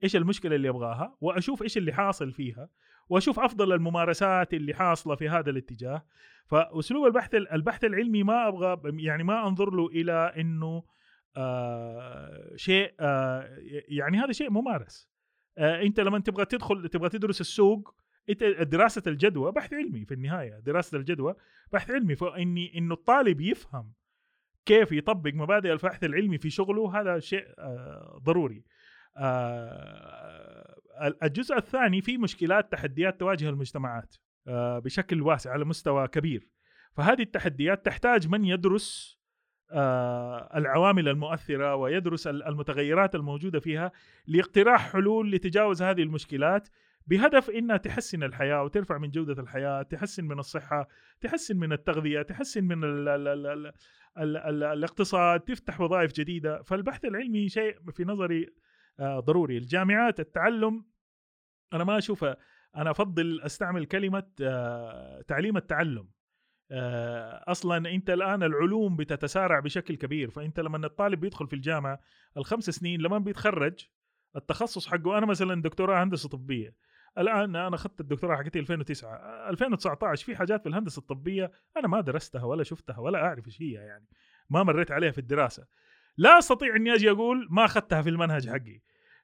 إيش 0.05 0.17
المشكلة 0.17 0.57
اللي 0.57 0.69
أبغاها 0.69 1.17
وأشوف 1.21 1.63
إيش 1.63 1.77
اللي 1.77 1.93
حاصل 1.93 2.33
فيها 2.33 2.69
وأشوف 3.11 3.41
أفضل 3.41 3.73
الممارسات 3.73 4.55
اللي 4.55 4.75
حاصلة 4.75 5.15
في 5.15 5.29
هذا 5.29 5.51
الاتجاه. 5.51 6.05
فأسلوب 6.47 7.07
البحث 7.07 7.35
البحث 7.35 7.85
العلمي 7.85 8.23
ما 8.23 8.49
أبغى 8.49 8.81
يعني 9.05 9.25
ما 9.25 9.49
أنظر 9.49 9.71
له 9.71 9.87
إلى 9.87 10.33
إنه 10.37 10.85
آه 11.37 12.53
شيء 12.57 12.95
آه 13.01 13.59
يعني 13.89 14.19
هذا 14.19 14.33
شيء 14.33 14.51
ممارس. 14.51 15.11
آه 15.59 15.83
أنت 15.83 16.01
لما 16.01 16.19
تبغى 16.19 16.45
تدخل 16.45 16.89
تبغى 16.89 17.09
تدرس 17.09 17.41
السوق 17.41 17.95
أنت 18.29 18.45
دراسة 18.45 19.03
الجدوى 19.07 19.53
بحث 19.53 19.73
علمي 19.75 20.05
في 20.05 20.15
النهاية 20.15 20.59
دراسة 20.59 20.99
الجدوى 20.99 21.35
بحث 21.73 21.91
علمي. 21.91 22.17
فإني 22.17 22.79
إنه 22.79 22.95
الطالب 22.95 23.41
يفهم 23.41 23.93
كيف 24.67 24.93
يطبق 24.93 25.35
مبادئ 25.35 25.73
البحث 25.73 26.05
العلمي 26.05 26.39
في 26.39 26.51
شغله 26.51 27.01
هذا 27.01 27.19
شيء 27.19 27.47
آه 27.59 28.21
ضروري. 28.25 28.65
آه 29.17 30.70
الجزء 31.23 31.57
الثاني 31.57 32.01
في 32.01 32.19
مشكلات 32.19 32.73
تحديات 32.73 33.21
تواجه 33.21 33.49
المجتمعات 33.49 34.17
آه 34.49 34.79
بشكل 34.79 35.23
واسع 35.23 35.53
على 35.53 35.65
مستوى 35.65 36.09
كبير. 36.09 36.49
فهذه 36.93 37.23
التحديات 37.23 37.87
تحتاج 37.87 38.29
من 38.29 38.45
يدرس 38.45 39.21
آه 39.73 40.59
العوامل 40.59 41.09
المؤثرة 41.09 41.75
ويدرس 41.75 42.27
المتغيرات 42.27 43.15
الموجودة 43.15 43.61
فيها 43.61 43.93
لاقتراح 44.27 44.93
حلول 44.93 45.33
لتجاوز 45.33 45.83
هذه 45.83 46.03
المشكلات 46.03 46.69
بهدف 47.07 47.51
إنها 47.51 47.77
تحسن 47.77 48.23
الحياة 48.23 48.63
وترفع 48.63 48.99
من 48.99 49.11
جودة 49.11 49.43
الحياة، 49.43 49.83
تحسن 49.83 50.25
من 50.25 50.39
الصحة، 50.39 50.89
تحسن 51.21 51.57
من 51.57 51.73
التغذية، 51.73 52.23
تحسن 52.23 52.65
من 52.65 52.85
ال 52.85 53.09
ال 53.09 53.29
ال 53.29 53.47
ال 53.47 53.73
ال 54.19 54.37
ال 54.37 54.63
الاقتصاد، 54.63 55.41
تفتح 55.41 55.81
وظائف 55.81 56.13
جديدة، 56.13 56.63
فالبحث 56.63 57.05
العلمي 57.05 57.49
شيء 57.49 57.77
في 57.91 58.05
نظري 58.05 58.47
آه 59.01 59.21
ضروري، 59.21 59.59
الجامعات 59.59 60.21
التعلم 60.21 60.85
أنا 61.73 61.85
ما 61.85 61.99
اشوفها 61.99 62.37
أنا 62.77 62.91
أفضل 62.91 63.41
أستعمل 63.41 63.85
كلمة 63.85 64.27
آه 64.43 65.23
تعليم 65.23 65.57
التعلم. 65.57 66.09
أصلا 67.49 67.91
أنت 67.91 68.11
الآن 68.11 68.43
العلوم 68.43 68.97
بتتسارع 68.97 69.61
بشكل 69.61 69.97
كبير. 69.97 70.31
فأنت 70.31 70.61
لما 70.61 70.87
الطالب 70.87 71.21
بيدخل 71.21 71.47
في 71.47 71.53
الجامعة 71.53 72.01
الخمس 72.37 72.71
سنين 72.71 73.01
لما 73.01 73.19
بيتخرج 73.19 73.87
التخصص 74.37 74.89
حقه 74.89 75.19
أنا 75.19 75.27
مثلا 75.27 75.63
دكتوراه 75.63 76.03
هندسة 76.03 76.29
طبية. 76.29 76.75
الآن 77.19 77.57
أنا 77.57 77.75
أخذت 77.75 78.01
الدكتوراه 78.01 78.37
حقتي 78.37 78.59
2009 78.59 79.51
2019 79.51 80.25
في 80.27 80.37
حاجات 80.37 80.63
في 80.63 80.69
الهندسة 80.69 81.01
الطبية 81.01 81.53
أنا 81.77 81.89
ما 81.89 82.01
درستها 82.01 82.45
ولا 82.45 82.63
شفتها 82.63 82.99
ولا 82.99 83.19
أعرف 83.19 83.47
إيش 83.47 83.63
هي 83.63 83.73
يعني. 83.73 84.07
ما 84.51 84.63
مريت 84.63 84.91
عليها 84.91 85.11
في 85.11 85.19
الدراسة. 85.19 85.67
لا 86.17 86.39
أستطيع 86.39 86.77
إني 86.77 86.95
أجي 86.95 87.11
أقول 87.11 87.49
ما 87.51 87.65
أخذتها 87.65 88.03
في 88.03 88.09
المنهج 88.09 88.49
حقي. 88.49 88.81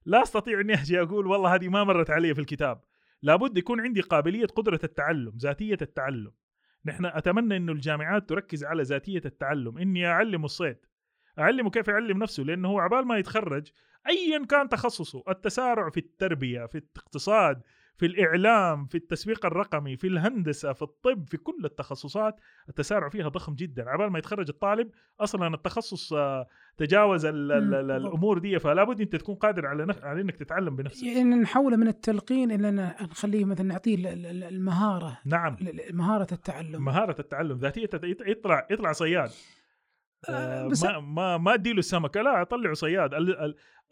لا 0.06 0.22
أستطيع 0.22 0.60
إني 0.60 0.74
أجي 0.74 1.00
أقول 1.00 1.26
والله 1.26 1.54
هذه 1.54 1.68
ما 1.68 1.84
مرت 1.84 2.10
علي 2.10 2.34
في 2.34 2.40
الكتاب. 2.40 2.80
لابد 3.22 3.58
يكون 3.58 3.80
عندي 3.80 4.00
قابلية 4.00 4.46
قدرة 4.46 4.80
التعلم 4.84 5.32
ذاتية 5.36 5.78
التعلم. 5.82 6.32
نحن 6.84 7.04
أتمنى 7.04 7.56
انه 7.56 7.72
الجامعات 7.72 8.28
تركز 8.28 8.64
على 8.64 8.82
ذاتية 8.82 9.22
التعلم. 9.24 9.78
إني 9.78 10.06
أعلم 10.06 10.44
الصيد. 10.44 10.78
اعلمه 11.38 11.70
كيف 11.70 11.88
يعلم 11.88 12.18
نفسه 12.18 12.42
لأنه 12.42 12.68
هو 12.68 12.78
عبال 12.78 13.06
ما 13.06 13.18
يتخرج 13.18 13.70
ايا 14.08 14.44
كان 14.44 14.68
تخصصه 14.68 15.22
التسارع 15.28 15.90
في 15.90 16.00
التربية 16.00 16.66
في 16.66 16.78
الاقتصاد 16.78 17.62
في 17.96 18.06
الإعلام 18.06 18.86
في 18.86 18.94
التسويق 18.94 19.46
الرقمي 19.46 19.96
في 19.96 20.06
الهندسة 20.06 20.72
في 20.72 20.82
الطب 20.82 21.28
في 21.28 21.36
كل 21.36 21.64
التخصصات 21.64 22.40
التسارع 22.68 23.08
فيها 23.08 23.28
ضخم 23.28 23.54
جدا. 23.54 23.88
عبال 23.90 24.10
ما 24.10 24.18
يتخرج 24.18 24.48
الطالب 24.48 24.90
أصلا 25.20 25.54
التخصص 25.54 26.14
تجاوز 26.76 27.26
ال 27.26 27.52
ال 27.52 27.74
ال 27.74 27.90
الأمور 27.90 28.38
دي 28.38 28.58
فلا 28.58 28.84
بد 28.84 29.00
أنت 29.00 29.16
تكون 29.16 29.34
قادر 29.34 29.66
على 29.66 29.84
نف... 29.84 30.04
على 30.04 30.20
إنك 30.20 30.36
تتعلم 30.36 30.76
بنفسك. 30.76 31.02
يعني 31.06 31.22
نحوله 31.22 31.76
من 31.76 31.88
التلقين 31.88 32.50
إلى 32.50 32.70
نخليه 33.00 33.44
مثلا 33.44 33.66
نعطيه 33.66 33.96
المهارة. 34.48 35.18
نعم. 35.24 35.56
مهارة 35.92 36.26
التعلم. 36.32 36.84
مهارة 36.84 37.16
التعلم 37.18 37.58
ذاتية 37.58 37.90
يطلع 38.04 38.66
يطلع 38.70 38.92
صياد. 38.92 39.30
آه 40.28 40.68
بس 40.68 40.84
ما 40.84 41.00
ما 41.00 41.38
ما 41.38 41.54
أديله 41.54 41.78
السمكة 41.78 42.22
لا 42.22 42.42
أطلعه 42.42 42.74
صياد. 42.74 43.10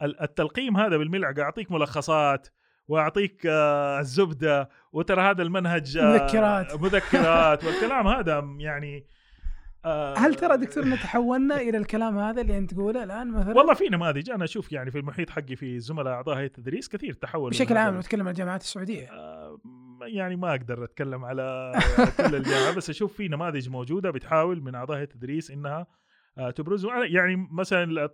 التلقيم 0.01 0.77
هذا 0.77 0.97
بالملعقه 0.97 1.41
أعطيك 1.41 1.71
ملخصات. 1.71 2.47
وأعطيك 2.87 3.45
آه 3.45 3.99
الزبدة 3.99 4.69
وترى 4.93 5.21
هذا 5.21 5.41
المنهج 5.41 5.97
آه 5.97 6.13
مذكرات. 6.13 6.75
مذكرات 6.83 7.63
والكلام 7.63 8.07
هذا 8.07 8.55
يعني 8.59 9.05
آه 9.85 10.17
هل 10.17 10.35
ترى 10.35 10.57
دكتور 10.57 10.83
إن 10.83 10.93
تحولنا 10.93 11.61
إلى 11.61 11.77
الكلام 11.77 12.17
هذا 12.17 12.41
اللي 12.41 12.57
أنت 12.57 12.73
تقوله 12.73 13.03
الآن 13.03 13.31
مثلا؟ 13.31 13.55
والله 13.55 13.73
في 13.73 13.89
نماذج 13.89 14.29
أنا 14.29 14.43
أشوف 14.43 14.71
يعني 14.71 14.91
في 14.91 14.99
المحيط 14.99 15.29
حقي 15.29 15.55
في 15.55 15.79
زملاء 15.79 16.13
أعضاء 16.13 16.37
هيئة 16.37 16.45
التدريس 16.45 16.89
كثير 16.89 17.13
تحول 17.13 17.49
بشكل 17.49 17.77
عام 17.77 17.99
نتكلم 17.99 18.21
عن 18.21 18.27
الجامعات 18.27 18.61
السعودية. 18.61 19.09
يعني 20.01 20.35
ما 20.35 20.49
أقدر 20.51 20.83
أتكلم 20.83 21.25
على 21.25 21.73
كل 22.17 22.35
الجامعة 22.35 22.75
بس 22.75 22.89
أشوف 22.89 23.13
في 23.13 23.27
نماذج 23.27 23.69
موجودة 23.69 24.11
بتحاول 24.11 24.61
من 24.61 24.75
أعضاء 24.75 24.97
هيئة 24.97 25.03
التدريس 25.03 25.51
إنها 25.51 25.87
تبرز. 26.55 26.87
يعني 27.03 27.47
مثلا 27.51 28.09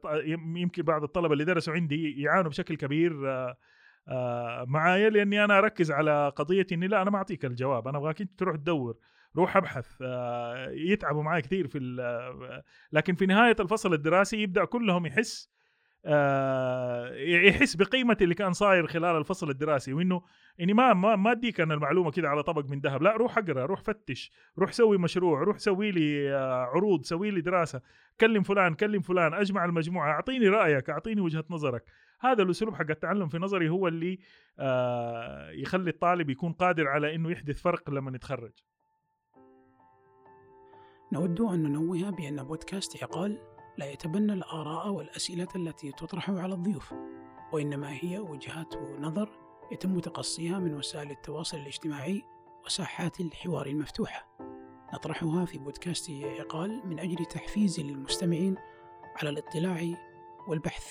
يمكن 0.55 0.83
بعض 0.83 1.03
الطلبة 1.03 1.33
اللي 1.33 1.45
درسوا 1.45 1.73
عندي 1.73 2.21
يعانوا 2.21 2.49
بشكل 2.49 2.75
كبير 2.75 3.13
معايا 4.67 5.09
لاني 5.09 5.43
أنا 5.43 5.57
أركز 5.57 5.91
على 5.91 6.33
قضيه 6.35 6.67
إني 6.71 6.87
لا 6.87 7.01
أنا 7.01 7.11
ما 7.11 7.17
أعطيك 7.17 7.45
الجواب 7.45 7.87
أنا 7.87 7.97
أبغاك 7.97 8.21
أنت 8.21 8.39
تروح 8.39 8.55
تدور 8.55 8.97
روح 9.35 9.57
أبحث 9.57 9.87
آه 10.01 10.69
يتعبوا 10.69 11.23
معي 11.23 11.41
كثير 11.41 11.67
في 11.67 11.79
لكن 12.91 13.15
في 13.15 13.25
نهاية 13.25 13.55
الفصل 13.59 13.93
الدراسي 13.93 14.37
يبدأ 14.37 14.65
كلهم 14.65 15.05
يحس 15.05 15.49
آه، 16.05 17.15
يحس 17.15 17.75
بقيمة 17.75 18.17
اللي 18.21 18.35
كان 18.35 18.53
صاير 18.53 18.87
خلال 18.87 19.17
الفصل 19.17 19.49
الدراسي 19.49 19.93
وإنه 19.93 20.21
اني 20.59 20.73
ما 20.73 20.93
ما 20.93 21.15
ما 21.15 21.31
اديك 21.31 21.61
أنا 21.61 21.73
المعلومة 21.73 22.11
كذا 22.11 22.27
على 22.27 22.43
طبق 22.43 22.65
من 22.65 22.79
ذهب. 22.79 23.01
لا 23.01 23.17
روح 23.17 23.37
أقرأ 23.37 23.65
روح 23.65 23.81
فتش 23.81 24.31
روح 24.59 24.71
سوي 24.71 24.97
مشروع 24.97 25.43
روح 25.43 25.57
سوي 25.57 25.91
لي 25.91 26.35
آه، 26.35 26.53
عروض 26.53 27.03
سوي 27.03 27.31
لي 27.31 27.41
دراسة. 27.41 27.81
كلم 28.19 28.43
فلان 28.43 28.73
كلم 28.73 29.01
فلان 29.01 29.33
أجمع 29.33 29.65
المجموعة 29.65 30.11
أعطيني 30.11 30.47
رأيك 30.47 30.89
أعطيني 30.89 31.21
وجهة 31.21 31.45
نظرك. 31.49 31.83
هذا 32.19 32.43
الأسلوب 32.43 32.73
حق 32.75 32.89
التعلم 32.89 33.27
في 33.27 33.37
نظري 33.37 33.69
هو 33.69 33.87
اللي 33.87 34.19
آه، 34.59 35.49
يخلي 35.49 35.89
الطالب 35.89 36.29
يكون 36.29 36.51
قادر 36.51 36.87
على 36.87 37.15
إنه 37.15 37.31
يحدث 37.31 37.61
فرق 37.61 37.89
لما 37.89 38.15
يتخرج. 38.15 38.51
نود 41.13 41.41
أن 41.41 41.63
ننوه 41.63 42.09
بأن 42.09 42.43
بودكاست 42.43 43.03
عقال 43.03 43.50
لا 43.77 43.91
يتبنى 43.91 44.33
الآراء 44.33 44.89
والأسئلة 44.89 45.47
التي 45.55 45.91
تطرح 45.91 46.29
على 46.29 46.53
الضيوف 46.53 46.93
وإنما 47.53 47.93
هي 47.93 48.19
وجهات 48.19 48.75
نظر 48.99 49.29
يتم 49.71 49.99
تقصيها 49.99 50.59
من 50.59 50.73
وسائل 50.73 51.11
التواصل 51.11 51.57
الاجتماعي 51.57 52.21
وساحات 52.65 53.19
الحوار 53.19 53.67
المفتوحه 53.67 54.27
نطرحها 54.93 55.45
في 55.45 55.57
بودكاست 55.57 56.11
عقال 56.11 56.81
من 56.87 56.99
أجل 56.99 57.25
تحفيز 57.25 57.79
المستمعين 57.79 58.55
على 59.15 59.29
الاطلاع 59.29 59.93
والبحث. 60.47 60.85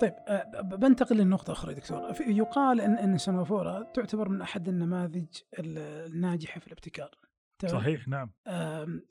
طيب 0.00 0.14
بنتقل 0.62 1.16
لنقطة 1.16 1.52
أخرى 1.52 1.74
دكتور. 1.74 2.14
يقال 2.20 2.80
أن 2.80 2.94
أن 2.94 3.18
سنغافورة 3.18 3.82
تعتبر 3.82 4.28
من 4.28 4.42
أحد 4.42 4.68
النماذج 4.68 5.26
الناجحة 5.58 6.60
في 6.60 6.66
الابتكار. 6.66 7.19
صحيح 7.66 8.08
نعم. 8.08 8.32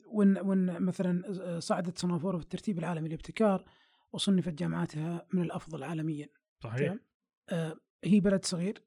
وإن 0.06 0.38
وإن 0.38 0.82
مثلا 0.82 1.22
صعدت 1.60 1.98
سنغافوره 1.98 2.36
في 2.36 2.42
الترتيب 2.42 2.78
العالمي 2.78 3.08
للابتكار 3.08 3.64
وصنفت 4.12 4.52
جامعاتها 4.52 5.26
من 5.32 5.42
الأفضل 5.42 5.82
عالميا. 5.82 6.28
صحيح. 6.62 6.96
آه 7.48 7.76
هي 8.04 8.20
بلد 8.20 8.44
صغير 8.44 8.82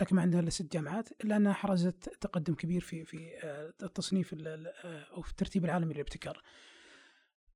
لكن 0.00 0.16
ما 0.16 0.22
عندها 0.22 0.40
إلا 0.40 0.50
ست 0.50 0.72
جامعات 0.72 1.24
إلا 1.24 1.36
أنها 1.36 1.52
حرزت 1.52 2.08
تقدم 2.20 2.54
كبير 2.54 2.80
في 2.80 3.04
في 3.04 3.30
التصنيف 3.82 4.34
أو 4.84 5.22
في 5.22 5.30
الترتيب 5.30 5.64
العالمي 5.64 5.94
للابتكار. 5.94 6.42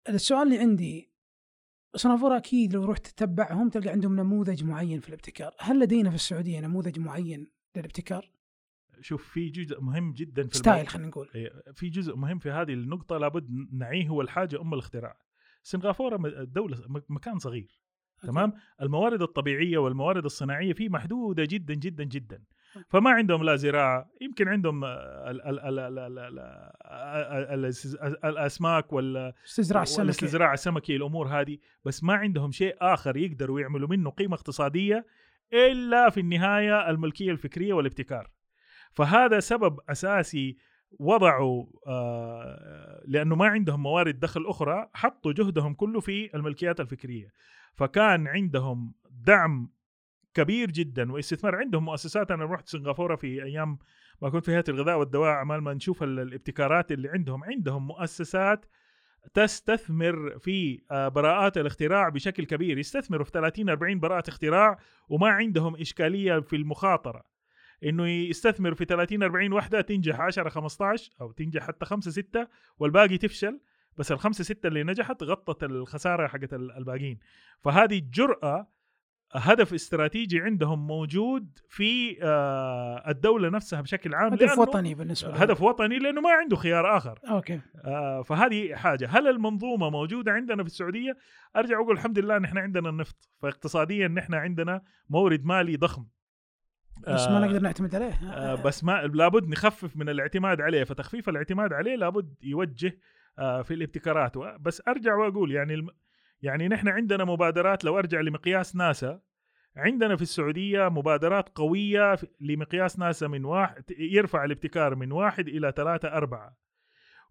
السؤال 0.09 0.43
اللي 0.43 0.59
عندي 0.59 1.13
سنغافورة 1.97 2.37
أكيد 2.37 2.75
لو 2.75 2.85
رحت 2.85 3.07
تتبعهم 3.07 3.69
تلقى 3.69 3.91
عندهم 3.91 4.17
نموذج 4.17 4.65
معين 4.65 5.01
في 5.01 5.09
الابتكار، 5.09 5.55
هل 5.61 5.81
لدينا 5.81 6.11
في 6.11 6.17
السعودية 6.17 6.61
نموذج 6.61 6.99
معين 6.99 7.47
للابتكار؟ 7.77 8.31
شوف 9.01 9.29
في 9.29 9.49
جزء 9.49 9.81
مهم 9.81 10.13
جدا 10.13 10.47
في 10.47 10.57
ستايل 10.57 10.89
خلينا 10.89 11.09
نقول. 11.09 11.29
في 11.75 11.89
جزء 11.89 12.17
مهم 12.17 12.39
في 12.39 12.51
هذه 12.51 12.73
النقطة 12.73 13.19
لابد 13.19 13.51
نعيه 13.73 14.09
هو 14.09 14.21
الحاجة 14.21 14.61
أم 14.61 14.75
الاختراع. 14.75 15.17
سنغافورة 15.63 16.45
دولة 16.45 16.79
مكان 17.09 17.39
صغير 17.39 17.81
تمام؟ 18.23 18.53
الموارد 18.83 19.23
الطبيعية 19.23 19.79
والموارد 19.79 20.25
الصناعية 20.25 20.73
فيه 20.73 20.89
محدودة 20.89 21.45
جدا 21.45 21.75
جدا 21.75 22.05
جدا. 22.05 22.43
فما 22.89 23.11
عندهم 23.11 23.43
لا 23.43 23.57
زراعة 23.57 24.11
يمكن 24.21 24.49
عندهم 24.49 24.85
الأسماك 28.25 28.93
ولا 28.93 29.29
الاستزراع 29.29 29.83
السمكي 29.83 30.03
الاستزراع 30.03 30.53
السمكي 30.53 30.97
الأمور 30.97 31.29
هذه. 31.29 31.59
بس 31.85 32.05
ما 32.05 32.15
عندهم 32.15 32.53
شيء 32.53 32.77
آخر 32.81 33.17
يقدروا 33.17 33.61
يعملوا 33.61 33.89
منه 33.89 34.11
قيمة 34.11 34.35
اقتصادية 34.35 35.07
إلا 35.53 36.11
في 36.11 36.21
النهاية 36.21 36.91
الملكية 36.91 37.31
الفكرية 37.31 37.73
والابتكار. 37.73 38.31
فهذا 38.97 39.41
سبب 39.41 39.81
أساسي 39.89 40.57
وضعوا 40.99 41.67
آه 41.87 43.03
لأنه 43.07 43.37
ما 43.37 43.47
عندهم 43.47 43.83
موارد 43.83 44.21
دخل 44.21 44.47
أخرى 44.47 44.91
حطوا 44.95 45.33
جهدهم 45.33 45.75
كله 45.75 46.01
في 46.01 46.37
الملكيات 46.37 46.81
الفكرية. 46.81 47.29
فكان 47.75 48.27
عندهم 48.27 48.95
دعم 49.11 49.71
كبير 50.35 50.71
جدا 50.71 51.13
واستثمار. 51.13 51.57
عندهم 51.57 51.85
مؤسسات 51.85 52.31
أنا 52.31 52.45
رحت 52.45 52.69
سنغافورة 52.69 53.17
في 53.17 53.45
أيام 53.45 53.79
ما 54.23 54.31
كنت 54.31 54.45
في 54.45 54.53
هيئة 54.53 54.65
الغذاء 54.69 54.99
والدواء 54.99 55.31
عمال 55.31 55.61
ما 55.61 55.75
نشوف 55.75 56.03
الابتكارات 56.03 56.93
اللي 56.93 57.09
عندهم. 57.09 57.45
عندهم 57.45 57.87
مؤسسات 57.87 58.67
تستثمر 59.35 60.39
في 60.39 60.83
آه، 60.91 61.09
براءات 61.09 61.59
الاختراع 61.59 62.09
بشكل 62.09 62.45
كبير. 62.45 62.79
يستثمروا 62.79 63.25
في 63.25 63.31
30 63.31 63.69
40 63.69 64.01
براءة 64.01 64.29
اختراع 64.29 64.79
وما 65.09 65.29
عندهم 65.29 65.77
إشكالية 65.77 66.41
في 66.41 66.57
المخاطرة. 66.57 67.36
إنه 67.85 68.09
يستثمر 68.09 68.75
في 68.75 68.85
30 68.85 69.23
40 69.23 69.53
وحدة 69.53 69.81
تنجح 69.81 70.21
10 70.21 70.49
15 70.49 71.13
أو 71.21 71.33
تنجح 71.33 71.67
حتى 71.67 71.87
5 71.87 72.11
6 72.11 72.49
والباقي 72.79 73.19
تفشل 73.19 73.61
بس 73.97 74.13
الخمسة 74.13 74.45
ستة 74.45 74.67
اللي 74.67 74.85
نجحت 74.85 75.23
غطت 75.23 75.65
الخسارة 75.65 76.27
حقت 76.27 76.55
الباقيين. 76.55 77.19
فهذه 77.61 77.99
الجرأة 77.99 78.69
هدف 79.33 79.75
استراتيجي 79.75 80.41
عندهم 80.41 80.87
موجود 80.87 81.59
في 81.69 82.23
آه، 82.23 83.11
الدولة 83.11 83.49
نفسها 83.49 83.81
بشكل 83.81 84.15
عام 84.15 84.33
هدف 84.33 84.59
وطني 84.59 84.95
بالنسبة 84.95 85.31
له 85.31 85.37
هدف 85.37 85.63
وطني 85.63 85.99
لأنه 85.99 86.21
ما 86.21 86.31
عنده 86.31 86.57
خيار 86.57 86.97
آخر. 86.97 87.19
أوكي. 87.31 87.61
آه، 87.85 88.23
فهذه 88.23 88.75
حاجة. 88.75 89.09
هل 89.11 89.29
المنظومة 89.29 89.91
موجودة 89.91 90.33
عندنا 90.33 90.63
في 90.63 90.69
السعودية؟ 90.69 91.17
أرجع 91.57 91.81
أقول 91.81 91.95
الحمد 91.95 92.19
لله 92.19 92.39
نحن 92.39 92.59
عندنا 92.59 92.89
النفط 92.89 93.31
فاقتصاديا 93.39 94.09
نحن 94.09 94.35
عندنا 94.35 94.83
مورد 95.11 95.45
مالي 95.45 95.77
ضخم. 95.77 96.07
بس 96.99 97.29
ما 97.29 97.39
نقدر 97.39 97.61
نعتمد 97.61 97.95
عليه. 97.95 98.13
آه 98.33 98.55
بس 98.55 98.85
ما 98.85 98.93
لابد 98.93 99.49
نخفف 99.49 99.97
من 99.97 100.09
الاعتماد 100.09 100.61
عليه 100.61 100.85
فتخفيف 100.85 101.29
الاعتماد 101.29 101.73
عليه 101.73 101.97
لابد 101.97 102.35
يوجه 102.43 102.99
آه 103.39 103.63
في 103.63 103.75
الابتكارات. 103.75 104.39
بس 104.39 104.83
أرجع 104.89 105.15
وأقول 105.15 105.53
يعني 105.53 105.75
الم... 105.75 105.89
يعني 106.43 106.69
نحن 106.69 106.89
عندنا 106.89 107.25
مبادرات 107.25 107.85
لو 107.85 107.99
أرجع 107.99 108.21
لمقياس 108.21 108.77
ناسا 108.77 109.21
عندنا 109.77 110.17
في 110.17 110.23
السعودية 110.23 110.89
مبادرات 110.89 111.49
قوية 111.49 112.17
لمقياس 112.41 112.99
ناسا 112.99 113.27
من 113.27 113.45
واحد 113.45 113.85
يرفع 113.99 114.45
الابتكار 114.45 114.95
من 114.95 115.13
واحد 115.13 115.49
إلى 115.49 115.73
ثلاثة 115.77 116.09
أربعة. 116.09 116.57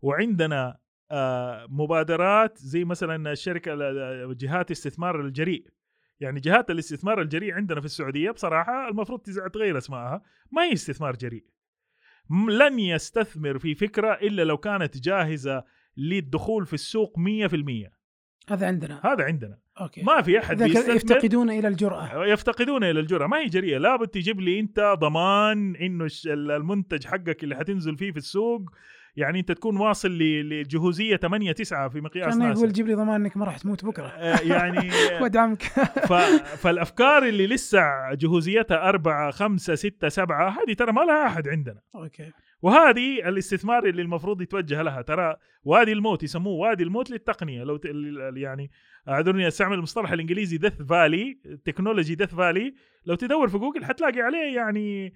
وعندنا 0.01 0.77
آه 1.11 1.67
مبادرات 1.69 2.57
زي 2.57 2.85
مثلا 2.85 3.31
الشركة 3.31 3.75
جهات 4.33 4.71
استثمار 4.71 5.21
الجريء. 5.21 5.67
يعني 6.19 6.39
جهات 6.39 6.71
الاستثمار 6.71 7.21
الجريء 7.21 7.53
عندنا 7.53 7.79
في 7.79 7.85
السعودية 7.85 8.31
بصراحة 8.31 8.89
المفروض 8.89 9.19
تغير 9.53 9.77
اسمائها 9.77 10.21
ما 10.51 10.63
هي 10.63 10.73
استثمار 10.73 11.15
جريء. 11.15 11.45
لن 12.49 12.79
يستثمر 12.79 13.59
في 13.59 13.75
فكرة 13.75 14.13
إلا 14.13 14.43
لو 14.43 14.57
كانت 14.57 14.97
جاهزة 14.97 15.63
للدخول 15.97 16.65
في 16.65 16.73
السوق 16.73 17.13
100% 17.17 17.91
هذا 18.49 18.67
عندنا. 18.67 19.01
هذا 19.03 19.23
عندنا. 19.23 19.57
أوكي. 19.81 20.03
ما 20.03 20.21
في 20.21 20.39
أحد 20.39 20.61
يفتقدون 20.61 21.49
إلى 21.49 21.67
الجرأة. 21.67 22.25
يفتقدون 22.25 22.83
إلى 22.83 22.99
الجرأة. 22.99 23.27
ما 23.27 23.37
هي 23.37 23.45
جريئة. 23.45 23.77
لابد 23.77 24.07
تجيب 24.07 24.39
لي 24.39 24.59
أنت 24.59 24.95
ضمان 24.99 25.75
إنه 25.75 26.07
المنتج 26.25 27.05
حقك 27.05 27.43
اللي 27.43 27.55
حتنزل 27.55 27.97
فيه 27.97 28.11
في 28.11 28.17
السوق 28.17 28.71
يعني 29.15 29.39
أنت 29.39 29.51
تكون 29.51 29.77
واصل 29.77 30.11
لجهوزية 30.19 31.15
8 31.15 31.51
9 31.51 31.89
في 31.89 32.01
مقياس 32.01 32.37
كان 32.37 32.51
يقول 32.51 32.71
جيب 32.71 32.87
لي 32.87 32.93
ضمان 32.93 33.21
إنك 33.21 33.37
ما 33.37 33.45
راح 33.45 33.57
تموت 33.57 33.85
بكرة. 33.85 34.07
آه، 34.07 34.39
يعني 34.41 34.91
وادعمك 35.21 35.61
فالأفكار 36.57 37.23
اللي 37.23 37.47
لسه 37.47 38.13
جهوزيتها 38.13 38.89
4 38.89 39.31
5 39.31 39.75
6 39.75 40.09
7 40.09 40.49
هذه 40.49 40.73
ترى 40.73 40.91
ما 40.91 41.01
لها 41.01 41.27
أحد 41.27 41.47
عندنا. 41.47 41.81
أوكي. 41.95 42.31
وهذه 42.61 43.29
الاستثمار 43.29 43.85
اللي 43.85 44.01
المفروض 44.01 44.41
يتوجه 44.41 44.81
لها. 44.81 45.01
ترى 45.01 45.35
وادي 45.63 45.91
الموت 45.91 46.23
يسموه 46.23 46.53
وادي 46.53 46.83
الموت 46.83 47.09
للتقنية. 47.09 47.63
لو 47.63 47.79
يعني 48.35 48.71
أعذرني 49.09 49.47
استعمل 49.47 49.77
المصطلح 49.77 50.11
الإنجليزي 50.11 50.57
death 50.57 50.81
valley 50.81 51.37
technology 51.65 52.15
death 52.15 52.35
valley 52.35 52.73
لو 53.05 53.15
تدور 53.15 53.47
في 53.47 53.57
جوجل 53.57 53.85
حتلاقي 53.85 54.21
عليه 54.21 54.55
يعني 54.55 55.05
آه، 55.05 55.09
آه، 55.09 55.11
آه، 55.11 55.13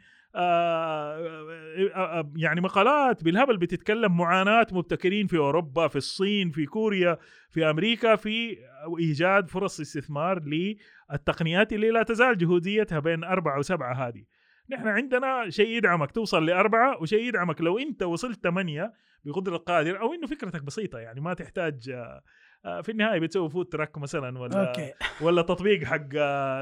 يعني 2.35 2.61
مقالات 2.61 3.23
بالهبل 3.23 3.57
بتتكلم 3.57 4.17
معاناة 4.17 4.67
مبتكرين 4.71 5.27
في 5.27 5.37
أوروبا 5.37 5.87
في 5.87 5.95
الصين 5.95 6.51
في 6.51 6.65
كوريا 6.65 7.17
في 7.49 7.69
أمريكا 7.69 8.15
في 8.15 8.57
إيجاد 8.99 9.49
فرص 9.49 9.79
استثمار 9.79 10.43
للتقنيات 10.43 11.73
اللي 11.73 11.89
لا 11.89 12.03
تزال 12.03 12.37
جهوزيتها 12.37 12.99
بين 12.99 13.23
أربعة 13.23 13.59
وسبعة 13.59 13.93
هذه 13.93 14.23
نحن 14.69 14.87
عندنا 14.87 15.49
شيء 15.49 15.77
يدعمك 15.77 16.11
توصل 16.11 16.45
لأربعة 16.45 17.01
وشيء 17.01 17.23
يدعمك 17.23 17.61
لو 17.61 17.77
أنت 17.77 18.03
وصلت 18.03 18.43
ثمانية 18.43 18.93
بقدرة 19.25 19.57
قادر 19.57 20.01
أو 20.01 20.13
إنه 20.13 20.27
فكرتك 20.27 20.63
بسيطة 20.63 20.99
يعني 20.99 21.21
ما 21.21 21.33
تحتاج 21.33 21.91
في 22.63 22.89
النهاية 22.89 23.19
بتسوي 23.19 23.49
food 23.49 23.65
truck 23.65 23.97
مثلا 23.97 24.39
ولا 24.39 24.69
أوكي. 24.69 24.93
ولا 25.21 25.41
تطبيق 25.41 25.83
حق 25.83 26.07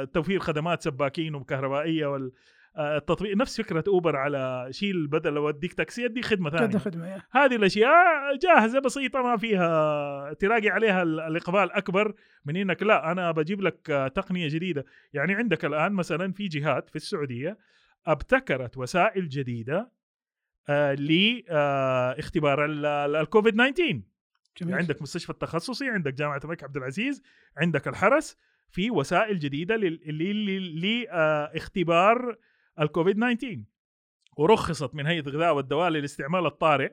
توفير 0.04 0.40
خدمات 0.40 0.82
سباكين 0.82 1.36
وكهربائية 1.36 2.06
وال 2.08 2.32
التطبيق 2.80 3.38
نفس 3.38 3.62
فكرة 3.62 3.84
اوبر 3.88 4.16
على 4.16 4.68
شيل 4.72 5.08
بدل 5.08 5.38
اوديك 5.38 5.74
تاكسي 5.74 6.06
أديك 6.06 6.26
خدمة 6.26 6.50
ثانية. 6.50 6.78
خدمة 6.78 7.22
هذه 7.32 7.56
الأشياء 7.56 8.38
جاهزة 8.42 8.80
بسيطة 8.80 9.22
ما 9.22 9.38
فيها 9.38 10.34
تلاقي 10.34 10.70
عليها 10.70 11.04
الإقبال 11.04 11.72
اكبر 11.72 12.14
من 12.46 12.58
إنك 12.58 12.84
لا 12.84 13.12
أنا 13.12 13.32
بجيب 13.32 13.62
لك 13.62 14.12
تقنية 14.16 14.48
جديدة. 14.48 14.86
يعني 15.14 15.34
عندك 15.34 15.66
الآن 15.66 15.92
مثلا 15.92 16.34
في 16.34 16.48
جهات 16.48 16.90
في 16.90 16.96
السعودية 16.96 17.58
ابتكرت 18.08 18.78
وسائل 18.78 19.30
جديدة 19.30 19.92
آه 20.70 20.94
لاختبار 20.94 22.66
الكوفيد 22.66 23.54
19 23.54 24.02
جميل. 24.62 24.76
عندك 24.76 25.02
مستشفى 25.02 25.30
التخصصي 25.30 25.90
عندك 25.90 26.14
جامعة 26.14 26.42
الملك 26.44 26.64
عبد 26.64 26.78
العزيز 26.78 27.24
عندك 27.58 27.88
الحرس 27.88 28.38
في 28.70 28.92
وسائل 28.92 29.40
جديدة 29.40 29.76
لاختبار 31.56 32.38
الكوفيد 32.80 33.16
19 33.16 33.64
ورخصت 34.38 34.96
من 34.96 35.06
هيئة 35.06 35.28
الغذاء 35.28 35.56
والدواء 35.56 35.90
للاستعمال 35.90 36.46
الطارئ 36.46 36.92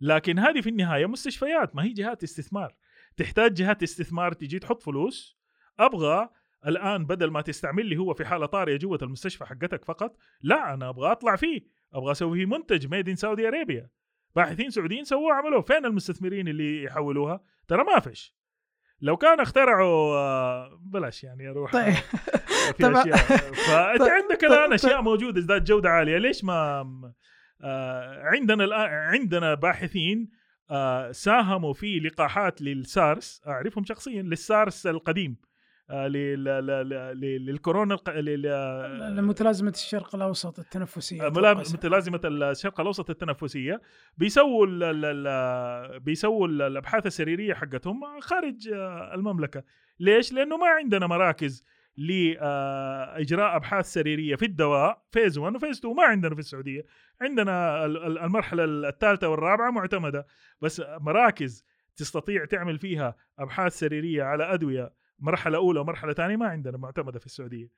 لكن 0.00 0.38
هذه 0.38 0.60
في 0.60 0.68
النهاية 0.68 1.06
مستشفيات 1.06 1.76
ما 1.76 1.84
هي 1.84 1.92
جهات 1.92 2.22
استثمار. 2.22 2.74
تحتاج 3.16 3.54
جهات 3.54 3.82
استثمار 3.82 4.32
تجي 4.32 4.58
تحط 4.58 4.82
فلوس. 4.82 5.38
أبغى 5.78 6.28
الآن 6.66 7.06
بدل 7.06 7.30
ما 7.30 7.40
تستعمل 7.40 7.86
لي 7.86 7.96
هو 7.96 8.14
في 8.14 8.24
حالة 8.24 8.46
طارئة 8.46 8.76
جوة 8.76 8.98
المستشفى 9.02 9.44
حقتك 9.44 9.84
فقط 9.84 10.16
لا 10.40 10.74
أنا 10.74 10.88
أبغى 10.88 11.12
أطلع 11.12 11.36
فيه. 11.36 11.66
أبغى 11.94 12.12
أسوي 12.12 12.46
منتج 12.46 12.86
ميد 12.86 13.08
ان 13.08 13.16
سعودي 13.16 13.48
ارابيا 13.48 13.90
باحثين 14.36 14.70
سعوديين 14.70 15.04
سووه 15.04 15.34
عملوه. 15.34 15.60
فين 15.60 15.86
المستثمرين 15.86 16.48
اللي 16.48 16.84
يحولوها؟ 16.84 17.44
ترى 17.68 17.84
ما 17.84 18.00
فيش. 18.00 18.36
لو 19.02 19.16
كان 19.16 19.40
اخترعوا 19.40 20.16
آه، 20.16 20.80
بلاش 20.80 21.24
يعني 21.24 21.48
أروح 21.50 21.72
طيب. 21.72 21.94
في 22.76 22.82
طبعا. 22.82 23.02
أشياء 23.02 23.16
فأنت 23.16 24.00
طيب. 24.00 24.10
عندك 24.10 24.44
الآن 24.44 24.64
طيب. 24.64 24.72
اشياء 24.72 25.02
موجودة 25.02 25.40
ذات 25.40 25.62
جودة 25.62 25.90
عالية 25.90 26.18
ليش 26.18 26.44
ما 26.44 26.84
آه، 27.62 28.22
عندنا 28.22 28.64
الآن 28.64 28.88
عندنا 28.90 29.54
باحثين 29.54 30.30
آه، 30.70 31.12
ساهموا 31.12 31.72
في 31.72 31.98
لقاحات 31.98 32.62
للسارس 32.62 33.42
أعرفهم 33.46 33.84
شخصيا 33.84 34.22
للسارس 34.22 34.86
القديم 34.86 35.36
آه، 35.40 35.51
للكورونا 37.14 37.98
لمتلازمة 39.10 39.70
الشرق 39.70 40.14
الأوسط 40.14 40.58
التنفسية 40.58 41.26
أتوقع. 41.26 41.52
متلازمة 41.52 42.20
الشرق 42.24 42.80
الأوسط 42.80 43.10
التنفسية. 43.10 43.80
بيسووا 44.18 44.66
ال 44.66 44.82
ال 44.82 45.04
ال 45.26 46.00
بيسووا 46.00 46.48
ال- 46.48 46.62
الأبحاث 46.62 47.06
السريرية 47.06 47.54
حقتهم 47.54 48.20
خارج 48.20 48.68
آه، 48.68 49.14
المملكة. 49.14 49.62
ليش؟ 50.00 50.32
لأنه 50.32 50.56
ما 50.56 50.66
عندنا 50.66 51.06
مراكز 51.06 51.64
لاجراء 51.96 53.56
أبحاث 53.56 53.86
سريرية 53.92 54.36
في 54.36 54.44
الدواء 54.44 55.02
فيز 55.10 55.38
1 55.38 55.54
وفيز 55.56 55.78
2 55.78 55.94
ما 55.96 56.02
عندنا 56.04 56.34
في 56.34 56.40
السعودية. 56.40 56.82
عندنا 57.20 57.84
ال- 57.84 57.96
ال- 58.06 58.18
المرحلة 58.18 58.64
الثالثة 58.64 59.28
والرابعة 59.28 59.70
معتمدة. 59.70 60.26
بس 60.62 60.82
مراكز 61.00 61.64
تستطيع 61.96 62.44
تعمل 62.44 62.78
فيها 62.78 63.16
أبحاث 63.38 63.78
سريرية 63.78 64.22
على 64.22 64.54
أدوية 64.54 64.92
مرحلة 65.18 65.58
أولى 65.58 65.80
ومرحلة 65.80 66.12
ثانية 66.12 66.36
ما 66.36 66.46
عندنا 66.46 66.76
معتمدة 66.76 67.18
في 67.18 67.26
السعودية. 67.26 67.68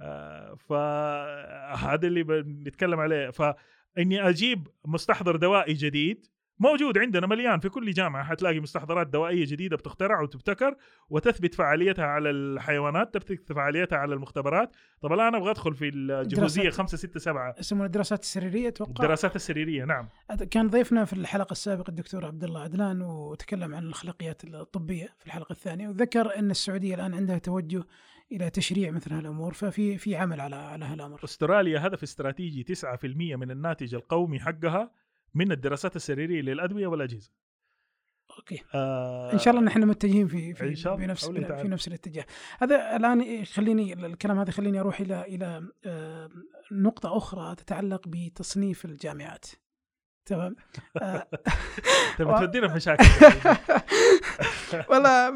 آه، 0.00 0.54
فهذا 0.54 2.06
اللي 2.06 2.22
بنتكلم 2.22 3.00
عليه. 3.00 3.30
فإني 3.30 4.28
أجيب 4.28 4.68
مستحضر 4.84 5.36
دوائي 5.36 5.74
جديد 5.74 6.26
موجود 6.58 6.98
عندنا 6.98 7.26
مليان 7.26 7.60
في 7.60 7.68
كل 7.68 7.90
جامعة. 7.90 8.24
حتلاقي 8.24 8.60
مستحضرات 8.60 9.06
دوائية 9.06 9.46
جديدة 9.46 9.76
بتخترع 9.76 10.20
وتبتكر 10.20 10.76
وتثبت 11.10 11.54
فعاليتها 11.54 12.04
على 12.04 12.30
الحيوانات 12.30 13.16
تثبت 13.16 13.52
فعاليتها 13.52 13.98
على 13.98 14.14
المختبرات. 14.14 14.76
طب 15.00 15.12
الآن 15.12 15.34
أبغى 15.34 15.50
أدخل 15.50 15.74
في 15.74 15.88
الجهوزية 15.88 16.62
دراسات. 16.62 16.78
5 16.78 16.96
6 16.96 17.20
7 17.20 17.54
يسمونها 17.58 17.86
الدراسات 17.86 18.22
السريرية 18.22 18.68
أتوقع؟ 18.68 18.90
الدراسات 18.90 19.36
السريرية 19.36 19.84
نعم. 19.84 20.08
كان 20.50 20.68
ضيفنا 20.68 21.04
في 21.04 21.12
الحلقة 21.12 21.52
السابقة 21.52 21.90
الدكتور 21.90 22.24
عبد 22.24 22.44
الله 22.44 22.60
عدلان 22.60 23.02
وتكلم 23.02 23.74
عن 23.74 23.82
الاخلاقيات 23.82 24.44
الطبية 24.44 25.14
في 25.18 25.26
الحلقة 25.26 25.52
الثانية 25.52 25.88
وذكر 25.88 26.38
إن 26.38 26.50
السعودية 26.50 26.94
الآن 26.94 27.14
عندها 27.14 27.38
توجه 27.38 27.84
إلى 28.32 28.50
تشريع 28.50 28.90
مثل 28.90 29.12
هالأمور. 29.12 29.52
ففي 29.52 29.98
في 29.98 30.16
عمل 30.16 30.40
على 30.40 30.56
على 30.56 30.84
هالأمر. 30.84 31.24
أستراليا 31.24 31.86
هدف 31.86 32.02
استراتيجي 32.02 32.62
9% 32.62 33.36
من 33.36 33.50
الناتج 33.50 33.94
القومي 33.94 34.40
حقها. 34.40 34.90
من 35.34 35.52
الدراسات 35.52 35.96
السريرية 35.96 36.40
للأدوية 36.40 36.86
والأجهزة 36.86 37.30
أوكي 38.38 38.62
آه 38.74 39.32
إن 39.32 39.38
شاء 39.38 39.54
الله 39.54 39.66
نحن 39.66 39.84
متجهين 39.84 40.26
في 40.28 40.54
في 40.54 40.68
إن 40.68 40.74
شاء 40.74 40.94
الله. 40.94 41.14
حول 41.14 41.44
تعالى. 41.44 41.62
في 41.62 41.68
نفس 41.68 41.88
الاتجاه. 41.88 42.24
هذا 42.58 42.96
الآن 42.96 43.20
يخليني 43.20 43.92
الكلام 43.92 44.38
هذا 44.38 44.48
يخليني 44.48 44.80
أروح 44.80 45.00
إلى 45.00 45.22
إلى 45.22 45.68
آه، 45.86 46.30
نقطة 46.72 47.16
أخرى 47.16 47.54
تتعلق 47.54 48.08
بتصنيف 48.08 48.84
الجامعات. 48.84 49.44
تمام 50.26 50.56
آه، 51.02 51.26
تبي 52.18 52.30
و- 52.30 52.38
تودينا 52.38 52.68
في 52.68 52.74
مشاكل 52.74 53.04
والله 54.90 55.28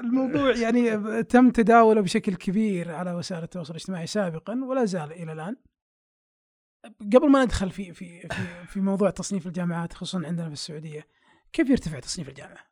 الموضوع 0.00 0.56
يعني 0.56 1.22
تم 1.22 1.50
تداوله 1.50 2.00
بشكل 2.00 2.34
كبير 2.34 2.90
على 2.90 3.12
وسائل 3.12 3.42
التواصل 3.42 3.70
الاجتماعي 3.70 4.06
سابقا 4.06 4.60
ولا 4.64 4.84
زال 4.84 5.12
إلى 5.12 5.32
الآن. 5.32 5.56
قبل 7.14 7.30
ما 7.30 7.44
ندخل 7.44 7.70
في 7.70 7.92
في 7.92 8.20
في, 8.20 8.66
في 8.66 8.80
موضوع 8.80 9.10
تصنيف 9.10 9.46
الجامعات 9.46 9.92
خصوصا 9.92 10.26
عندنا 10.26 10.46
في 10.46 10.52
السعودية، 10.52 11.06
كيف 11.52 11.70
يرتفع 11.70 11.98
تصنيف 11.98 12.28
الجامعة؟ 12.28 12.64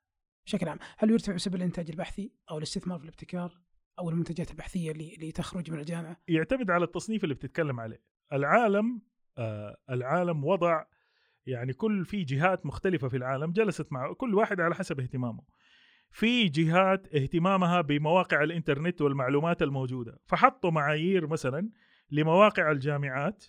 بشكل 0.46 0.68
عام، 0.68 0.78
هل 0.98 1.10
يرتفع 1.10 1.32
بسبب 1.32 1.54
الإنتاج 1.54 1.90
البحثي 1.90 2.32
أو 2.50 2.58
الاستثمار 2.58 2.98
في 2.98 3.04
الابتكار 3.04 3.60
أو 3.98 4.10
المنتجات 4.10 4.50
البحثية 4.50 4.90
اللي 4.90 5.14
اللي 5.14 5.32
تخرج 5.32 5.70
من 5.70 5.78
الجامعة؟ 5.78 6.16
يعتمد 6.28 6.70
على 6.70 6.84
التصنيف 6.84 7.24
اللي 7.24 7.34
بتتكلم 7.34 7.80
عليه 7.80 8.02
العالم 8.32 9.02
آه 9.38 9.76
العالم 9.90 10.44
وضع 10.44 10.84
يعني 11.46 11.72
كل 11.72 12.04
في 12.04 12.24
جهات 12.24 12.66
مختلفة 12.66 13.08
في 13.08 13.16
العالم 13.16 13.52
جلست 13.52 13.92
مع 13.92 14.12
كل 14.12 14.34
واحد 14.34 14.60
على 14.60 14.74
حسب 14.74 15.00
اهتمامه 15.00 15.42
في 16.10 16.48
جهات 16.48 17.14
اهتمامها 17.14 17.80
بمواقع 17.80 18.42
الإنترنت 18.42 19.00
والمعلومات 19.02 19.62
الموجودة 19.62 20.18
فحطوا 20.26 20.70
معايير 20.70 21.26
مثلا 21.26 21.70
لمواقع 22.10 22.70
الجامعات 22.70 23.44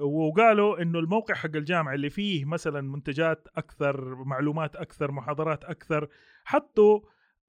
وقالوا 0.00 0.82
إنه 0.82 0.98
الموقع 0.98 1.34
حق 1.34 1.56
الجامعة 1.56 1.94
اللي 1.94 2.10
فيه 2.10 2.44
مثلا 2.44 2.80
منتجات 2.80 3.48
أكثر 3.56 4.14
معلومات 4.14 4.76
أكثر 4.76 5.12
محاضرات 5.12 5.64
أكثر 5.64 6.08
حطوا 6.44 7.00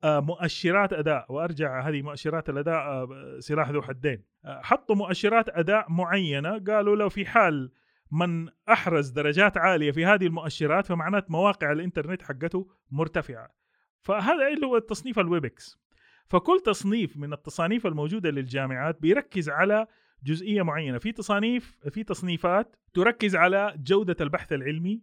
آه، 0.04 0.20
مؤشرات 0.20 0.94
أداء. 0.94 1.26
وأرجع 1.30 1.90
هذه 1.90 2.02
مؤشرات 2.02 2.50
الأداء 2.50 2.76
آه، 2.76 3.38
سلاح 3.40 3.70
ذو 3.70 3.82
حدين. 3.82 4.24
آه، 4.46 4.62
حطوا 4.64 4.96
مؤشرات 4.96 5.50
أداء 5.50 5.92
معينة. 5.92 6.60
قالوا 6.60 6.96
لو 6.96 7.10
في 7.10 7.26
حال 7.26 7.72
من 8.12 8.50
أحرز 8.70 9.10
درجات 9.10 9.58
عالية 9.58 9.92
في 9.92 10.06
هذه 10.06 10.28
المؤشرات 10.28 10.86
فمعنات 10.86 11.32
مواقع 11.32 11.72
الإنترنت 11.72 12.22
حقته 12.22 12.70
مرتفعة. 12.92 13.50
فهذا 14.02 14.48
اللي 14.48 14.68
هو 14.68 14.78
التصنيف 14.78 15.20
الويبكس. 15.20 15.82
فكل 16.30 16.60
تصنيف 16.66 17.18
من 17.18 17.34
التصانيف 17.34 17.88
الموجودة 17.88 18.30
للجامعات 18.30 19.02
بيركز 19.02 19.50
على 19.50 19.88
جزئية 20.24 20.62
معينة. 20.62 20.98
في 20.98 21.12
تصانيف 21.12 21.78
في 21.90 22.04
تصنيفات 22.04 22.76
تركز 22.94 23.36
على 23.36 23.74
جودة 23.78 24.16
البحث 24.22 24.54
العلمي 24.54 25.02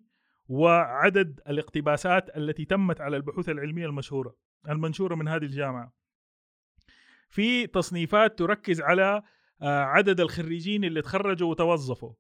وعدد 0.49 1.41
الاقتباسات 1.49 2.37
التي 2.37 2.65
تمت 2.65 3.01
على 3.01 3.17
البحوث 3.17 3.49
العلمية 3.49 3.87
المشهورة 3.87 4.37
المنشورة 4.69 5.15
من 5.15 5.29
هذه 5.29 5.43
الجامعة. 5.45 5.93
في 7.29 7.67
تصنيفات 7.67 8.39
تركز 8.39 8.81
على 8.81 9.23
آه، 9.63 9.81
عدد 9.85 10.21
الخريجين 10.21 10.85
اللي 10.85 11.03
تخرجوا 11.03 11.51
وتوظفوا. 11.51 12.13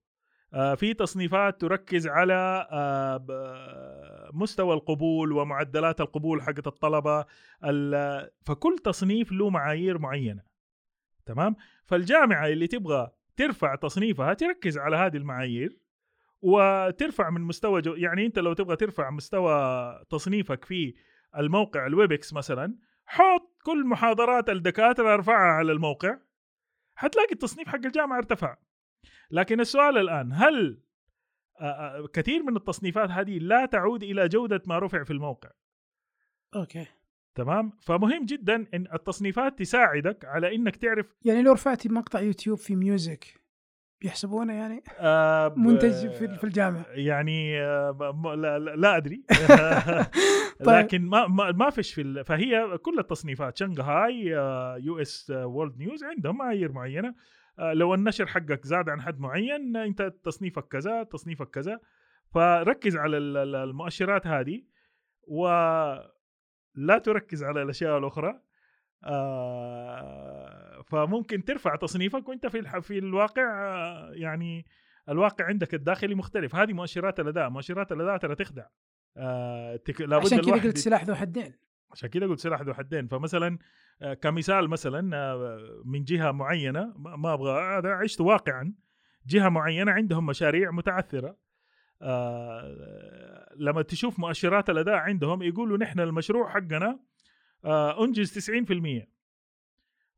آه، 0.54 0.74
في 0.74 0.94
تصنيفات 0.94 1.60
تركز 1.60 2.06
على 2.06 2.68
آه، 2.70 4.30
مستوى 4.32 4.74
القبول 4.74 5.32
ومعدلات 5.32 6.00
القبول 6.00 6.42
حقت 6.42 6.66
الطلبة 6.66 7.24
ال- 7.64 8.30
فكل 8.46 8.76
تصنيف 8.84 9.32
له 9.32 9.50
معايير 9.50 9.98
معينة. 9.98 10.42
تمام؟ 11.28 11.56
فالجامعة 11.84 12.46
اللي 12.46 12.66
تبغى 12.66 13.10
ترفع 13.36 13.74
تصنيفها 13.74 14.34
تركز 14.34 14.78
على 14.78 14.96
هذه 14.96 15.16
المعايير 15.16 15.78
وترفع 16.40 17.30
من 17.30 17.40
مستوى 17.40 17.80
جو 17.80 17.94
يعني 17.94 18.26
أنت 18.26 18.38
لو 18.38 18.52
تبغى 18.52 18.76
ترفع 18.76 19.10
مستوى 19.10 20.04
تصنيفك 20.10 20.64
في 20.64 20.94
الموقع 21.36 21.86
الويبكس 21.86 22.32
مثلا 22.32 22.76
حط 23.06 23.58
كل 23.64 23.86
محاضرات 23.86 24.50
الدكاترة 24.50 25.14
ارفعها 25.14 25.52
على 25.52 25.72
الموقع 25.72 26.18
حتلاقي 26.94 27.32
التصنيف 27.32 27.68
حق 27.68 27.86
الجامعة 27.86 28.18
ارتفع. 28.18 28.56
لكن 29.30 29.60
السؤال 29.60 29.98
الآن 29.98 30.32
هل 30.32 30.82
كثير 32.12 32.42
من 32.42 32.56
التصنيفات 32.56 33.10
هذه 33.10 33.38
لا 33.38 33.66
تعود 33.66 34.02
إلى 34.02 34.28
جودة 34.28 34.62
ما 34.66 34.78
رفع 34.78 35.04
في 35.04 35.12
الموقع؟ 35.12 35.50
أوكي. 36.56 36.86
تمام؟ 37.38 37.72
فمهم 37.80 38.24
جدا 38.24 38.66
إن 38.74 38.86
التصنيفات 38.94 39.58
تساعدك 39.58 40.24
على 40.24 40.54
إنك 40.54 40.76
تعرف 40.76 41.06
يعني 41.24 41.42
لو 41.42 41.52
رفعتي 41.52 41.88
مقطع 41.88 42.20
يوتيوب 42.20 42.58
في 42.58 42.76
music 42.76 43.40
بيحسبونه 44.00 44.52
يعني؟ 44.52 44.82
آه، 44.98 45.54
منتج 45.56 46.08
في 46.10 46.28
في 46.36 46.44
الجامعة. 46.44 46.84
يعني 46.88 47.60
آه، 47.62 48.34
لا, 48.38 48.58
لا, 48.58 48.96
أدري. 48.96 49.22
طيب. 50.64 50.76
لكن 50.78 51.02
ما 51.02 51.26
ما, 51.26 51.52
ما 51.52 51.70
فيش 51.70 51.94
في 51.94 52.24
فهي 52.24 52.78
كل 52.78 52.98
التصنيفات 52.98 53.56
شنغهاي 53.56 54.20
US 54.84 55.32
World 55.36 55.78
News 55.78 56.04
عندهم 56.04 56.38
معايير 56.38 56.72
معينة. 56.72 57.14
آه، 57.58 57.72
لو 57.72 57.94
النشر 57.94 58.26
حقك 58.26 58.66
زاد 58.66 58.88
عن 58.88 59.00
حد 59.00 59.20
معين 59.20 59.76
أنت 59.76 60.12
تصنيفك 60.24 60.68
كذا 60.68 61.02
تصنيفك 61.02 61.50
كذا. 61.50 61.80
فركز 62.34 62.96
على 62.96 63.16
ال- 63.18 63.36
ال- 63.36 63.54
المؤشرات 63.54 64.26
هذه 64.26 64.62
ولا 66.78 66.98
تركز 66.98 67.44
على 67.44 67.62
الأشياء 67.62 67.98
الأخرى 67.98 68.40
آه، 69.04 70.82
فممكن 70.86 71.44
ترفع 71.44 71.76
تصنيفك 71.76 72.28
وأنت 72.28 72.46
في 72.46 72.58
الح- 72.58 72.78
في 72.78 72.98
الواقع 72.98 73.42
آه، 73.74 74.10
يعني 74.12 74.66
الواقع 75.08 75.44
عندك 75.44 75.74
الداخلي 75.74 76.14
مختلف. 76.14 76.54
هذه 76.56 76.72
مؤشرات 76.72 77.20
الأداء 77.20 77.50
مؤشرات 77.50 77.92
الأداء 77.92 78.16
ترى 78.16 78.34
تخدع 78.34 78.66
آه 79.16 79.76
تك... 79.76 80.00
لابد 80.00 80.26
عشان 80.26 80.40
كذا 80.40 80.52
قلت 80.52 80.78
سلاح 80.78 81.04
ذو 81.04 81.14
حدين. 81.14 81.54
عشان 81.90 82.08
كذا 82.08 82.26
قلت 82.26 82.40
سلاح 82.40 82.62
ذو 82.62 82.74
حدين. 82.74 83.06
فمثلا 83.08 83.58
آه، 84.02 84.14
كمثال 84.14 84.68
مثلا 84.70 85.16
آه، 85.16 85.82
من 85.84 86.04
جهة 86.04 86.30
معينة 86.30 86.92
ما 86.96 87.16
ما 87.16 87.32
أبغى 87.34 87.78
هذا 87.78 87.90
عشت 87.90 88.20
واقعا 88.20 88.74
جهة 89.26 89.48
معينة 89.48 89.92
عندهم 89.92 90.26
مشاريع 90.26 90.70
متعثرة 90.70 91.36
آه، 92.02 93.37
لما 93.56 93.82
تشوف 93.82 94.18
مؤشرات 94.18 94.70
الأداء 94.70 94.94
عندهم 94.94 95.42
يقولوا 95.42 95.78
نحن 95.78 96.00
المشروع 96.00 96.48
حقنا 96.48 97.00
آه، 97.64 98.04
أنجز 98.04 98.32
90% 98.32 99.08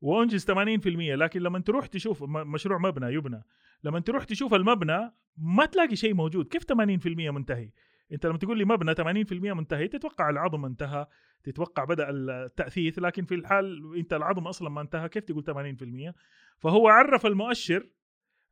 وأنجز 0.01 0.45
80% 0.45 1.17
لكن 1.17 1.41
لما 1.41 1.59
تروح 1.59 1.87
تشوف 1.87 2.23
مشروع 2.23 2.79
مبنى 2.79 3.15
يبنى. 3.15 3.43
لما 3.85 4.01
تروح 4.01 4.25
تشوف 4.25 4.55
المبنى 4.55 5.13
ما 5.37 5.67
تلاقي 5.67 5.97
شيء 5.97 6.15
موجود. 6.15 6.49
كيف 6.49 6.65
80% 6.65 7.31
منتهي؟ 7.31 7.71
أنت 8.13 8.27
لما 8.27 8.39
تقول 8.39 8.59
لي 8.59 8.65
مبنى 8.65 8.95
80% 8.95 9.33
منتهي 9.33 9.89
تتوقع 9.89 10.31
العظم 10.31 10.65
انتهى 10.65 11.07
تتوقع 11.43 11.85
بدأ 11.85 12.11
التأثيث. 12.11 12.99
لكن 12.99 13.25
في 13.25 13.35
الحال 13.35 13.97
أنت 13.97 14.13
العظم 14.13 14.47
أصلا 14.47 14.71
ما 14.71 14.81
انتهى 14.81 15.09
كيف 15.09 15.25
تقول 15.25 15.45
80% 15.45 16.15
فهو 16.59 16.89
عرف 16.89 17.27
المؤشر 17.27 17.87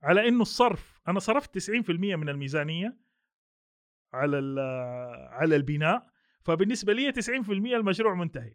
على 0.02 0.28
إنه 0.28 0.42
الصرف. 0.42 1.00
أنا 1.08 1.18
صرفت 1.18 1.58
90% 1.58 2.16
من 2.16 2.28
الميزانية. 2.28 2.96
على 4.12 4.38
ال- 4.38 5.28
على 5.32 5.56
البناء 5.56 6.06
فبالنسبة 6.42 6.92
لي 6.92 7.12
90% 7.12 7.50
المشروع 7.76 8.14
منتهي. 8.14 8.54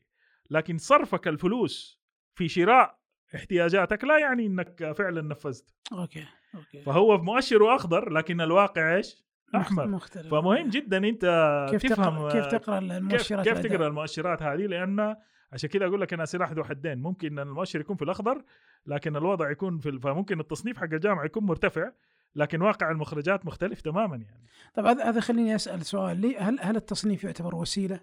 لكن 0.49 0.77
صرفك 0.77 1.27
الفلوس 1.27 2.01
في 2.35 2.47
شراء 2.47 2.99
احتياجاتك 3.35 4.03
لا 4.03 4.17
يعني 4.19 4.45
إنك 4.45 4.91
فعلا 4.97 5.21
نفذت. 5.21 5.73
أوكي 5.93 6.25
أوكي. 6.55 6.81
فهو 6.81 7.17
مؤشره 7.17 7.75
اخضر 7.75 8.09
لكن 8.09 8.41
الواقع 8.41 8.95
إيش؟ 8.95 9.23
أحمر. 9.55 9.87
مختلف. 9.87 10.27
فمهم 10.31 10.69
جدا 10.69 10.97
أنت 10.97 11.25
كيف 11.71 11.81
تفهم 11.83 12.15
تقرا 12.15 12.31
كيف 12.31 12.45
تقرأ 12.45 12.79
كيف, 12.79 12.91
المؤشرات 12.91 13.43
كيف 13.47 13.53
الأداء؟ 13.57 13.71
تقرأ 13.71 13.87
المؤشرات 13.87 14.43
هذه؟ 14.43 14.65
لأن 14.65 15.15
عشان 15.53 15.69
كذا 15.69 15.85
أقول 15.85 16.01
لك 16.01 16.13
أنا 16.13 16.25
سلاح 16.25 16.51
ذو 16.51 16.63
حدين. 16.63 17.01
ممكن 17.01 17.39
إن 17.39 17.47
المؤشر 17.47 17.79
يكون 17.79 17.95
في 17.95 18.03
الأخضر 18.03 18.43
لكن 18.85 19.15
الوضع 19.15 19.51
يكون 19.51 19.79
في 19.79 19.99
فممكن 19.99 20.39
التصنيف 20.39 20.77
حق 20.77 20.83
الجامعة 20.93 21.25
يكون 21.25 21.43
مرتفع. 21.43 21.91
لكن 22.35 22.61
واقع 22.61 22.91
المخرجات 22.91 23.45
مختلف 23.45 23.81
تماما 23.81 24.15
يعني. 24.15 24.47
طب 24.73 24.85
هذا 24.85 25.09
هذا 25.09 25.19
خليني 25.19 25.55
أسأل 25.55 25.85
سؤال. 25.85 26.21
لي 26.21 26.37
هل 26.37 26.57
هل 26.61 26.75
التصنيف 26.75 27.23
يعتبر 27.23 27.55
وسيلة 27.55 27.99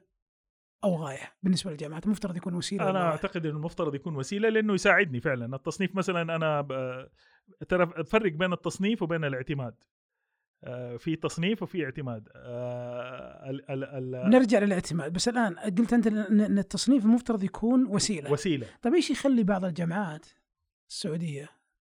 أو 0.85 0.97
غاية 0.97 1.33
بالنسبة 1.43 1.71
للجامعات؟ 1.71 2.07
المفترض 2.07 2.37
يكون 2.37 2.55
وسيلة 2.55 2.91
أنا؟ 2.91 3.03
أعتقد 3.03 3.47
انه 3.47 3.57
المفترض 3.57 3.95
يكون 3.95 4.17
وسيلة 4.17 4.49
لأنه 4.49 4.75
يساعدني 4.75 5.21
فعلا. 5.21 5.57
التصنيف 5.57 5.95
مثلا 5.95 6.37
أنا 6.37 6.63
ترى 7.69 8.05
فرق 8.05 8.33
بين 8.33 8.53
التصنيف 8.53 9.03
وبين 9.03 9.25
الاعتماد. 9.25 9.75
آه، 10.65 10.97
في 10.97 11.17
تصنيف 11.17 11.63
وفي 11.63 11.85
اعتماد. 11.85 12.29
آه، 12.35 13.51
ال- 13.51 13.71
ال- 13.71 13.85
ال- 13.85 14.31
نرجع 14.31 14.59
للاعتماد. 14.59 15.13
بس 15.13 15.29
الآن 15.29 15.59
قلت 15.59 15.93
أنت 15.93 16.07
إن 16.07 16.59
التصنيف 16.59 17.05
المفترض 17.05 17.45
يكون 17.45 17.87
وسيلة. 17.87 18.33
وسيلة. 18.33 18.67
طيب 18.83 18.95
إيش 18.95 19.11
يخلي 19.11 19.45
بعض 19.45 19.65
الجامعات 19.65 20.27
السعودية 20.91 21.49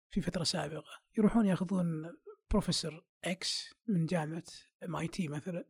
في 0.10 0.22
فترة 0.22 0.44
سابقة 0.44 0.92
يروحون 1.18 1.46
ياخذون 1.46 2.16
بروفيسور 2.52 3.04
X 3.26 3.74
من 3.88 4.06
جامعة 4.06 4.44
MIT 4.86 5.28
مثلا 5.28 5.66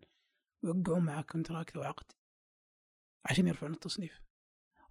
ويوقعون 0.64 1.06
معه 1.06 1.22
contract 1.22 1.76
أو 1.78 1.84
عقد 1.84 2.12
عشان 3.26 3.48
يرفعون 3.48 3.74
التصنيف. 3.74 4.22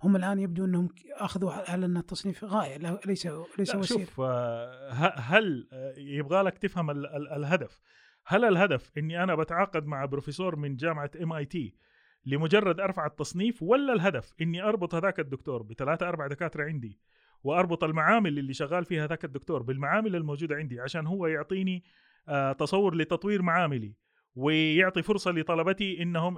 هم 0.03 0.17
الآن 0.17 0.39
يبدو 0.39 0.65
إنهم 0.65 0.89
أخذوا 1.13 1.53
على 1.53 1.87
إن 1.87 1.97
التصنيف 1.97 2.45
غاية؟ 2.45 2.77
لا- 2.77 3.01
ليس 3.07 3.27
ليس 3.59 3.71
لا 3.75 3.77
وسيله 3.77 4.05
شوف 4.05 4.21
آه، 4.21 5.15
هل 5.19 5.69
آه، 5.73 5.95
يبغى 5.99 6.43
لك 6.43 6.59
تفهم 6.59 6.91
ال- 6.91 7.07
ال- 7.07 7.29
الهدف. 7.33 7.81
هل 8.27 8.45
الهدف 8.45 8.91
إني 8.99 9.23
أنا 9.23 9.35
بتعاقد 9.35 9.87
مع 9.87 10.05
بروفيسور 10.05 10.57
من 10.57 10.77
جامعة 10.77 11.11
MIT 11.23 11.77
لمجرد 12.27 12.81
أرفع 12.81 13.07
التصنيف 13.07 13.63
ولا 13.63 13.93
الهدف 13.93 14.35
إني 14.41 14.63
أربط 14.63 14.95
هذاك 14.95 15.21
الدكتور 15.21 15.63
بثلاثة 15.63 16.09
أربع 16.09 16.27
دكاترة 16.27 16.65
عندي؟ 16.65 17.01
وأربط 17.45 17.85
المعامل 17.85 18.39
اللي 18.39 18.53
شغال 18.53 18.85
فيها 18.85 19.07
ذاك 19.07 19.25
الدكتور 19.25 19.63
بالمعامل 19.63 20.17
الموجودة 20.17 20.57
عندي 20.57 20.81
عشان 20.81 21.07
هو 21.07 21.27
يعطيني 21.27 21.85
آه، 22.29 22.53
تصور 22.53 22.95
لتطوير 22.97 23.43
معاملي 23.43 23.95
ويعطي 24.35 25.03
فرصة 25.03 25.31
لطلبتي 25.31 26.03
إنهم. 26.03 26.37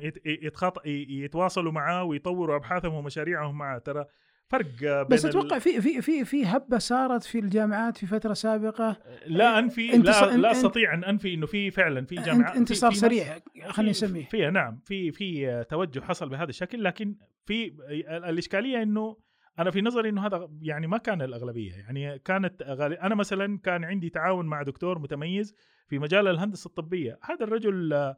يتواصلوا 0.87 1.73
معاه 1.73 2.05
ويطوروا 2.05 2.57
أبحاثهم 2.57 2.95
ومشاريعهم 2.95 3.59
معاه 3.59 3.79
ترى 3.79 4.05
فرق 4.49 4.67
بين 4.81 5.05
بس 5.11 5.25
أتوقع 5.25 5.59
في 5.59 5.81
في 5.81 6.03
في 6.03 6.25
في 6.25 6.47
هبة 6.47 6.79
صارت 6.79 7.23
في 7.25 7.39
الجامعات 7.39 7.97
في 7.97 8.07
فترة 8.07 8.33
سابقة 8.35 8.97
لا 9.27 9.59
أنفي 9.59 9.87
لا 9.87 10.37
لا 10.37 10.51
أستطيع 10.51 10.95
أن 10.95 11.05
أنفي 11.05 11.35
إنه 11.35 11.47
في 11.47 11.71
فعلا 11.71 12.07
في 12.07 12.15
جامعات 12.15 12.57
انتصار 12.57 12.93
سريع 12.93 13.39
خليني 13.69 13.93
في- 13.95 14.05
أسميه 14.07 14.25
فيها 14.25 14.51
نعم 14.51 14.81
في 14.85 15.13
في 15.13 15.65
توجه 15.71 16.01
حصل 16.01 16.29
بهذا 16.29 16.51
الشكل 16.51 16.85
لكن 16.85 17.15
في 17.47 17.67
ال- 17.67 18.25
الإشكالية 18.25 18.83
إنه 18.83 19.17
أنا 19.59 19.71
في 19.71 19.81
نظري 19.83 20.09
إنه 20.09 20.27
هذا 20.27 20.49
يعني 20.63 20.87
ما 20.87 20.99
كان 20.99 21.23
الأغلبية 21.23 21.73
يعني 21.73 22.19
كانت 22.19 22.63
غالي 22.63 22.95
أنا 22.95 23.15
مثلا 23.15 23.59
كان 23.59 23.85
عندي 23.85 24.09
تعاون 24.11 24.47
مع 24.47 24.63
دكتور 24.63 24.99
متميز 24.99 25.55
في 25.89 25.99
مجال 25.99 26.29
الهندسة 26.29 26.69
الطبية. 26.69 27.19
هذا 27.25 27.45
الرجل 27.45 28.15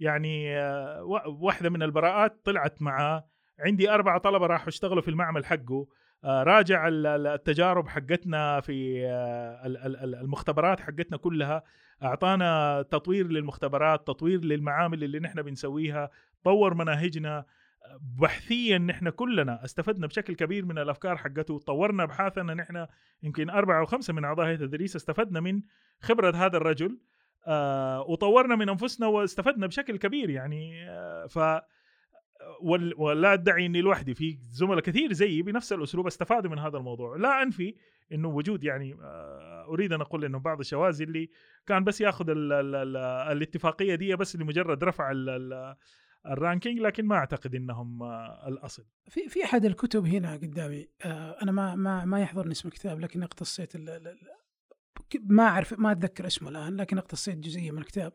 يعني 0.00 0.56
وا- 1.00 1.26
واحدة 1.26 1.70
من 1.70 1.82
البراءات 1.82 2.40
طلعت 2.44 2.82
معاه 2.82 3.24
عندي 3.60 3.90
أربعة 3.90 4.18
طلبة 4.18 4.46
راحوا 4.46 4.68
اشتغلوا 4.68 5.02
في 5.02 5.08
المعمل 5.08 5.44
حقه. 5.46 5.86
راجع 6.24 6.88
ال- 6.88 7.06
ال- 7.06 7.26
التجارب 7.26 7.88
حقتنا 7.88 8.60
في 8.60 8.72
ال- 9.66 9.76
ال- 9.76 9.96
ال- 9.96 10.14
المختبرات 10.14 10.80
حقتنا 10.80 11.16
كلها. 11.16 11.62
أعطانا 12.02 12.82
تطوير 12.82 13.26
للمختبرات 13.28 14.06
تطوير 14.06 14.40
للمعامل 14.44 15.04
اللي 15.04 15.18
نحن 15.18 15.42
بنسويها. 15.42 16.10
طور 16.44 16.74
مناهجنا. 16.74 17.44
بحثيا 18.00 18.78
نحن 18.78 19.08
كلنا 19.08 19.64
استفدنا 19.64 20.06
بشكل 20.06 20.34
كبير 20.34 20.64
من 20.64 20.78
الأفكار 20.78 21.16
حقته 21.16 21.58
طورنا 21.58 22.02
ابحاثنا 22.02 22.54
نحن 22.54 22.86
يمكن 23.22 23.50
أربعة 23.50 23.80
أو 23.80 23.86
خمسة 23.86 24.12
من 24.12 24.24
أعضاء 24.24 24.46
هيئه 24.46 24.54
التدريس 24.54 24.96
استفدنا 24.96 25.40
من 25.40 25.62
خبرة 26.00 26.36
هذا 26.36 26.56
الرجل 26.56 26.98
آه 27.46 28.00
وطورنا 28.00 28.56
من 28.56 28.68
أنفسنا 28.68 29.06
واستفدنا 29.06 29.66
بشكل 29.66 29.96
كبير 29.98 30.30
يعني 30.30 30.90
آه 30.90 31.26
ف 31.26 31.38
ولا 32.96 33.32
أدعي 33.32 33.66
إني 33.66 33.80
لوحدي 33.80 34.14
في 34.14 34.38
زملاء 34.50 34.80
كثير 34.80 35.12
زيي 35.12 35.42
بنفس 35.42 35.72
الأسلوب 35.72 36.06
استفادوا 36.06 36.50
من 36.50 36.58
هذا 36.58 36.78
الموضوع. 36.78 37.16
لا 37.16 37.42
أنفي 37.42 37.74
إنه 38.12 38.28
وجود 38.28 38.64
يعني 38.64 38.94
آه، 39.02 39.66
أريد 39.68 39.92
أن 39.92 40.00
أقول 40.00 40.24
إنه 40.24 40.38
بعض 40.38 40.60
الشواذ 40.60 41.02
اللي 41.02 41.30
كان 41.66 41.84
بس 41.84 42.00
ياخذ 42.00 42.30
ال 42.30 42.52
ال 42.52 42.74
ال 42.74 42.96
الاتفاقية 43.32 43.94
دي 43.94 44.16
بس 44.16 44.36
لمجرد 44.36 44.84
رفع 44.84 45.10
ال 45.10 45.28
ال 45.28 45.76
الرانكينج 46.26 46.78
لكن 46.80 47.04
ما 47.06 47.16
أعتقد 47.16 47.54
إنهم 47.54 48.02
آه، 48.02 48.48
الأصل. 48.48 48.84
في 49.08 49.28
في 49.28 49.44
أحد 49.44 49.64
الكتب 49.64 50.06
هنا 50.06 50.32
قدامي 50.36 50.88
آه 51.04 51.36
أنا 51.42 51.52
ما 51.52 51.74
ما 51.74 52.04
ما 52.04 52.20
يحضرني 52.20 52.52
اسم 52.52 52.68
الكتاب 52.68 53.00
لكن 53.00 53.22
اقتصيت 53.22 53.72
ما 55.20 55.42
أعرف 55.42 55.78
ما 55.78 55.92
أتذكر 55.92 56.26
اسمه 56.26 56.48
الآن 56.48 56.76
لكن 56.76 56.98
اقتصيت 56.98 57.38
جزئية 57.38 57.70
من 57.70 57.78
الكتاب. 57.78 58.12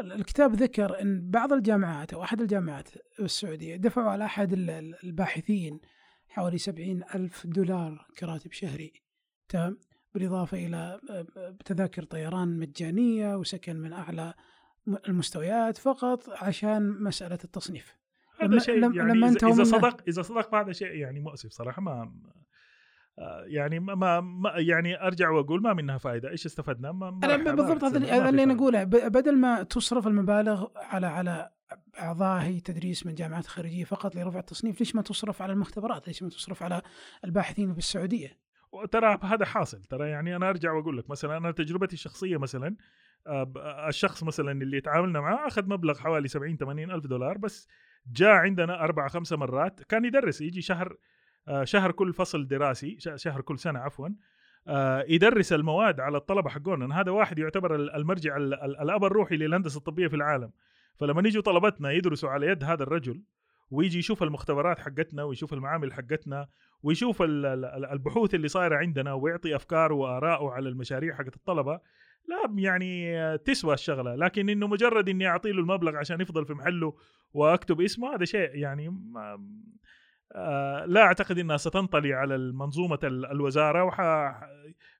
ال- 0.00 0.12
الكتاب 0.12 0.52
ذكر 0.54 1.02
إن 1.02 1.30
بعض 1.30 1.52
الجامعات 1.52 2.14
أو 2.14 2.22
أحد 2.22 2.40
الجامعات 2.40 2.88
السعودية 3.20 3.76
دفعوا 3.76 4.10
على 4.10 4.24
أحد 4.24 4.52
ال- 4.52 4.70
ال- 4.70 5.04
الباحثين 5.04 5.80
حوالي 6.28 6.58
سبعين 6.58 7.02
ألف 7.14 7.46
دولار 7.46 8.06
كراتب 8.18 8.52
شهري 8.52 8.92
تمام؟ 9.48 9.78
بالإضافة 10.14 10.66
إلى 10.66 11.00
آه، 11.10 11.56
تذاكر 11.64 12.02
طيران 12.04 12.58
مجانية 12.58 13.36
وسكن 13.36 13.76
من 13.76 13.92
أعلى 13.92 14.34
المستويات 15.08 15.78
فقط 15.78 16.30
عشان 16.30 17.02
مسألة 17.02 17.38
التصنيف 17.44 17.96
هذا 18.40 18.58
شيء 18.58 18.74
لما- 18.74 18.96
يعني 18.96 19.12
لما 19.12 19.28
اذا 19.28 19.64
صدق 19.64 20.02
إذا 20.08 20.22
صدق 20.22 20.54
هذا 20.54 20.72
شيء 20.72 20.94
يعني 20.94 21.20
مؤسف 21.20 21.50
صراحة 21.50 21.82
ما 21.82 22.12
آه، 23.18 23.44
يعني 23.46 23.80
ما, 23.80 24.20
ما, 24.20 24.52
يعني 24.56 25.02
أرجع 25.02 25.30
وأقول 25.30 25.62
ما 25.62 25.72
منها 25.74 25.98
فائده 25.98 26.30
إيش 26.30 26.46
استفدنا 26.46 26.92
ما 26.92 27.10
ما 27.10 27.36
بالضبط 27.36 27.84
هذا 27.84 27.98
اللي 28.28 28.42
أنا. 28.42 28.54
أقوله 28.54 28.84
بدل 28.84 29.36
ما 29.38 29.62
تصرف 29.62 30.06
المبالغ 30.06 30.66
على 30.76 31.06
على 31.06 31.50
اعضاء 31.98 32.42
هيئه 32.42 32.60
تدريس 32.60 33.06
من 33.06 33.14
جامعات 33.14 33.46
خارجية 33.46 33.84
فقط 33.84 34.16
لرفع 34.16 34.38
التصنيف، 34.38 34.80
ليش 34.80 34.94
ما 34.94 35.02
تصرف 35.02 35.42
على 35.42 35.52
المختبرات؟ 35.52 36.08
ليش 36.08 36.22
ما 36.22 36.28
تصرف 36.28 36.62
على 36.62 36.82
الباحثين 37.24 37.72
في 37.72 37.78
السعوديه؟ 37.78 38.38
ترى 38.84 39.18
هذا 39.22 39.44
حاصل. 39.44 39.82
ترى 39.82 40.08
يعني 40.08 40.36
أنا 40.36 40.48
أرجع 40.48 40.72
وأقول 40.72 40.98
لك 40.98 41.10
مثلا 41.10 41.36
أنا 41.36 41.50
تجربتي 41.50 41.94
الشخصية 41.94 42.36
مثلا 42.36 42.76
آه، 43.26 43.42
ب- 43.42 43.58
الشخص 43.88 44.22
مثلا 44.22 44.52
اللي 44.52 44.80
تعاملنا 44.80 45.20
معاه 45.20 45.46
أخذ 45.46 45.68
مبلغ 45.68 45.98
حوالي 45.98 46.28
70 46.28 46.56
80 46.56 46.90
ألف 46.90 47.06
دولار 47.06 47.38
بس 47.38 47.68
جاء 48.12 48.30
عندنا 48.30 48.84
أربع 48.84 49.08
خمسة 49.08 49.36
مرات 49.36 49.82
كان 49.82 50.04
يدرس 50.04 50.40
يجي 50.40 50.62
شهر 50.62 50.96
آه، 51.48 51.64
شهر 51.64 51.92
كل 51.92 52.12
فصل 52.12 52.48
دراسي 52.48 52.96
شهر 53.16 53.40
كل 53.40 53.58
سنة 53.58 53.78
عفوا 53.78 54.08
آه، 54.68 55.04
يدرس 55.08 55.52
المواد 55.52 56.00
على 56.00 56.16
الطلبة 56.16 56.50
حقونا 56.50 57.00
هذا 57.00 57.10
واحد 57.10 57.38
يعتبر 57.38 57.74
ال- 57.74 57.94
المرجع 57.94 58.36
ال- 58.36 58.54
ال- 58.54 58.80
الأب 58.80 59.04
الروحي 59.04 59.36
للهندسة 59.36 59.78
الطبية 59.78 60.08
في 60.08 60.16
العالم. 60.16 60.50
فلما 60.96 61.28
يجوا 61.28 61.42
طلبتنا 61.42 61.90
يدرسوا 61.92 62.30
على 62.30 62.46
يد 62.46 62.64
هذا 62.64 62.82
الرجل 62.82 63.22
ويجي 63.70 63.98
يشوف 63.98 64.22
المختبرات 64.22 64.78
حقتنا 64.78 65.22
ويشوف 65.22 65.52
المعامل 65.52 65.92
حقتنا 65.92 66.48
ويشوف 66.82 67.22
ال- 67.22 67.46
ال- 67.46 67.84
البحوث 67.86 68.34
اللي 68.34 68.48
صايرة 68.48 68.76
عندنا 68.76 69.12
ويعطي 69.12 69.56
افكاره 69.56 69.94
وارائه 69.94 70.50
على 70.50 70.68
المشاريع 70.68 71.14
حقت 71.14 71.36
الطلبة 71.36 71.80
لا 72.28 72.62
يعني 72.62 73.38
تسوى 73.38 73.74
الشغلة. 73.74 74.14
لكن 74.14 74.48
إنه 74.48 74.66
مجرد 74.66 75.08
إني 75.08 75.26
أعطي 75.28 75.52
له 75.52 75.60
المبلغ 75.60 75.96
عشان 75.96 76.20
يفضل 76.20 76.46
في 76.46 76.52
محله 76.54 76.94
وأكتب 77.32 77.80
اسمه 77.80 78.14
هذا 78.14 78.24
شيء 78.24 78.50
يعني 78.54 78.88
ما 78.88 79.38
آه 80.34 80.84
لا 80.84 81.00
أعتقد 81.02 81.38
إنها 81.38 81.56
ستنطلي 81.56 82.14
على 82.14 82.34
المنظومة 82.34 82.98
ال- 83.04 83.26
الوزارة. 83.26 83.84
وح 83.84 83.96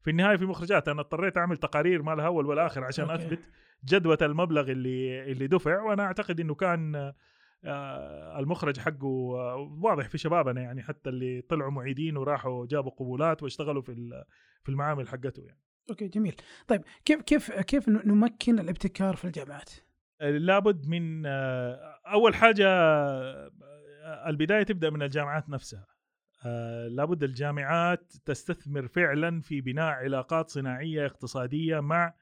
في 0.02 0.10
النهاية 0.10 0.36
في 0.36 0.44
مخرجات 0.44 0.88
أنا 0.88 1.00
اضطريت 1.00 1.38
أعمل 1.38 1.56
تقارير 1.56 2.02
ما 2.02 2.14
لها 2.14 2.26
أول 2.26 2.46
ولا 2.46 2.66
اخر 2.66 2.84
عشان 2.84 3.10
أوكي. 3.10 3.14
أثبت 3.24 3.40
جدوى 3.84 4.16
المبلغ 4.22 4.70
اللي 4.70 5.22
اللي 5.32 5.46
دفع. 5.46 5.82
وأنا 5.82 6.02
أعتقد 6.02 6.40
إنه 6.40 6.54
كان 6.54 7.12
المخرج 8.38 8.78
حقه 8.78 9.06
آه، 9.36 9.78
واضح 9.82 10.08
في 10.08 10.18
شبابنا 10.18 10.60
يعني 10.60 10.82
حتى 10.82 11.10
اللي 11.10 11.40
طلعوا 11.40 11.70
معيدين 11.70 12.16
وراحوا 12.16 12.66
جابوا 12.66 12.90
قبولات 12.90 13.42
واشتغلوا 13.42 13.82
في 13.82 14.24
في 14.62 14.68
المعامل 14.68 15.08
حقته 15.08 15.42
يعني. 15.42 15.60
أوكي 15.90 16.08
جميل. 16.08 16.36
طيب 16.68 16.82
كيف 17.04 17.20
كيف 17.22 17.52
كيف 17.52 17.88
نمكن 17.88 18.58
الابتكار 18.58 19.16
في 19.16 19.24
الجامعات؟ 19.24 19.70
لابد 20.20 20.86
من 20.88 21.26
آه، 21.26 22.00
أول 22.06 22.34
حاجة 22.34 22.68
آه، 22.68 23.50
البداية 24.26 24.62
تبدأ 24.62 24.90
من 24.90 25.02
الجامعات 25.02 25.48
نفسها. 25.50 25.86
آه، 26.46 26.88
لابد 26.88 27.24
الجامعات 27.24 28.12
تستثمر 28.24 28.88
فعلا 28.88 29.40
في 29.40 29.60
بناء 29.60 29.92
علاقات 29.92 30.50
صناعية 30.50 31.06
اقتصادية 31.06 31.80
مع 31.80 32.14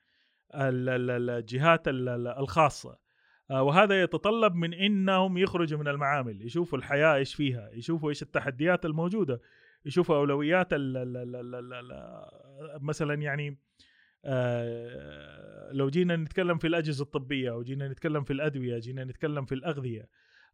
ال- 0.55 0.89
ال- 0.89 1.11
ال- 1.11 1.31
الجهات 1.31 1.89
ال- 1.89 2.09
ال- 2.09 2.29
الخاصة. 2.39 2.91
آه، 2.91 2.99
وهذا 3.51 4.03
يتطلب 4.03 4.55
من 4.55 4.75
إنهم 4.75 5.39
يخرجوا 5.39 5.79
من 5.79 5.89
المعامل 5.89 6.43
يشوفوا 6.43 6.79
الحياة 6.79 7.15
إيش 7.15 7.35
فيها 7.35 7.71
يشوفوا 7.73 8.09
إيش 8.09 8.23
التحديات 8.23 8.85
الموجودة 8.85 9.41
يشوفوا 9.85 10.17
أولويات 10.17 10.73
ال 10.73 10.97
ال 10.97 11.37
ال 11.57 12.85
مثلا 12.85 13.15
يعني 13.15 13.59
آه، 14.25 15.73
لو 15.73 15.91
جينا 15.91 16.17
نتكلم 16.17 16.59
في 16.59 16.67
الأجهزة 16.67 17.03
الطبية 17.03 17.51
أو 17.51 17.63
جينا 17.63 17.89
نتكلم 17.89 18.25
في 18.25 18.33
الأدوية 18.33 18.79
جينا 18.79 19.05
نتكلم 19.05 19.45
في 19.45 19.55
الأغذية 19.55 20.09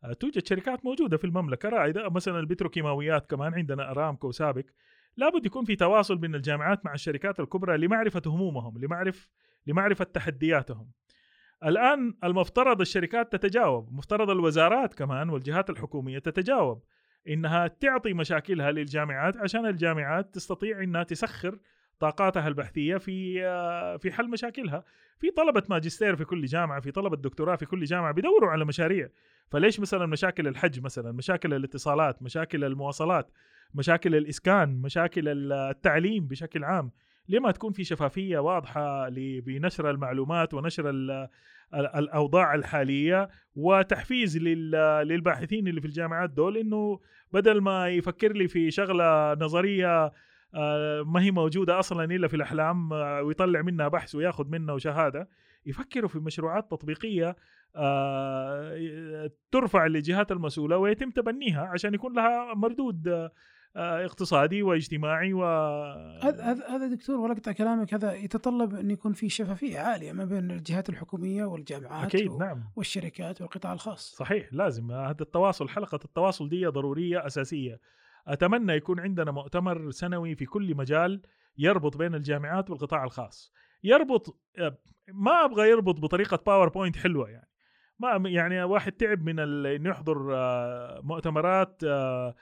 آه، 0.05 0.13
توجد 0.13 0.47
شركات 0.47 0.85
موجودة 0.85 1.17
في 1.17 1.25
المملكة 1.25 1.69
رائدة 1.69 2.11
مثلا 2.11 2.41
البتروكيماويات 2.41 3.31
كمان 3.31 3.55
عندنا 3.55 3.91
أرامكو 3.91 4.29
وسابق. 4.29 4.65
لابد 5.17 5.47
يكون 5.47 5.65
في 5.65 5.77
تواصل 5.77 6.19
بين 6.19 6.35
الجامعات 6.35 6.85
مع 6.85 6.95
الشركات 6.95 7.41
الكبرى 7.41 7.79
لمعرفة 7.79 8.23
همومهم 8.27 8.79
لمعرف 8.79 9.29
لمعرفة 9.67 10.05
تحدياتهم. 10.05 10.91
الآن 11.65 12.15
المفترض 12.25 12.81
الشركات 12.81 13.33
تتجاوب 13.33 13.93
مفترض 13.93 14.31
الوزارات 14.31 14.95
كمان 14.95 15.31
والجهات 15.31 15.71
الحكومية 15.71 16.19
تتجاوب. 16.19 16.83
إنها 17.29 17.67
تعطي 17.67 18.13
مشاكلها 18.13 18.73
للجامعات 18.73 19.37
عشان 19.37 19.67
الجامعات 19.67 20.35
تستطيع 20.35 20.83
إنها 20.83 21.03
تسخر 21.03 21.59
طاقاتها 22.01 22.49
البحثية 22.49 22.97
في 22.97 23.45
آه، 23.47 23.97
في 23.97 24.13
حل 24.13 24.29
مشاكلها. 24.31 24.85
في 25.19 25.31
طلبة 25.31 25.63
ماجستير 25.71 26.17
في 26.17 26.25
كل 26.25 26.45
جامعة 26.45 26.81
في 26.81 26.91
طلبة 26.91 27.17
دكتوراه 27.17 27.57
في 27.57 27.67
كل 27.67 27.85
جامعة 27.85 28.13
بيدوروا 28.13 28.51
على 28.51 28.65
مشاريع. 28.65 29.09
فليش 29.51 29.81
مثلا 29.81 30.07
مشاكل 30.07 30.49
الحج 30.49 30.81
مثلا 30.81 31.13
مشاكل 31.13 31.55
الاتصالات 31.55 32.23
مشاكل 32.23 32.65
المواصلات 32.65 33.31
مشاكل 33.75 34.15
الإسكان 34.15 34.83
مشاكل 34.83 35.53
التعليم 35.53 36.27
بشكل 36.27 36.65
عام؟ 36.65 36.91
ليه 37.29 37.39
ما 37.41 37.51
تكون 37.51 37.73
في 37.73 37.85
شفافية 37.85 38.39
واضحة 38.39 39.09
بنشر 39.47 39.91
المعلومات 39.91 40.55
ونشر 40.55 40.91
ال- 40.91 41.11
ال- 41.75 41.87
الأوضاع 41.97 42.55
الحالية 42.55 43.29
وتحفيز 43.55 44.39
لل- 44.39 44.71
للباحثين 45.09 45.69
اللي 45.69 45.81
في 45.81 45.87
الجامعات 45.87 46.31
دول 46.31 46.57
إنه 46.57 47.01
بدل 47.33 47.61
ما 47.61 47.89
يفكر 47.89 48.33
لي 48.33 48.49
في 48.49 48.71
شغلة 48.71 49.35
نظرية 49.35 50.13
آه، 50.55 51.03
ما 51.03 51.23
هي 51.23 51.31
موجودة 51.31 51.79
أصلا 51.79 52.05
إلا 52.05 52.29
في 52.29 52.37
الأحلام 52.37 52.93
آه، 52.93 53.23
ويطلع 53.23 53.63
منها 53.63 53.89
بحث 53.89 54.15
وياخذ 54.15 54.49
منه 54.49 54.79
شهاده 54.79 55.29
يفكروا 55.67 56.09
في 56.09 56.19
مشروعات 56.19 56.71
تطبيقية 56.71 57.37
آه، 57.77 59.31
ترفع 59.53 59.87
للجهات 59.87 60.33
المسؤولة 60.33 60.77
ويتم 60.77 61.11
تبنيها 61.11 61.63
عشان 61.63 61.95
يكون 61.95 62.15
لها 62.15 62.55
مردود 62.55 63.31
اقتصادي 63.77 64.63
واجتماعي 64.63 65.33
و 65.33 65.45
هذا 66.23 66.67
هذا 66.69 66.87
دكتور 66.95 67.17
ولا 67.21 67.33
اقطع 67.33 67.53
كلامك 67.53 67.95
هذا 67.95 68.15
يتطلب 68.15 68.75
أن 68.75 68.91
يكون 68.91 69.13
في 69.13 69.29
شفافية 69.29 69.79
عالية 69.79 70.13
ما 70.13 70.25
بين 70.25 70.51
الجهات 70.51 70.89
الحكومية 70.89 71.45
والجامعات 71.45 72.15
أكيد 72.15 72.29
و- 72.31 72.39
نعم. 72.39 72.65
والشركات 72.77 73.41
والقطاع 73.41 73.73
الخاص. 73.73 74.15
صحيح 74.17 74.49
لازم. 74.53 74.93
هذا 74.93 75.23
التواصل 75.23 75.69
حلقة 75.69 76.01
التواصل 76.05 76.49
دي 76.49 76.67
ضرورية 76.67 77.27
أساسية. 77.27 77.81
أتمنى 78.27 78.73
يكون 78.73 79.01
عندنا 79.01 79.31
مؤتمر 79.31 79.91
سنوي 79.91 80.35
في 80.35 80.45
كل 80.47 80.75
مجال 80.75 81.23
يربط 81.59 81.97
بين 81.97 82.15
الجامعات 82.15 82.71
والقطاع 82.71 83.05
الخاص. 83.05 83.53
يربط 83.85 84.41
ما 85.09 85.45
أبغى 85.45 85.69
يربط 85.71 86.01
بطريقة 86.01 86.43
باوربوينت 86.47 86.97
حلوة 86.97 87.29
يعني. 87.31 87.49
ما 87.99 88.29
يعني 88.29 88.63
واحد 88.63 88.93
تعب 88.93 89.23
من 89.23 89.39
إنه 89.67 89.91
يحضر 89.91 90.35
آه، 90.37 91.01
مؤتمرات 91.03 91.85
آه، 91.85 91.89
آه، 92.29 92.35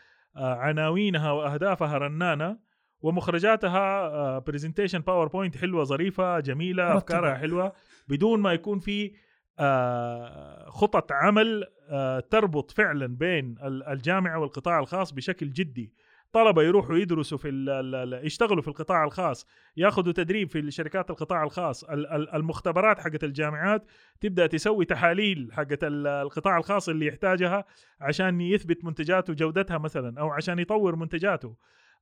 عناوينها 0.46 1.32
وأهدافها 1.32 1.98
رنانة 1.98 2.58
ومخرجاتها 3.00 4.38
presentation 4.38 4.98
PowerPoint 4.98 5.56
حلوة 5.56 5.84
ظريفة 5.84 6.40
جميلة. 6.40 6.96
أفكارها 6.96 7.34
حلوة 7.34 7.72
بدون 8.08 8.40
ما 8.40 8.52
يكون 8.52 8.78
في 8.78 9.12
آه، 9.60 10.70
خطط 10.70 11.12
عمل 11.12 11.64
آه، 11.90 12.20
تربط 12.20 12.70
فعلا 12.70 13.06
بين 13.06 13.54
ال- 13.62 13.82
الجامعة 13.82 14.38
والقطاع 14.38 14.78
الخاص 14.78 15.12
بشكل 15.12 15.50
جدي 15.52 15.92
طلبة 16.32 16.62
يروحوا 16.62 16.96
يدرسوا 16.96 17.38
في 17.38 17.48
ال- 17.48 17.68
ال- 17.70 17.94
ال- 18.14 18.26
يشتغلوا 18.26 18.62
في 18.62 18.68
القطاع 18.68 19.04
الخاص 19.04 19.46
ياخذوا 19.76 20.12
تدريب 20.12 20.50
في 20.50 20.70
شركات 20.70 21.10
القطاع 21.10 21.42
الخاص. 21.44 21.84
ال- 21.84 22.06
ال- 22.06 22.34
المختبرات 22.34 22.98
حقت 23.00 23.24
الجامعات 23.24 23.86
تبدأ 24.20 24.46
تسوي 24.46 24.84
تحاليل 24.84 25.48
حقت 25.52 25.84
ال- 25.84 26.06
القطاع 26.06 26.56
الخاص 26.58 26.88
اللي 26.88 27.06
يحتاجها 27.06 27.64
عشان 28.00 28.40
يثبت 28.40 28.84
منتجاته 28.84 29.32
جودتها 29.34 29.78
مثلا 29.78 30.20
أو 30.20 30.30
عشان 30.30 30.58
يطور 30.58 30.96
منتجاته. 30.96 31.56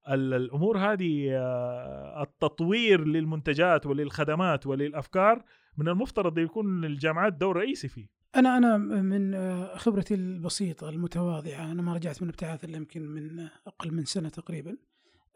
ال- 0.09 0.35
الأمور 0.35 0.79
هذه 0.79 1.29
آه، 1.33 2.22
التطوير 2.22 3.05
للمنتجات 3.05 3.87
وللخدمات 3.87 4.66
وللأفكار 4.66 5.43
من 5.79 5.89
المفترض 5.89 6.39
يكون 6.39 6.81
للجامعات 6.81 7.33
دور 7.33 7.57
رئيسي 7.57 7.89
فيه. 7.89 8.07
أنا 8.37 8.57
أنا 8.57 8.76
من 8.78 9.37
خبرتي 9.78 10.14
البسيطة 10.14 10.89
المتواضعة 10.89 11.72
أنا 11.72 11.82
ما 11.82 11.95
رجعت 11.95 12.22
من 12.22 12.28
الابتعاث 12.28 12.64
إلا 12.64 12.76
يمكن 12.76 13.03
من 13.03 13.49
أقل 13.66 13.95
من 13.95 14.05
سنة 14.05 14.28
تقريبا 14.28 14.76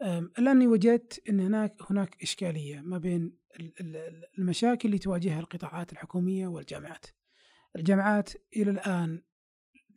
آم، 0.01 0.31
الا 0.39 0.51
اني 0.51 0.67
وجدت 0.67 1.29
إن 1.29 1.39
هناك 1.39 1.75
هناك 1.89 2.21
إشكالية 2.23 2.81
ما 2.81 2.97
بين 2.97 3.37
ال- 3.59 3.73
ال- 3.79 4.23
المشاكل 4.39 4.87
اللي 4.87 4.97
تواجهها 4.99 5.39
القطاعات 5.39 5.91
الحكومية 5.93 6.47
والجامعات. 6.47 7.05
الجامعات 7.75 8.29
إلى 8.55 8.71
الآن 8.71 9.21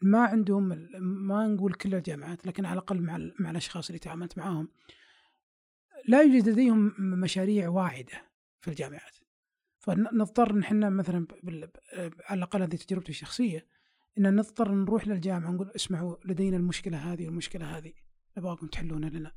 ما 0.03 0.21
عندهم 0.25 0.89
ما 1.01 1.47
نقول 1.49 1.73
كل 1.75 1.95
الجامعات 1.95 2.47
لكن 2.47 2.65
على 2.65 2.73
الأقل 2.73 3.01
مع 3.01 3.19
مع 3.41 3.51
الأشخاص 3.51 3.89
اللي 3.89 3.99
تعاملت 3.99 4.39
معاهم 4.39 4.69
لا 6.09 6.23
يوجد 6.23 6.49
لديهم 6.49 6.95
مشاريع 6.99 7.69
واعده 7.69 8.23
في 8.61 8.69
الجامعات. 8.69 9.17
فنضطر 9.85 10.57
نحن 10.57 10.93
مثلا 10.93 11.27
بال- 11.43 11.71
على 12.25 12.39
الأقل 12.39 12.63
هذه 12.63 12.77
تجربتي 12.77 13.11
الشخصية 13.11 13.67
إن 14.19 14.35
نضطر 14.37 14.73
نروح 14.75 15.09
للجامعة 15.09 15.51
ونقول 15.51 15.71
اسمعوا 15.77 16.17
لدينا 16.25 16.57
المشكلة 16.57 17.13
هذه 17.13 17.27
والمشكلة 17.27 17.79
هذه 17.79 17.93
نبغاكم 18.39 18.67
تحلونها 18.67 19.11
لنا. 19.11 19.33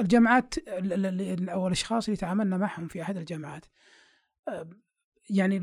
الجامعات 0.00 0.58
ال- 0.58 0.92
ال- 0.92 1.20
ال- 1.20 1.48
أو 1.48 1.66
الأشخاص 1.66 2.08
اللي 2.08 2.16
تعاملنا 2.16 2.56
معهم 2.56 2.88
في 2.88 3.02
أحد 3.02 3.16
الجامعات 3.16 3.66
آه، 4.48 4.70
يعني 5.30 5.58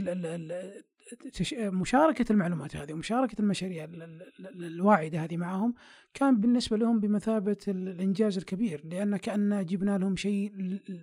مشاركة 1.59 2.31
المعلومات 2.31 2.75
هذه 2.75 2.93
ومشاركه 2.93 3.41
المشاريع 3.41 3.83
ال- 3.83 4.03
ال- 4.03 4.21
ال- 4.47 4.63
الواعدة 4.65 5.23
هذه 5.23 5.37
معهم 5.37 5.73
كان 6.13 6.39
بالنسبة 6.41 6.77
لهم 6.77 6.99
بمثابة 6.99 7.57
ال- 7.67 7.87
الإنجاز 7.89 8.37
الكبير 8.37 8.81
لأن 8.85 9.17
كأن 9.17 9.65
جبنا 9.65 9.97
لهم 9.97 10.15
شيء 10.15 10.51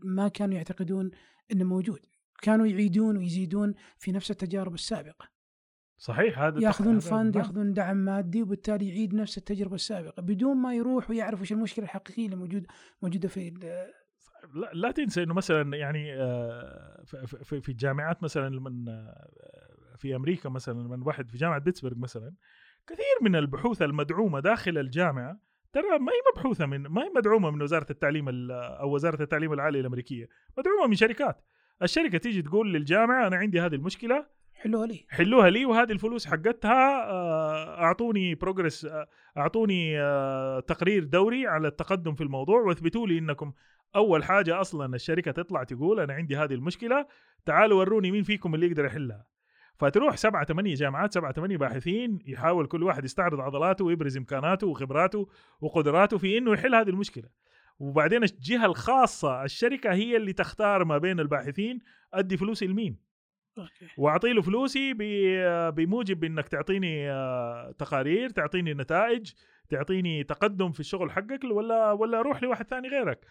ما 0.02 0.28
كانوا 0.28 0.54
يعتقدون 0.54 1.10
إنه 1.52 1.64
موجود 1.64 2.00
كانوا 2.42 2.66
يعيدون 2.66 3.16
ويزيدون 3.16 3.74
في 3.98 4.12
نفس 4.12 4.30
التجارب 4.30 4.74
السابقة 4.74 5.28
صحيح 5.98 6.38
هذا 6.38 6.60
ياخذون 6.60 6.98
فند. 6.98 7.36
ياخذون 7.36 7.72
دعم 7.72 7.96
مادي 7.96 8.42
وبالتالي 8.42 8.88
يعيد 8.88 9.14
نفس 9.14 9.38
التجربة 9.38 9.74
السابقة 9.74 10.22
بدون 10.22 10.56
ما 10.56 10.74
يروح 10.74 11.10
ويعرف 11.10 11.40
وش 11.40 11.52
المشكلة 11.52 11.84
الحقيقية 11.84 12.24
اللي 12.24 12.36
موجود 12.36 12.66
موجودة 13.02 13.28
في 13.28 13.50
لا, 14.54 14.70
لا 14.72 14.90
تنسى 14.90 15.22
إنه 15.22 15.34
مثلا 15.34 15.76
يعني 15.76 16.14
آه، 16.14 17.02
في 17.60 17.68
الجامعات 17.68 18.22
مثلا 18.22 18.48
من 18.60 18.88
آه، 18.88 19.28
في 19.96 20.16
أمريكا 20.16 20.48
مثلا 20.48 20.74
من 20.74 21.02
واحد 21.02 21.30
في 21.30 21.36
جامعة 21.38 21.58
بيتسبرغ 21.58 21.98
مثلا 21.98 22.34
كثير 22.86 23.16
من 23.22 23.36
البحوث 23.36 23.82
المدعومة 23.82 24.40
داخل 24.40 24.78
الجامعة 24.78 25.40
ترى 25.72 25.98
ما 25.98 26.12
هي 26.12 26.16
مبحوثة 26.36 26.66
من 26.66 26.82
ما 26.82 27.02
هي 27.02 27.10
مدعومة 27.16 27.50
من 27.50 27.62
وزارة 27.62 27.86
التعليم 27.90 28.28
ال- 28.28 28.50
أو 28.52 28.94
وزارة 28.94 29.22
التعليم 29.22 29.52
العالي 29.52 29.80
الأمريكية 29.80 30.28
مدعومة 30.58 30.86
من 30.86 30.94
شركات 30.94 31.44
الشركة 31.82 32.18
تيجي 32.18 32.42
تقول 32.42 32.72
للجامعة 32.72 33.26
أنا 33.26 33.36
عندي 33.36 33.60
هذه 33.60 33.74
المشكلة. 33.74 34.26
حلوها 34.54 34.86
لي. 34.86 35.06
حلوها 35.08 35.50
لي 35.50 35.66
وهذه 35.66 35.92
الفلوس 35.92 36.26
حقتها 36.26 37.10
آه، 37.10 37.82
أعطوني 37.82 38.34
بروجرس 38.34 38.88
أعطوني 39.36 40.00
آه، 40.00 40.60
تقرير 40.60 41.04
دوري 41.04 41.46
على 41.46 41.68
التقدم 41.68 42.14
في 42.14 42.22
الموضوع 42.22 42.60
واثبتوا 42.60 43.06
لي 43.06 43.18
إنكم 43.18 43.52
أول 43.96 44.24
حاجة 44.24 44.60
أصلا 44.60 44.94
الشركة 44.94 45.30
تطلع 45.30 45.64
تقول 45.64 46.00
أنا 46.00 46.12
عندي 46.12 46.36
هذه 46.36 46.54
المشكلة 46.54 47.06
تعالوا 47.46 47.78
وروني 47.78 48.10
مين 48.10 48.22
فيكم 48.22 48.54
اللي 48.54 48.66
يقدر 48.66 48.84
يحلها. 48.84 49.26
فتروح 49.78 50.16
سبعة 50.16 50.44
ثمانية 50.44 50.74
جامعات 50.74 51.14
سبعة 51.14 51.32
ثمانية 51.32 51.56
باحثين 51.56 52.18
يحاول 52.26 52.66
كل 52.66 52.82
واحد 52.82 53.04
يستعرض 53.04 53.40
عضلاته 53.40 53.84
ويبرز 53.84 54.16
إمكاناته 54.16 54.66
وخبراته 54.66 55.28
وقدراته 55.60 56.18
في 56.18 56.38
إنه 56.38 56.52
يحل 56.52 56.74
هذه 56.74 56.88
المشكلة. 56.88 57.28
وبعدين 57.80 58.22
الجهة 58.24 58.66
الخاصة 58.66 59.44
الشركة 59.44 59.92
هي 59.92 60.16
اللي 60.16 60.32
تختار 60.32 60.84
ما 60.84 60.98
بين 60.98 61.20
الباحثين 61.20 61.78
أدي 62.14 62.36
فلوسي 62.36 62.66
لمين؟ 62.66 62.96
وأعطي 63.98 64.32
له 64.32 64.42
فلوسي 64.42 64.94
بموجب 65.70 66.24
إنك 66.24 66.48
تعطيني 66.48 67.10
آه، 67.10 67.74
تقارير 67.78 68.30
تعطيني 68.30 68.74
نتائج 68.74 69.32
تعطيني 69.68 70.24
تقدم 70.24 70.72
في 70.72 70.80
الشغل 70.80 71.10
حقك 71.10 71.44
ولا 71.44 71.92
ولا 71.92 72.20
أروح 72.20 72.42
لواحد 72.42 72.66
ثاني 72.66 72.88
غيرك. 72.88 73.26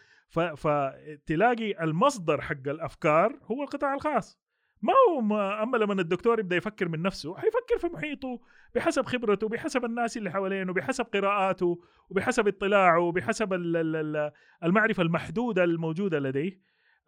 فتلاقي 0.58 1.84
المصدر 1.84 2.42
حق 2.42 2.68
الأفكار 2.68 3.40
هو 3.44 3.64
القطاع 3.64 3.94
الخاص. 3.94 4.40
ما 4.82 4.94
هو 5.10 5.22
ما 5.22 5.64
أما 5.64 5.78
لما 5.78 6.02
الدكتور 6.02 6.40
يبدأ 6.40 6.56
يفكر 6.56 6.88
من 6.88 7.02
نفسه 7.02 7.36
حيفكر 7.38 7.78
في 7.80 7.88
محيطه 7.88 8.40
بحسب 8.76 9.06
خبرته 9.06 9.48
بحسب 9.50 9.86
الناس 9.86 10.18
اللي 10.18 10.32
حوالينه 10.32 10.74
بحسب 10.74 11.06
قراءاته 11.06 11.82
وبحسب 12.10 12.48
اطلاعه 12.48 13.00
وبحسب 13.00 13.54
ال- 13.54 13.78
ال- 13.78 13.96
ال- 13.96 14.32
المعرفة 14.64 15.04
المحدودة 15.04 15.64
الموجودة 15.64 16.20
لديه. 16.20 16.60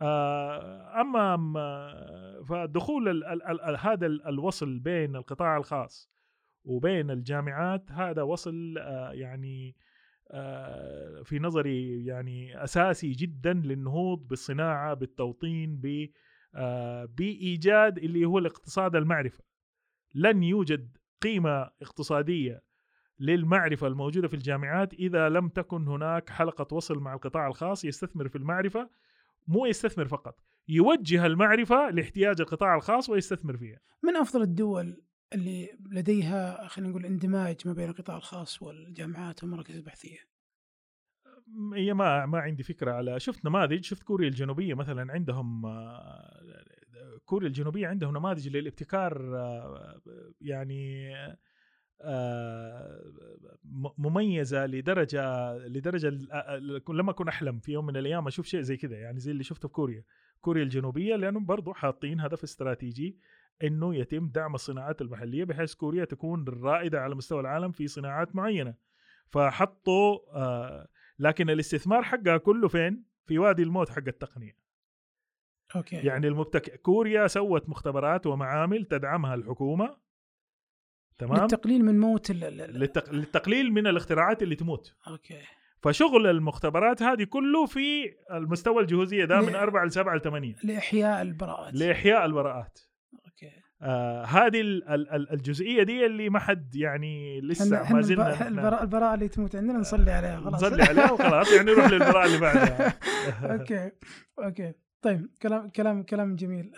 آه، 0.01 1.01
أما 1.01 1.35
فدخول 2.49 3.23
هذا 3.79 4.05
ال- 4.05 4.27
الوصل 4.27 4.79
بين 4.79 5.15
القطاع 5.15 5.57
الخاص 5.57 6.11
وبين 6.63 7.11
الجامعات 7.11 7.91
هذا 7.91 8.21
وصل 8.21 8.75
آه، 8.77 9.11
يعني 9.11 9.75
آه، 10.31 11.21
في 11.23 11.39
نظري 11.39 12.05
يعني 12.05 12.63
أساسي 12.63 13.11
جدا 13.11 13.53
للنهوض 13.53 14.27
بالصناعة 14.27 14.93
بالتوطين 14.93 15.75
ب 15.83 16.09
بإيجاد 17.17 17.97
اللي 17.97 18.25
هو 18.25 18.37
الاقتصاد 18.37 18.95
المعرفة. 18.95 19.43
لن 20.15 20.43
يوجد 20.43 20.97
قيمة 21.21 21.69
اقتصادية 21.81 22.63
للمعرفة 23.19 23.87
الموجودة 23.87 24.27
في 24.27 24.33
الجامعات 24.33 24.93
إذا 24.93 25.29
لم 25.29 25.49
تكن 25.49 25.87
هناك 25.87 26.29
حلقة 26.29 26.75
وصل 26.75 26.99
مع 26.99 27.13
القطاع 27.13 27.47
الخاص 27.47 27.85
يستثمر 27.85 28.27
في 28.27 28.35
المعرفة 28.35 28.89
مو 29.47 29.65
يستثمر 29.65 30.07
فقط 30.07 30.39
يوجه 30.67 31.25
المعرفة 31.25 31.89
لاحتياج 31.89 32.41
القطاع 32.41 32.75
الخاص 32.75 33.09
ويستثمر 33.09 33.57
فيها. 33.57 33.79
من 34.03 34.15
أفضل 34.15 34.41
الدول 34.41 35.03
اللي 35.33 35.77
لديها 35.91 36.67
خلينا 36.67 36.89
نقول 36.89 37.05
اندماج 37.05 37.55
ما 37.65 37.73
بين 37.73 37.89
القطاع 37.89 38.17
الخاص 38.17 38.61
والجامعات 38.61 39.43
والمراكز 39.43 39.75
البحثية؟ 39.75 40.30
هي 41.75 41.93
ما 41.93 42.25
ما 42.25 42.39
عندي 42.39 42.63
فكرة 42.63 42.91
على 42.91 43.19
شفت 43.19 43.45
نماذج 43.45 43.83
شفت 43.83 44.03
كوريا 44.03 44.27
الجنوبية 44.27 44.73
مثلا 44.73 45.13
عندهم 45.13 45.65
آه، 45.65 46.41
كوريا 47.25 47.47
الجنوبية 47.47 47.87
عندهم 47.87 48.17
نماذج 48.17 48.47
للابتكار 48.57 49.37
آه، 49.37 50.01
يعني 50.41 51.13
آه، 52.01 53.01
مميزة 53.97 54.65
لدرجة 54.65 55.53
لدرجة 55.57 56.09
لما 56.89 57.11
أكون 57.11 57.27
أحلم 57.27 57.59
في 57.59 57.71
يوم 57.71 57.85
من 57.85 57.97
الأيام 57.97 58.27
أشوف 58.27 58.45
شيء 58.45 58.61
زي 58.61 58.77
كذا 58.77 58.97
يعني 58.97 59.19
زي 59.19 59.31
اللي 59.31 59.43
شفته 59.43 59.67
في 59.67 59.73
كوريا. 59.73 60.03
كوريا 60.41 60.63
الجنوبية 60.63 61.15
لانهم 61.15 61.45
برضو 61.45 61.73
حاطين 61.73 62.19
هدف 62.19 62.43
استراتيجي 62.43 63.17
إنه 63.63 63.95
يتم 63.95 64.27
دعم 64.27 64.55
الصناعات 64.55 65.01
المحلية 65.01 65.43
بحيث 65.43 65.73
كوريا 65.73 66.05
تكون 66.05 66.47
الرائده 66.47 67.01
على 67.01 67.15
مستوى 67.15 67.39
العالم 67.39 67.71
في 67.71 67.87
صناعات 67.87 68.35
معينة. 68.35 68.73
فحطوا 69.27 70.19
آه 70.33 70.87
لكن 71.21 71.49
الاستثمار 71.49 72.03
حقها 72.03 72.37
كله 72.37 72.67
فين؟ 72.67 73.03
في 73.25 73.39
وادي 73.39 73.63
الموت 73.63 73.89
حق 73.89 74.03
التقنية. 74.07 74.57
أوكي. 75.75 75.95
يعني 75.95 76.27
المبتك... 76.27 76.81
كوريا 76.81 77.27
سوت 77.27 77.69
مختبرات 77.69 78.27
ومعامل 78.27 78.85
تدعمها 78.85 79.35
الحكومة. 79.35 79.97
تمام؟ 81.17 81.41
للتقليل 81.41 81.85
من 81.85 81.99
موت 81.99 82.31
ال- 82.31 82.39
للتق... 82.57 83.13
للتقليل 83.13 83.71
من 83.73 83.87
الاختراعات 83.87 84.43
اللي 84.43 84.55
تموت. 84.55 84.95
أوكي. 85.07 85.41
فشغل 85.81 86.27
المختبرات 86.27 87.01
هذه 87.01 87.23
كله 87.23 87.65
في 87.65 88.13
المستوى 88.31 88.81
الجهوزية 88.81 89.25
ده 89.25 89.41
من 89.41 89.51
ل- 89.53 89.55
أربعة 89.55 89.85
لسبعة 89.85 90.15
لثمانية. 90.15 90.55
لإحياء 90.63 91.21
البراءات. 91.21 91.73
لإحياء 91.73 92.25
البراءات. 92.25 92.79
أوكي. 93.25 93.51
آه 93.83 94.23
هذه 94.25 94.61
ال- 94.61 94.87
ال- 94.89 95.09
ال- 95.09 95.31
الجزئية 95.33 95.83
دي 95.83 96.05
اللي 96.05 96.29
ما 96.29 96.39
حد 96.39 96.75
يعني 96.75 97.41
لسه 97.41 97.93
ما 97.93 98.01
زلنا 98.01 98.27
الب- 98.29 98.33
نحن 98.41 98.57
البراءة 98.83 99.13
اللي 99.13 99.27
تموت 99.27 99.55
عندنا 99.55 99.77
نصلي 99.79 100.11
عليها 100.11 100.39
خلاص. 100.39 100.53
نصلي 100.63 100.83
عليها 100.83 101.11
وخلاص 101.11 101.53
يعني 101.53 101.71
نروح 101.71 101.89
للبراءة 101.89 102.25
اللي 102.25 102.37
بعدها. 102.39 102.93
أوكي 103.53 103.91
أوكي. 104.39 104.73
طيب 105.01 105.29
كلام 105.41 105.69
كلام 105.69 106.03
كلام 106.03 106.35
جميل. 106.35 106.71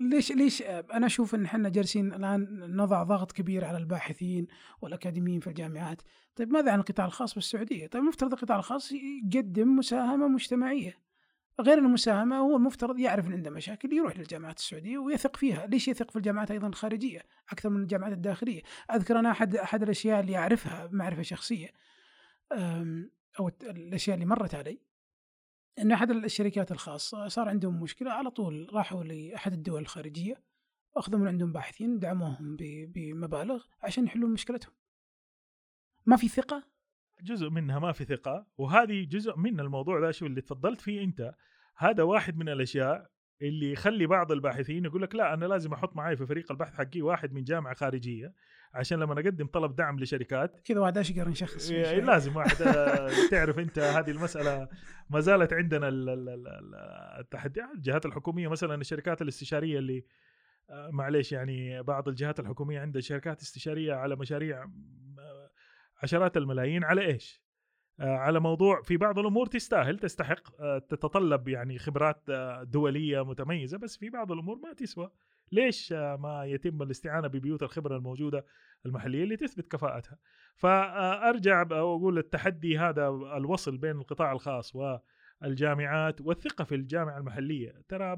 ليش 0.00 0.32
ليش 0.32 0.62
أنا 0.94 1.06
أشوف 1.06 1.34
إن 1.34 1.44
إحنا 1.44 1.68
جالسين 1.68 2.12
الآن 2.14 2.46
نضع 2.76 3.02
ضغط 3.02 3.32
كبير 3.32 3.64
على 3.64 3.78
الباحثين 3.78 4.46
والأكاديميين 4.82 5.40
في 5.40 5.46
الجامعات؟ 5.46 6.02
طيب 6.36 6.52
ماذا 6.52 6.72
عن 6.72 6.78
القطاع 6.78 7.06
الخاص 7.06 7.34
بالسعودية؟ 7.34 7.86
طيب 7.86 8.02
المفترض 8.02 8.32
القطاع 8.32 8.56
الخاص 8.56 8.92
يقدم 8.92 9.76
مساهمة 9.76 10.28
مجتمعية. 10.28 11.05
غير 11.60 11.78
المساهمة 11.78 12.36
هو 12.38 12.56
المفترض 12.56 12.98
يعرف 12.98 13.26
إن 13.26 13.32
عنده 13.32 13.50
مشاكل 13.50 13.92
يروح 13.92 14.18
للجامعات 14.18 14.58
السعودية 14.58 14.98
ويثق 14.98 15.36
فيها 15.36 15.66
ليش 15.66 15.88
يثق 15.88 16.10
في 16.10 16.16
الجامعات 16.16 16.50
أيضا 16.50 16.66
الخارجية؟ 16.68 17.22
أكثر 17.50 17.68
من 17.68 17.82
الجامعات 17.82 18.12
الداخلية. 18.12 18.62
أذكر 18.94 19.18
أنا 19.18 19.30
أحد 19.30 19.56
أحد 19.56 19.82
الأشياء 19.82 20.20
اللي 20.20 20.36
شخصية 21.22 21.68
أم، 22.52 23.10
أو 23.40 23.48
الت- 23.48 23.64
الأشياء 23.64 24.14
اللي 24.14 24.26
مرت 24.26 24.54
علي 24.54 24.78
إن 25.78 25.92
أحد 25.92 26.10
الشركات 26.10 26.72
الخاصة 26.72 27.28
صار 27.28 27.48
عندهم 27.48 27.82
مشكلة 27.82 28.12
على 28.12 28.30
طول 28.30 28.68
راحوا 28.72 29.04
لأحد 29.04 29.52
الدول 29.52 29.82
الخارجية 29.82 30.42
واخذوا 30.96 31.18
من 31.20 31.28
عندهم 31.28 31.52
باحثين 31.52 31.98
دعموهم 31.98 32.56
بمبالغ 32.60 33.64
عشان 33.82 34.04
يحلون 34.04 34.30
مشكلتهم. 34.32 34.72
ما 36.06 36.16
في 36.16 36.28
ثقة؟ 36.28 36.75
جزء 37.22 37.50
منها 37.50 37.78
ما 37.78 37.92
في 37.92 38.04
ثقة 38.04 38.46
وهذه 38.58 39.04
جزء 39.04 39.36
من 39.36 39.60
الموضوع 39.60 40.00
ده 40.00 40.10
شو 40.10 40.26
اللي 40.26 40.40
تفضلت 40.40 40.80
فيه 40.80 41.04
أنت 41.04 41.34
هذا 41.76 42.02
واحد 42.02 42.36
من 42.36 42.48
الأشياء 42.48 43.10
اللي 43.42 43.72
يخلي 43.72 44.06
بعض 44.06 44.32
الباحثين 44.32 44.84
يقول 44.84 45.02
لك 45.02 45.14
لا 45.14 45.34
أنا 45.34 45.44
لازم 45.44 45.72
أحط 45.72 45.96
معي 45.96 46.16
في 46.16 46.26
فريق 46.26 46.52
البحث 46.52 46.74
حقي 46.74 47.02
واحد 47.02 47.32
من 47.32 47.44
جامعة 47.44 47.74
خارجية 47.74 48.32
عشان 48.74 48.98
لما 48.98 49.12
اقدم 49.12 49.46
طلب 49.46 49.76
دعم 49.76 50.00
لشركات 50.00 50.60
كذا 50.64 50.80
واحد 50.80 50.98
أشقر 50.98 51.28
نشخص 51.28 51.70
إيه،. 51.70 52.00
لازم 52.00 52.36
واحد 52.36 52.62
آه، 52.62 53.10
تعرف 53.30 53.58
أنت 53.58 53.78
هذه 53.78 54.10
المسألة 54.10 54.68
ما 55.10 55.20
زالت 55.20 55.52
عندنا 55.52 55.88
ال- 55.88 56.08
ال- 56.08 56.28
ال- 56.28 56.48
ال- 56.48 56.74
التحديات 57.20 57.68
الجهات 57.74 58.06
الحكومية 58.06 58.48
مثلا 58.48 58.74
الشركات 58.74 59.22
الاستشارية 59.22 59.78
اللي 59.78 60.04
آه، 60.70 60.90
معليش 60.90 61.32
يعني 61.32 61.82
بعض 61.82 62.08
الجهات 62.08 62.40
الحكومية 62.40 62.80
عندها 62.80 63.00
شركات 63.00 63.42
استشارية 63.42 63.94
على 63.94 64.16
مشاريع 64.16 64.62
آه، 65.18 65.45
عشرات 66.02 66.36
الملايين 66.36 66.84
على 66.84 67.06
إيش؟ 67.06 67.42
آه، 68.00 68.16
على 68.16 68.40
موضوع 68.40 68.82
في 68.82 68.96
بعض 68.96 69.18
الأمور 69.18 69.46
تستاهل 69.46 69.98
تستحق 69.98 70.60
آه، 70.60 70.78
تتطلب 70.78 71.48
يعني 71.48 71.78
خبرات 71.78 72.22
آه، 72.30 72.62
دولية 72.62 73.24
متميزة 73.24 73.78
بس 73.78 73.96
في 73.96 74.10
بعض 74.10 74.32
الأمور 74.32 74.56
ما 74.56 74.72
تسوى. 74.72 75.10
ليش 75.52 75.92
ما 75.92 76.42
يتم 76.46 76.82
الاستعانة 76.82 77.28
ببيوت 77.28 77.62
الخبرة 77.62 77.96
الموجودة 77.96 78.44
المحلية 78.86 79.24
اللي 79.24 79.36
تثبت 79.36 79.68
كفاءتها؟ 79.72 80.18
فأرجع 80.56 81.62
وأقول 81.62 82.18
التحدي 82.18 82.78
هذا 82.78 83.08
الوصل 83.08 83.76
بين 83.76 83.96
القطاع 83.96 84.32
الخاص 84.32 84.72
والجامعات 85.42 86.20
والثقة 86.20 86.64
في 86.64 86.74
الجامعة 86.74 87.18
المحلية. 87.18 87.82
ترى 87.88 88.16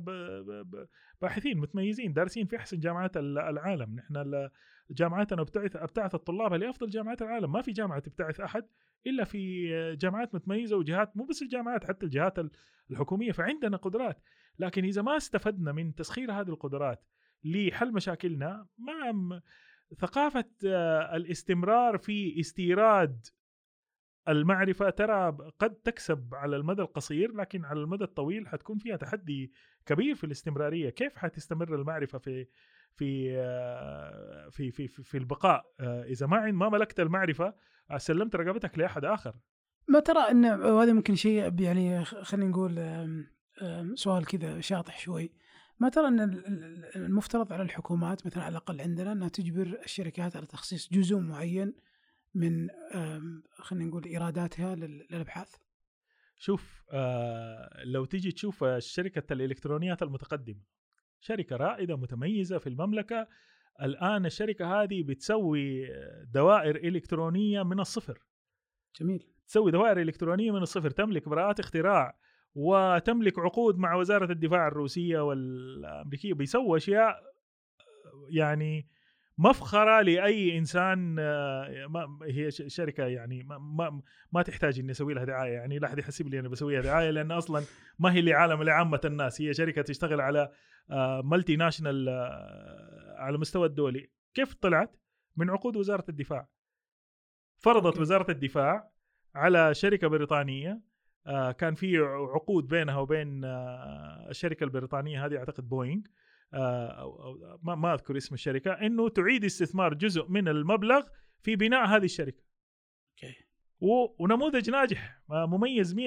باحثين 1.22 1.59
متميزين 1.59 2.12
دارسين 2.12 2.47
في 2.47 2.57
أحسن 2.57 2.79
جامعات 2.79 3.16
ال- 3.16 3.39
العالم. 3.39 3.95
نحن 3.97 4.49
جامعاتنا 4.91 5.43
بتعث 5.43 5.76
أبتعث 5.76 6.16
طلابها 6.16 6.59
لافضل 6.59 6.89
جامعات 6.89 7.22
العالم. 7.22 7.53
ما 7.53 7.62
في 7.62 7.72
جامعة 7.72 7.99
تبتعث 8.01 8.41
أحد 8.41 8.66
إلا 9.07 9.24
في 9.24 9.66
جامعات 9.97 10.34
متميزة 10.34 10.76
وجهات 10.76 11.16
مو 11.16 11.24
بس 11.24 11.43
الجامعات 11.43 11.84
حتى 11.84 12.07
الجهات 12.07 12.39
ال- 12.39 12.51
الحكومية. 12.91 13.32
فعندنا 13.32 13.76
قدرات. 13.76 14.22
لكن 14.59 14.84
إذا 14.84 15.03
ما 15.03 15.16
استفدنا 15.16 15.72
من 15.72 15.95
تسخير 15.95 16.32
هذه 16.32 16.49
القدرات 16.49 17.05
لحل 17.45 17.93
مشاكلنا 17.93 18.66
ما 18.78 19.43
ثقافة 19.99 20.45
آه، 20.66 21.16
الاستمرار 21.16 21.99
في 21.99 22.41
استيراد 22.41 23.26
المعرفة 24.28 24.91
ترى 24.91 25.36
قد 25.59 25.74
تكسب 25.74 26.34
على 26.34 26.57
المدى 26.57 26.82
القصير 26.82 27.32
لكن 27.32 27.64
على 27.64 27.80
المدى 27.80 28.05
الطويل 28.05 28.49
حتكون 28.49 28.78
فيها 28.78 28.97
تحدي 28.97 29.53
كبير 29.86 30.14
في 30.14 30.24
الاستمرارية. 30.24 30.91
كيف 30.91 31.16
حتستمر 31.16 31.74
المعرفة 31.74 32.18
في 32.18 32.47
في 32.97 33.36
آه، 33.39 34.49
في 34.51 34.70
في 34.70 34.89
في, 34.89 35.03
في 35.03 35.18
البقاء. 35.18 35.64
آه، 35.80 36.03
إذا 36.03 36.26
ما 36.26 36.51
ما 36.51 36.68
ملكت 36.68 37.01
المعرفة 37.01 37.55
سلمت 37.97 38.36
رقبتك 38.36 38.78
لأحد 38.78 39.05
آخر. 39.05 39.34
ما 39.89 40.01
ترى 40.01 40.30
إن 40.30 40.45
وهذا 40.45 40.93
ممكن 40.93 41.14
شيء 41.14 41.61
يعني 41.62 42.05
خلينا 42.05 42.51
نقول 42.51 42.74
سؤال 43.95 44.26
كذا 44.26 44.61
شاطح 44.61 44.99
شوي. 44.99 45.32
ما 45.80 45.89
ترى 45.89 46.09
إن 46.09 46.20
ال- 46.20 46.47
ال- 46.47 46.97
المفترض 46.97 47.53
على 47.53 47.62
الحكومات 47.62 48.26
مثلا 48.26 48.43
على 48.43 48.51
الأقل 48.53 48.80
عندنا 48.80 49.12
إنها 49.12 49.28
تجبر 49.28 49.78
الشركات 49.84 50.36
على 50.36 50.47
تخصيص 50.47 50.89
جزء 50.93 51.16
معين 51.18 51.74
من 52.34 52.68
خلينا 53.59 53.84
نقول 53.84 54.05
إيراداتها 54.05 54.74
لل- 54.74 55.07
للأبحاث؟ 55.11 55.55
شوف 56.36 56.82
آه 56.91 57.82
لو 57.84 58.05
تيجي 58.05 58.32
تشوف 58.32 58.64
شركه 58.78 59.32
الالكترونيات 59.32 60.03
المتقدمة 60.03 60.61
شركة 61.21 61.57
رائدة 61.57 61.97
متميزة 61.97 62.59
في 62.59 62.66
المملكة. 62.66 63.27
الآن 63.83 64.27
الشركة 64.27 64.83
هذه 64.83 65.03
بتسوي 65.03 65.89
دوائر 66.25 66.77
إلكترونية 66.77 67.62
من 67.62 67.81
الصفر. 67.81 68.19
جميل. 69.01 69.27
تسوي 69.47 69.71
دوائر 69.71 70.01
إلكترونية 70.01 70.51
من 70.51 70.62
الصفر 70.62 70.91
تملك 70.91 71.29
براءات 71.29 71.61
اختراع 71.61 72.19
وتملك 72.55 73.39
عقود 73.39 73.79
مع 73.79 73.95
وزارة 73.95 74.33
الدفاع 74.33 74.69
الروسية 74.69 75.21
والأمريكية. 75.21 76.35
بيسووا 76.35 76.77
أشياء 76.77 77.23
يعني 78.31 78.89
مفخرة 79.39 80.03
لأي 80.03 80.59
إنسان 80.59 81.16
آه، 81.18 81.86
ما 81.86 82.18
هي 82.22 82.51
شركة 82.51 83.05
يعني 83.05 83.43
ما 83.43 83.59
ما, 83.59 84.03
ما 84.32 84.43
تحتاج 84.43 84.78
إني 84.78 84.91
أسوي 84.91 85.14
لها 85.14 85.24
دعاية 85.24 85.53
يعني 85.53 85.78
لا 85.78 85.86
أحد 85.86 85.99
يحسب 85.99 86.28
لي 86.28 86.41
أنا 86.41 86.49
بسويها 86.49 86.80
دعاية 86.80 87.11
لأن 87.11 87.32
أصلا 87.32 87.64
ما 87.99 88.12
هي 88.12 88.20
لعالم 88.20 88.62
لعامه 88.62 89.01
الناس. 89.05 89.41
هي 89.41 89.55
شركة 89.55 89.82
تشتغل 89.82 90.20
على 90.20 90.51
multi 91.24 91.55
آه، 91.55 91.57
national 91.57 92.09
آه، 92.09 93.14
على 93.18 93.34
المستوى 93.34 93.66
الدولي. 93.66 94.11
كيف 94.34 94.55
طلعت؟ 94.55 94.97
من 95.36 95.51
عقود 95.51 95.76
وزارة 95.76 96.05
الدفاع. 96.09 96.49
فرضت 97.59 97.86
أوكي. 97.86 98.01
وزارة 98.01 98.30
الدفاع 98.30 98.91
على 99.34 99.74
شركة 99.74 100.09
بريطانية 100.09 100.80
كان 101.59 101.74
في 101.74 101.99
عقود 102.34 102.68
بينها 102.68 102.99
وبين 102.99 103.41
الشركة 103.45 104.64
البريطانية 104.64 105.26
هذه 105.26 105.36
أعتقد 105.36 105.68
بوينغ 105.68 106.03
أو 106.55 107.38
ما, 107.62 107.74
ما 107.74 107.94
أذكر 107.94 108.16
اسم 108.16 108.34
الشركة 108.34 108.72
إنه 108.72 109.09
تعيد 109.09 109.44
استثمار 109.44 109.94
جزء 109.94 110.28
من 110.28 110.49
المبلغ 110.49 111.03
في 111.42 111.57
بناء 111.57 111.86
هذه 111.86 112.05
الشركة. 112.05 112.42
أوكي. 113.12 113.34
ونموذج 114.18 114.70
ناجح 114.70 115.22
مميز 115.28 115.94
100% 115.94 115.99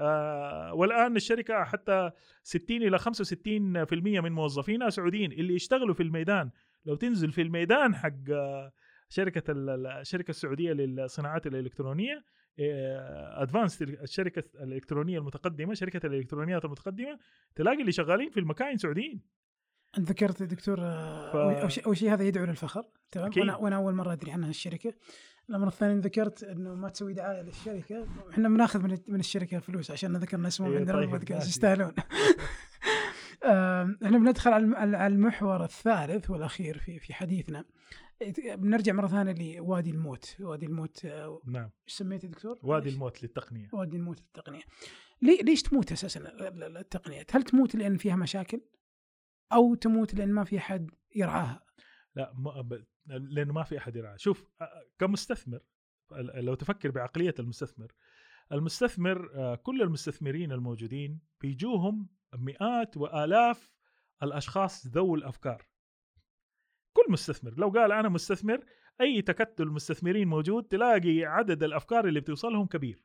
آه 0.00 0.74
والآن 0.74 1.16
الشركة 1.16 1.64
حتى 1.64 2.10
60 2.42 2.82
إلى 2.82 2.98
65% 2.98 3.04
من 4.22 4.32
موظفينها 4.32 4.90
سعوديين 4.90 5.32
اللي 5.32 5.54
يشتغلوا 5.54 5.94
في 5.94 6.02
الميدان 6.02 6.50
لو 6.84 6.94
تنزل 6.94 7.32
في 7.32 7.42
الميدان 7.42 7.94
حق 7.94 8.12
شركة 9.08 9.42
الشركة 9.48 10.30
السعودية 10.30 10.72
للصناعات 10.72 11.46
الإلكترونية 11.46 12.24
Advanced 13.42 13.82
الشركة 13.82 14.42
الإلكترونية 14.62 15.18
المتقدمة 15.18 15.74
شركة 15.74 16.06
الإلكترونيات 16.06 16.64
المتقدمة 16.64 17.18
تلاقي 17.54 17.80
اللي 17.80 17.92
شغالين 17.92 18.30
في 18.30 18.40
المكاين 18.40 18.76
سعوديين 18.76 19.20
ذكرت 19.98 20.42
دكتور 20.42 20.76
ف... 20.76 20.80
اول 21.36 21.72
شيء 21.72 21.92
شي 21.92 22.10
هذا 22.10 22.24
يدعو 22.24 22.44
للفخر. 22.44 22.84
تمام؟ 23.10 23.30
وأنا 23.36 23.56
وأنا 23.56 23.76
أول 23.76 23.94
مرة 23.94 24.12
أدري 24.12 24.32
عنها 24.32 24.50
الشركة. 24.50 24.94
الأمر 25.50 25.68
الثاني 25.68 26.00
ذكرت 26.00 26.42
إنه 26.42 26.74
ما 26.74 26.88
تسوي 26.88 27.12
دعاية 27.12 27.42
للشركة. 27.42 28.06
إحنا 28.30 28.48
بناخذ 28.48 28.82
من 28.82 28.98
من 29.08 29.20
الشركة 29.20 29.58
فلوس 29.58 29.90
عشان 29.90 30.16
ذكرنا 30.16 30.48
اسمهم 30.48 30.76
عندنا 30.76 30.92
طيب 30.92 31.02
البودكاست 31.02 31.48
يستاهلون. 31.48 31.92
إحنا 34.04 34.18
بندخل 34.18 34.52
على 34.52 35.06
المحور 35.06 35.64
الثالث 35.64 36.30
والأخير 36.30 36.78
في 36.78 36.98
في 36.98 37.14
حديثنا. 37.14 37.64
بنرجع 38.56 38.92
مرة 38.92 39.06
ثانية 39.06 39.58
لوادي 39.58 39.90
الموت. 39.90 40.36
وادي 40.40 40.66
الموت 40.66 41.04
آه، 41.04 41.40
نعم. 41.46 41.70
إيش 41.88 41.94
سميته 41.94 42.28
دكتور؟ 42.28 42.58
وادي 42.62 42.88
الموت 42.88 43.22
للتقنية. 43.22 43.68
وادي 43.72 43.96
الموت 43.96 44.20
للتقنية. 44.20 44.62
ليش 45.22 45.62
تموت 45.62 45.92
أساسا 45.92 46.20
التقنية؟ 46.80 47.26
هل 47.32 47.42
تموت 47.42 47.74
لأن 47.74 47.96
فيها 47.96 48.16
مشاكل؟ 48.16 48.60
أو 49.52 49.74
تموت 49.74 50.14
لأن 50.14 50.32
ما 50.32 50.44
في 50.44 50.58
أحد 50.58 50.90
يرعاها. 51.14 51.64
لا 52.14 52.32
ما 52.34 52.84
لأنه 53.06 53.52
ما 53.52 53.62
في 53.62 53.78
أحد 53.78 53.96
يرعاها. 53.96 54.16
شوف 54.16 54.46
كمستثمر 54.98 55.60
لو 56.34 56.54
تفكر 56.54 56.90
بعقلية 56.90 57.34
المستثمر 57.38 57.92
المستثمر 58.52 59.56
كل 59.56 59.82
المستثمرين 59.82 60.52
الموجودين 60.52 61.20
بيجوهم 61.40 62.08
مئات 62.34 62.96
وآلاف 62.96 63.72
الأشخاص 64.22 64.86
ذوي 64.86 65.18
الأفكار. 65.18 65.66
كل 66.92 67.12
مستثمر 67.12 67.54
لو 67.56 67.68
قال 67.68 67.92
أنا 67.92 68.08
مستثمر 68.08 68.64
أي 69.00 69.22
تكتل 69.22 69.66
مستثمرين 69.66 70.28
موجود 70.28 70.64
تلاقي 70.64 71.24
عدد 71.24 71.62
الأفكار 71.62 72.08
اللي 72.08 72.20
بتوصلهم 72.20 72.66
كبير. 72.66 73.04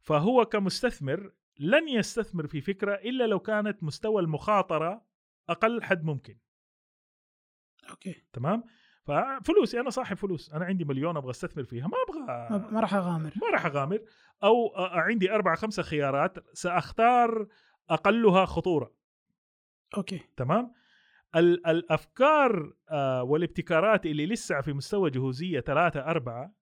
فهو 0.00 0.44
كمستثمر 0.44 1.32
لن 1.58 1.88
يستثمر 1.88 2.46
في 2.46 2.60
فكرة 2.60 2.94
إلا 2.94 3.26
لو 3.26 3.40
كانت 3.40 3.84
مستوى 3.84 4.22
المخاطرة 4.22 5.11
أقل 5.48 5.82
حد 5.82 6.04
ممكن. 6.04 6.38
أوكي. 7.90 8.24
تمام؟ 8.32 8.64
ففلوسي 9.04 9.80
أنا 9.80 9.90
صاحب 9.90 10.16
فلوس. 10.16 10.52
أنا 10.52 10.64
عندي 10.64 10.84
مليون 10.84 11.16
أبغى 11.16 11.30
أستثمر 11.30 11.64
فيها. 11.64 11.86
ما 11.86 11.96
أبغى 12.08 12.70
ما 12.72 12.80
راح 12.80 12.94
أغامر. 12.94 13.32
ما 13.42 13.50
راح 13.52 13.66
أغامر. 13.66 14.00
أو 14.44 14.72
عندي 14.76 15.32
أربع 15.32 15.54
خمسة 15.54 15.82
خيارات 15.82 16.56
سأختار 16.56 17.46
أقلها 17.90 18.44
خطورة. 18.44 18.94
okay. 19.96 20.20
تمام؟ 20.36 20.72
الأفكار 21.36 22.72
والابتكارات 23.22 24.06
اللي 24.06 24.26
لسه 24.26 24.60
في 24.60 24.72
مستوى 24.72 25.10
جهوزية 25.10 25.60
ثلاثة 25.60 26.00
أربعة 26.00 26.54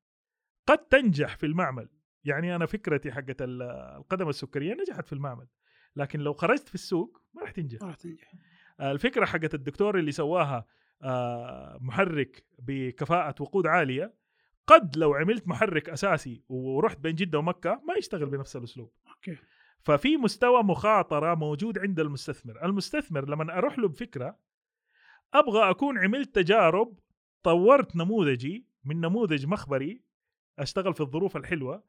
قد 0.66 0.78
تنجح 0.78 1.36
في 1.36 1.46
المعمل. 1.46 1.88
يعني 2.24 2.56
أنا 2.56 2.66
فكرتي 2.66 3.12
حقت 3.12 3.36
القدم 3.40 4.28
السكرية 4.28 4.74
نجحت 4.74 5.06
في 5.06 5.12
المعمل. 5.12 5.46
لكن 5.96 6.20
لو 6.20 6.34
خرجت 6.34 6.68
في 6.68 6.74
السوق 6.74 7.22
ما 7.34 7.42
راح 7.42 7.50
تنجح. 7.50 7.80
ما 7.82 7.86
راح 7.86 7.96
تنجح. 7.96 8.32
الفكرة 8.80 9.24
حقت 9.24 9.54
الدكتور 9.54 9.98
اللي 9.98 10.12
سواها 10.12 10.66
آه، 11.02 11.78
محرك 11.80 12.44
بكفاءة 12.58 13.34
وقود 13.40 13.66
عالية. 13.66 14.14
قد 14.66 14.96
لو 14.96 15.14
عملت 15.14 15.48
محرك 15.48 15.88
أساسي 15.88 16.42
ورحت 16.48 17.00
بين 17.00 17.14
جدة 17.14 17.38
ومكة 17.38 17.82
ما 17.88 17.94
يشتغل 17.94 18.26
بنفس 18.26 18.56
الأسلوب. 18.56 18.92
okay. 19.08 19.36
ففي 19.82 20.16
مستوى 20.16 20.62
مخاطرة 20.62 21.34
موجود 21.34 21.78
عند 21.78 22.00
المستثمر. 22.00 22.64
المستثمر 22.64 23.28
لما 23.28 23.58
أروح 23.58 23.78
له 23.78 23.88
بفكرة 23.88 24.38
أبغى 25.34 25.70
أكون 25.70 25.98
عملت 25.98 26.34
تجارب 26.34 26.98
طورت 27.42 27.96
نموذجي 27.96 28.66
من 28.84 29.00
نموذج 29.00 29.46
مخبري 29.46 30.02
أشتغل 30.58 30.94
في 30.94 31.00
الظروف 31.00 31.36
الحلوة 31.36 31.84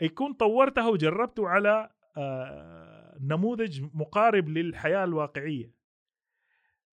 يكون 0.00 0.32
طورتها 0.32 0.88
وجربته 0.88 1.48
على 1.48 1.90
آه، 2.16 3.18
نموذج 3.20 3.82
مقارب 3.94 4.48
للحياة 4.48 5.04
الواقعية. 5.04 5.77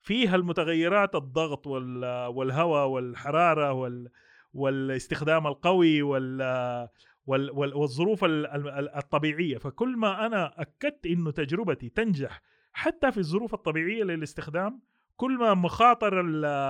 فيها 0.06 0.36
المتغيرات 0.36 1.16
الضغط 1.16 1.68
والهواء 1.68 2.88
والحرارة 2.88 3.72
وال 3.74 4.10
والاستخدام 4.53 5.47
القوي 5.47 6.01
وال 6.01 6.89
والظروف 7.53 8.20
الطبيعية. 8.97 9.58
فكل 9.58 9.97
ما 9.97 10.26
أنا 10.26 10.62
أكدت 10.62 11.06
إنه 11.06 11.32
تجربتي 11.32 11.89
تنجح 11.89 12.41
حتى 12.74 13.12
في 13.12 13.18
الظروف 13.18 13.53
الطبيعية 13.53 14.03
للاستخدام 14.03 14.82
كل 15.16 15.38
ما 15.38 15.53
مخاطر 15.53 16.22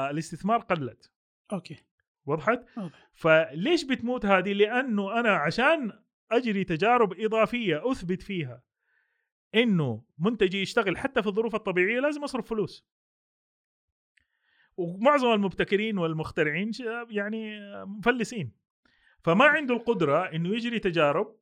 الاستثمار 0.09 0.59
قلت. 0.59 1.11
أوكي. 1.53 1.83
وضحت؟ 2.25 2.65
فليش 3.13 3.83
بتموت 3.83 4.25
هذه؟ 4.25 4.53
لأنه 4.53 5.19
أنا 5.19 5.31
عشان 5.31 5.91
أجري 6.31 6.63
تجارب 6.63 7.13
إضافية 7.19 7.91
أثبت 7.91 8.21
فيها 8.21 8.61
إنه 9.55 10.03
منتجي 10.19 10.61
يشتغل 10.61 10.97
حتى 10.97 11.21
في 11.21 11.27
الظروف 11.27 11.55
الطبيعية 11.55 11.99
لازم 11.99 12.23
أصرف 12.23 12.49
فلوس. 12.49 12.94
ومعظم 14.78 15.34
المبتكرين 15.34 15.97
والمخترعين 15.97 16.71
يعني 17.09 17.59
مفلسين. 17.86 18.51
فما 19.23 19.45
عنده 19.45 19.76
القدرة 19.76 20.23
إنه 20.23 20.49
يجري 20.49 20.80
تجارب 20.80 21.36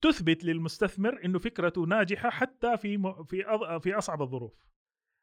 تثبت 0.00 0.44
للمستثمر 0.44 1.24
إنه 1.24 1.38
فكرته 1.38 1.82
ناجحة 1.82 2.30
حتى 2.30 2.76
في 2.76 3.12
في 3.26 3.44
في 3.82 3.94
أصعب 3.94 4.22
الظروف. 4.22 4.68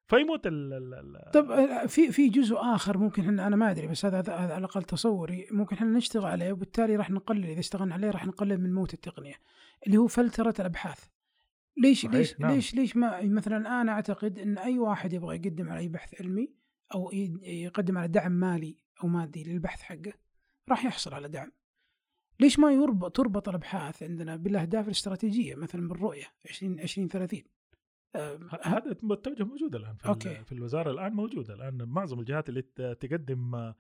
فيموت 0.08 0.48
ال 0.48 0.74
ال 0.74 1.32
طب 1.32 1.52
آه، 1.52 1.86
في 1.86 2.12
في 2.12 2.30
جزء 2.30 2.56
آخر 2.58 2.98
ممكن 2.98 3.22
إحنا 3.22 3.48
أنا 3.48 3.56
ما 3.56 3.72
أدري 3.72 3.88
بس 3.88 4.06
هذا 4.06 4.20
هذا 4.20 4.32
على 4.32 4.58
الأقل 4.58 4.84
تصوري 4.84 5.48
ممكن 5.52 5.76
إحنا 5.76 5.98
نشتغل 5.98 6.26
عليه 6.26 6.52
وبالتالي 6.52 6.96
راح 6.96 7.12
نقلل 7.12 7.46
إذا 7.46 7.60
اشتغلنا 7.60 7.94
عليه 7.94 8.12
راح 8.12 8.26
نقلل 8.26 8.62
من 8.62 8.74
موت 8.74 8.94
التقنية 8.94 9.36
اللي 9.88 9.98
هو 9.98 10.08
فلترة 10.08 10.54
الأبحاث. 10.60 11.06
ليش 11.78 12.02
صحيح. 12.02 12.16
ليش 12.16 12.40
نعم. 12.40 12.52
ليش 12.52 12.76
ليش 12.76 12.96
ما 12.96 13.22
مثلا 13.22 13.82
أنا 13.82 13.92
أعتقد 13.92 14.40
إن 14.40 14.58
أي 14.58 14.80
واحد 14.80 15.14
يبغى 15.14 15.36
يقدم 15.36 15.70
على 15.70 15.80
أي 15.80 15.88
بحث 15.88 16.22
علمي 16.22 16.54
أو 16.94 17.12
يقدم 17.44 17.98
على 17.98 18.08
دعم 18.08 18.32
مالي 18.32 18.78
أو 19.04 19.08
مادي 19.08 19.44
للبحث 19.44 19.82
حقه 19.82 20.14
راح 20.70 20.86
يحصل 20.86 21.14
على 21.14 21.28
دعم 21.28 21.52
ليش 22.40 22.60
ما 22.60 22.72
يربط 22.72 23.16
تربط 23.16 23.50
الأبحاث 23.50 24.04
عندنا 24.04 24.36
بالأهداف 24.36 24.86
الاستراتيجية 24.86 25.56
مثلا 25.56 25.88
بالرؤيه 25.88 26.26
20 26.50 26.80
20 26.80 27.08
30 27.08 27.42
هذا 28.64 28.92
التوجه 28.92 29.44
موجود 29.44 29.76
الآن 29.76 29.96
في, 29.96 30.08
أوكي. 30.08 30.44
في 30.44 30.52
الوزارة 30.52 30.92
الآن 30.92 31.14
موجوده 31.14 31.54
الآن 31.54 31.78
معظم 31.88 32.20
الجهات 32.20 32.50
اللي 32.50 32.62
تقدم 33.00 33.74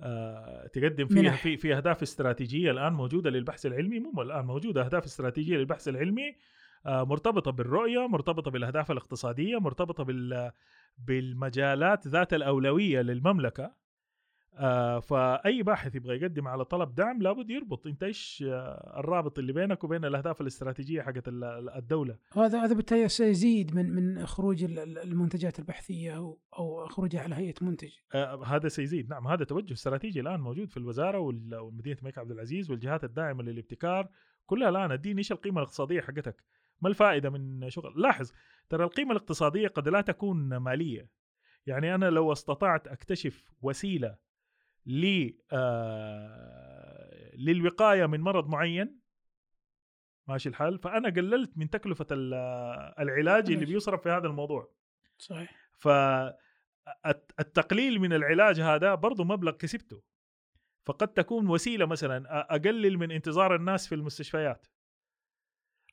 آه، 0.00 0.66
تقدم 0.66 1.06
فيها 1.08 1.36
في 1.36 1.56
في 1.56 1.76
أهداف 1.76 2.02
استراتيجية 2.02 2.70
الآن 2.70 2.92
موجودة 2.92 3.30
للبحث 3.30 3.66
العلمي 3.66 4.00
مو 4.00 4.22
الآن 4.22 4.44
موجودة 4.44 4.84
أهداف 4.84 5.04
استراتيجية 5.04 5.56
للبحث 5.56 5.88
العلمي 5.88 6.36
مرتبطة 6.86 7.50
بالرؤية 7.50 8.06
مرتبطة 8.06 8.50
بالأهداف 8.50 8.90
الاقتصادية 8.90 9.58
مرتبطة 9.58 10.04
بال 10.04 10.50
بالمجالات 10.98 12.08
ذات 12.08 12.34
الأولوية 12.34 13.00
للمملكة. 13.02 13.84
آه 14.56 15.00
فأي 15.00 15.62
باحث 15.62 15.94
يبغى 15.94 16.16
يقدم 16.16 16.48
على 16.48 16.64
طلب 16.64 16.94
دعم 16.94 17.22
لابد 17.22 17.50
يربط 17.50 17.86
أنت 17.86 18.02
إيش 18.02 18.44
آه 18.46 19.00
الرابط 19.00 19.38
اللي 19.38 19.52
بينك 19.52 19.84
وبين 19.84 20.04
الأهداف 20.04 20.40
الاستراتيجية 20.40 21.02
حقت 21.02 21.28
ال- 21.28 21.70
الدولة. 21.76 22.16
هذا 22.36 22.64
هذا 22.64 22.74
بالتالي 22.74 23.08
سيزيد 23.08 23.74
من 23.74 23.90
من 23.94 24.26
خروج 24.26 24.64
ال- 24.64 24.78
ال- 24.78 24.98
المنتجات 24.98 25.58
البحثية 25.58 26.16
أو 26.16 26.38
أو 26.58 26.86
خروجها 26.86 27.20
على 27.20 27.34
هيئة 27.34 27.54
منتج. 27.60 27.92
آه 28.14 28.44
هذا 28.44 28.68
سيزيد. 28.68 29.10
نعم 29.10 29.28
هذا 29.28 29.44
توجه 29.44 29.72
استراتيجي 29.72 30.20
الآن 30.20 30.40
موجود 30.40 30.70
في 30.70 30.76
الوزارة 30.76 31.18
ومدينة 31.18 31.98
الملك 31.98 32.18
عبد 32.18 32.30
العزيز 32.30 32.70
والجهات 32.70 33.04
الداعمة 33.04 33.42
للابتكار. 33.42 34.08
كلها 34.46 34.68
الآن 34.68 34.92
اديني 34.92 35.18
إيش 35.18 35.32
القيمة 35.32 35.58
الاقتصادية 35.60 36.00
حقتك؟ 36.00 36.44
ما 36.80 36.88
الفائدة 36.88 37.30
من 37.30 37.70
شغل؟ 37.70 38.02
لاحظ 38.02 38.32
ترى 38.68 38.84
القيمة 38.84 39.12
الاقتصادية 39.12 39.68
قد 39.68 39.88
لا 39.88 40.00
تكون 40.00 40.56
مالية. 40.56 41.10
يعني 41.66 41.94
أنا 41.94 42.10
لو 42.10 42.32
استطعت 42.32 42.88
أكتشف 42.88 43.52
وسيلة 43.62 44.16
ل 44.86 45.30
آه 45.52 47.30
للوقاية 47.36 48.06
من 48.06 48.20
مرض 48.20 48.48
معين 48.48 49.00
ماشي 50.26 50.48
الحال 50.48 50.78
فأنا 50.78 51.08
قللت 51.08 51.58
من 51.58 51.70
تكلفة 51.70 52.06
ال- 52.10 52.34
العلاج 52.98 53.50
اللي. 53.50 53.64
بيصرف 53.64 54.02
في 54.02 54.08
هذا 54.10 54.26
الموضوع. 54.26 54.74
صحيح. 55.18 55.54
فالتقليل 56.88 58.00
من 58.00 58.12
العلاج 58.12 58.60
هذا 58.60 58.94
برضه 58.94 59.24
مبلغ 59.24 59.52
كسبته. 59.52 60.02
فقد 60.86 61.08
تكون 61.08 61.48
وسيلة 61.48 61.86
مثلا 61.86 62.54
أقلل 62.54 62.98
من 62.98 63.10
انتظار 63.10 63.54
الناس 63.54 63.88
في 63.88 63.94
المستشفيات. 63.94 64.66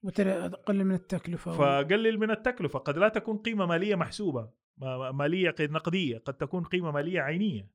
أقل 0.06 0.84
من 0.84 0.96
التكلفة 0.96 1.52
فقلل 1.52 2.20
من 2.20 2.32
التكلفة 2.32 2.80
قد 2.80 2.98
لا 2.98 3.08
تكون 3.10 3.38
قيمة 3.38 3.66
مالية 3.66 3.96
محسوبة 3.96 4.50
ما- 4.78 5.12
مالية 5.12 5.50
قد 5.52 5.72
نقدية 5.72 6.18
قد 6.18 6.34
تكون 6.34 6.64
قيمة 6.64 6.92
مالية 6.92 7.22
عينية. 7.22 7.68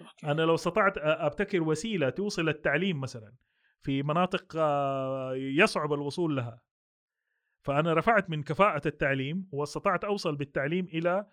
أوكي. 0.00 0.26
أنا 0.30 0.42
لو 0.42 0.54
استطعت 0.54 0.98
أبتكر 0.98 1.62
وسيلة 1.62 2.10
توصل 2.10 2.48
التعليم 2.48 3.00
مثلا 3.00 3.32
في 3.82 4.02
مناطق 4.02 4.56
يصعب 5.36 5.92
الوصول 5.92 6.36
لها. 6.36 6.62
فأنا 7.62 7.94
رفعت 7.94 8.30
من 8.30 8.42
كفاءة 8.42 8.88
التعليم 8.88 9.48
واستطعت 9.52 10.04
أوصل 10.04 10.36
بالتعليم 10.36 10.84
إلى 10.84 11.26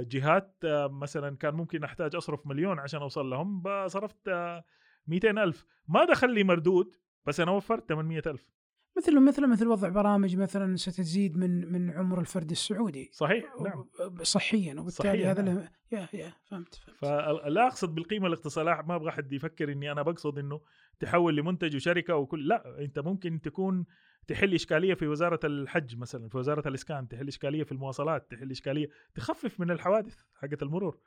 جهات 0.00 0.56
مثلا 0.90 1.36
كان 1.36 1.54
ممكن 1.54 1.84
أحتاج 1.84 2.16
أصرف 2.16 2.46
مليون 2.46 2.78
عشان 2.78 3.00
أوصل 3.00 3.30
لهم 3.30 3.62
صرفت 3.88 4.28
آه، 4.28 4.64
200 5.06 5.30
ألف. 5.42 5.66
ما 5.88 6.04
دخل 6.04 6.34
لي 6.34 6.44
مردود 6.44 6.96
بس 7.26 7.40
أنا 7.40 7.50
وفرت 7.50 7.88
800 7.88 8.22
ألف. 8.26 8.48
مثل 8.96 9.20
مثل 9.20 9.46
مثل 9.46 9.68
وضع 9.68 9.88
برامج 9.88 10.36
مثلا 10.36 10.76
ستزيد 10.76 11.36
من 11.36 11.72
من 11.72 11.90
عمر 11.90 12.20
الفرد 12.20 12.50
السعودي. 12.50 13.10
صحيح 13.12 13.44
نعم. 13.60 13.84
صحيا 14.22 14.80
وبالتالي 14.80 14.90
صحيح، 14.90 15.28
هذا 15.28 15.42
نعم. 15.42 15.68
يا 15.92 16.08
يا 16.12 16.32
فهمت 16.44 16.74
فهمت. 16.74 16.98
فلا 16.98 17.66
أقصد 17.66 17.94
بالقيمة 17.94 18.26
الاقتصادية 18.26 18.82
ما 18.86 18.94
أبغى 18.94 19.10
حد 19.10 19.32
يفكر 19.32 19.72
إني 19.72 19.92
أنا 19.92 20.02
بقصد 20.02 20.38
إنه 20.38 20.60
تحول 21.00 21.36
لمنتج 21.36 21.76
وشركة 21.76 22.16
وكل. 22.16 22.48
لا 22.48 22.78
أنت 22.78 22.98
ممكن 22.98 23.40
تكون 23.40 23.86
تحل 24.26 24.54
إشكالية 24.54 24.94
في 24.94 25.06
وزارة 25.06 25.40
الحج 25.44 25.96
مثلا 25.96 26.28
في 26.28 26.36
وزارة 26.36 26.68
الإسكان 26.68 27.08
تحل 27.08 27.28
إشكالية 27.28 27.64
في 27.64 27.72
المواصلات 27.72 28.30
تحل 28.30 28.50
إشكالية 28.50 28.88
تخفف 29.14 29.60
من 29.60 29.70
الحوادث 29.70 30.16
حقت 30.34 30.62
المرور. 30.62 30.98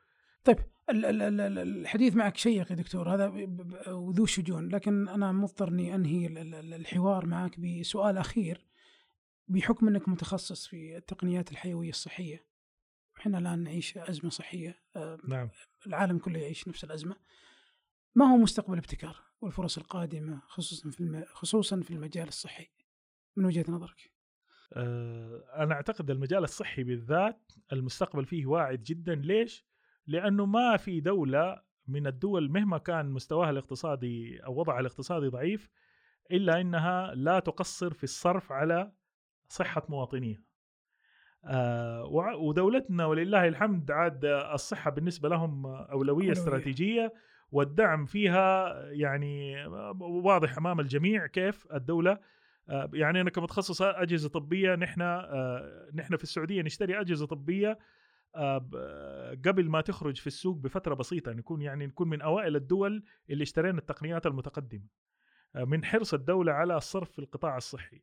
طيب 0.45 0.57
ال- 0.89 1.05
ال- 1.05 1.21
ال- 1.21 1.41
ال- 1.41 1.59
الحديث 1.59 2.15
معك 2.15 2.37
شيق 2.37 2.71
يا 2.71 2.75
دكتور 2.75 3.13
هذا 3.13 3.27
وذو 3.87 4.25
شجون 4.25 4.69
لكن 4.69 5.07
أنا 5.07 5.31
مضطر 5.31 5.67
إني 5.67 5.95
أنهي 5.95 6.27
ال- 6.27 6.37
ال- 6.37 6.73
الحوار 6.73 7.25
معك 7.25 7.59
بسؤال 7.59 8.17
أخير 8.17 8.65
بحكم 9.47 9.87
إنك 9.87 10.09
متخصص 10.09 10.67
في 10.67 10.97
التقنيات 10.97 11.51
الحيوية 11.51 11.89
الصحية. 11.89 12.45
إحنا 13.17 13.37
الآن 13.37 13.63
نعيش 13.63 13.97
أزمة 13.97 14.29
صحية 14.29 14.81
آه، 14.95 15.17
نعم. 15.27 15.49
العالم 15.87 16.17
كله 16.17 16.39
يعيش 16.39 16.67
نفس 16.67 16.83
الأزمة. 16.83 17.15
ما 18.15 18.25
هو 18.25 18.37
مستقبل 18.37 18.73
الابتكار 18.73 19.21
والفرص 19.41 19.77
القادمة 19.77 20.41
خصوصا 20.47 20.89
في 20.89 20.99
الم... 20.99 21.25
خصوصا 21.27 21.81
في 21.81 21.91
المجال 21.91 22.27
الصحي؟ 22.27 22.67
من 23.35 23.45
وجهة 23.45 23.65
نظرك؟ 23.69 24.11
آه، 24.73 25.43
أنا 25.55 25.73
أعتقد 25.73 26.09
المجال 26.11 26.43
الصحي 26.43 26.83
بالذات 26.83 27.51
المستقبل 27.73 28.25
فيه 28.25 28.45
واعد 28.45 28.83
جدا. 28.83 29.15
ليش؟ 29.15 29.65
لأنه 30.07 30.45
ما 30.45 30.77
في 30.77 30.99
دولة 30.99 31.61
من 31.87 32.07
الدول 32.07 32.51
مهما 32.51 32.77
كان 32.77 33.05
مستواها 33.05 33.49
الاقتصادي 33.49 34.45
أو 34.45 34.59
وضعها 34.59 34.79
الاقتصادي 34.79 35.27
ضعيف 35.27 35.69
إلا 36.31 36.61
إنها 36.61 37.15
لا 37.15 37.39
تقصر 37.39 37.93
في 37.93 38.03
الصرف 38.03 38.51
على 38.51 38.91
صحة 39.47 39.83
مواطنيها 39.89 40.41
آه، 41.45 42.05
ودولتنا 42.35 43.05
ولله 43.05 43.47
الحمد 43.47 43.91
عاد 43.91 44.25
الصحة 44.25 44.91
بالنسبة 44.91 45.29
لهم 45.29 45.65
أولوية. 45.65 46.31
استراتيجية 46.31 47.13
والدعم 47.51 48.05
فيها 48.05 48.79
يعني 48.91 49.65
واضح 49.99 50.57
أمام 50.57 50.79
الجميع 50.79 51.27
كيف 51.27 51.67
الدولة 51.73 52.19
آه، 52.69 52.89
يعني 52.93 53.21
أنا 53.21 53.29
كمتخصص 53.29 53.81
أجهزة 53.81 54.29
طبية 54.29 54.75
نحن 54.75 55.01
آه، 55.01 55.89
نحن 55.95 56.15
في 56.17 56.23
السعودية 56.23 56.61
نشتري 56.61 56.99
أجهزة 56.99 57.25
طبية 57.25 57.79
قبل 59.45 59.69
ما 59.69 59.81
تخرج 59.81 60.17
في 60.17 60.27
السوق 60.27 60.57
بفترة 60.57 60.93
بسيطة 60.95 61.31
نكون 61.31 61.61
يعني 61.61 61.87
نكون 61.87 62.09
من 62.09 62.21
أوائل 62.21 62.55
الدول 62.55 63.03
اللي 63.29 63.43
اشترينا 63.43 63.79
التقنيات 63.79 64.25
المتقدمة 64.25 64.87
آه، 65.55 65.63
من 65.63 65.85
حرص 65.85 66.13
الدولة 66.13 66.51
على 66.51 66.77
الصرف 66.77 67.11
في 67.11 67.19
القطاع 67.19 67.57
الصحي. 67.57 68.01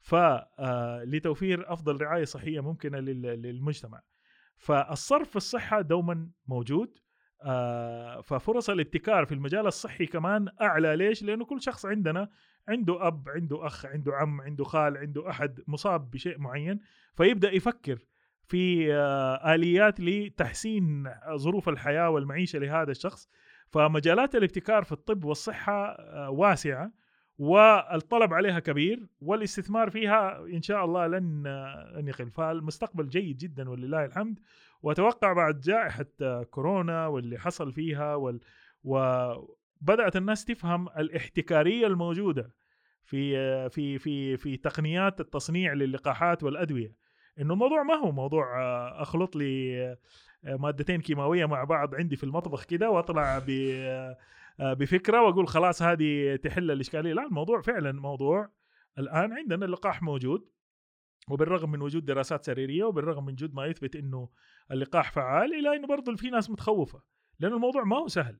فلتوفير 0.00 1.72
أفضل 1.72 2.00
رعاية 2.00 2.24
صحية 2.24 2.60
ممكنة 2.60 2.98
لل- 2.98 3.42
للمجتمع. 3.42 4.02
فالصرف 4.56 5.30
في 5.30 5.36
الصحة 5.36 5.80
دوما 5.80 6.30
موجود 6.46 6.98
آه، 7.42 8.20
ففرص 8.20 8.70
الابتكار 8.70 9.24
في 9.26 9.34
المجال 9.34 9.66
الصحي 9.66 10.06
كمان 10.06 10.48
أعلى. 10.62 10.96
ليش؟ 10.96 11.22
لأنه 11.22 11.44
كل 11.44 11.62
شخص 11.62 11.86
عندنا 11.86 12.30
عنده 12.68 13.06
أب 13.06 13.28
عنده 13.28 13.66
أخ 13.66 13.86
عنده 13.86 14.14
عم 14.16 14.40
عنده 14.40 14.64
خال 14.64 14.96
عنده 14.96 15.30
أحد 15.30 15.60
مصاب 15.68 16.10
بشيء 16.10 16.38
معين 16.38 16.80
فيبدأ 17.14 17.52
يفكر 17.52 17.98
في 18.46 18.94
آه، 18.94 19.54
آليات 19.54 20.00
لتحسين 20.00 21.10
ظروف 21.36 21.68
الحياة 21.68 22.10
والمعيشة 22.10 22.58
لهذا 22.58 22.90
الشخص. 22.90 23.28
فمجالات 23.68 24.34
الابتكار 24.34 24.84
في 24.84 24.92
الطب 24.92 25.24
والصحة 25.24 25.86
آه، 25.86 26.30
واسعة 26.30 26.92
والطلب 27.38 28.34
عليها 28.34 28.58
كبير 28.58 29.06
والاستثمار 29.20 29.90
فيها 29.90 30.44
إن 30.46 30.62
شاء 30.62 30.84
الله 30.84 31.06
لن 31.06 31.46
آه، 31.46 31.92
لن 31.96 32.08
يقل. 32.08 32.30
فالمستقبل 32.30 33.08
جيد 33.08 33.36
جدا 33.36 33.70
ولله 33.70 34.04
الحمد. 34.04 34.38
وأتوقع 34.82 35.32
بعد 35.32 35.60
جائحة 35.60 36.42
كورونا 36.50 37.06
واللي 37.06 37.38
حصل 37.38 37.72
فيها 37.72 38.14
وال 38.14 38.40
وبدات 38.84 40.16
الناس 40.16 40.44
تفهم 40.44 40.88
الاحتكارية 40.88 41.86
الموجودة 41.86 42.54
في 43.04 43.68
في 43.70 43.98
في 43.98 44.36
في 44.36 44.56
تقنيات 44.56 45.20
التصنيع 45.20 45.72
للقاحات 45.72 46.42
والأدوية. 46.42 47.03
إنه 47.40 47.52
الموضوع 47.54 47.82
ما 47.82 47.94
هو 47.94 48.12
موضوع 48.12 48.62
آه، 48.62 49.02
أخلط 49.02 49.36
لي 49.36 49.82
آه، 50.44 50.56
مادتين 50.56 51.00
كيماوية 51.00 51.46
مع 51.46 51.64
بعض 51.64 51.94
عندي 51.94 52.16
في 52.16 52.24
المطبخ 52.24 52.64
كده 52.64 52.90
وأطلع 52.90 53.38
ب 53.38 53.50
آه، 54.60 54.72
بفكرة 54.72 55.22
وأقول 55.22 55.48
خلاص 55.48 55.82
هذه 55.82 56.36
تحل 56.36 56.70
الإشكالية. 56.70 57.12
لا 57.12 57.26
الموضوع 57.26 57.60
فعلا 57.60 57.92
موضوع. 57.92 58.50
الآن 58.98 59.32
عندنا 59.32 59.66
اللقاح 59.66 60.02
موجود 60.02 60.48
وبالرغم 61.30 61.70
من 61.70 61.82
وجود 61.82 62.04
دراسات 62.04 62.44
سريرية 62.44 62.84
وبالرغم 62.84 63.24
من 63.24 63.32
وجود 63.32 63.54
ما 63.54 63.66
يثبت 63.66 63.96
إنه 63.96 64.28
اللقاح 64.70 65.12
فعال 65.12 65.54
الا 65.54 65.74
إنه 65.74 65.86
برضه 65.86 66.16
في 66.16 66.30
ناس 66.30 66.50
متخوفة 66.50 67.02
لأن 67.40 67.52
الموضوع 67.52 67.84
ما 67.84 67.96
هو 67.96 68.08
سهل. 68.08 68.38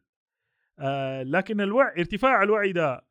آه 0.79 1.23
لكن 1.23 1.61
الوعي 1.61 2.01
ارتفاع 2.01 2.43
الوعي 2.43 2.73
ده 2.73 3.07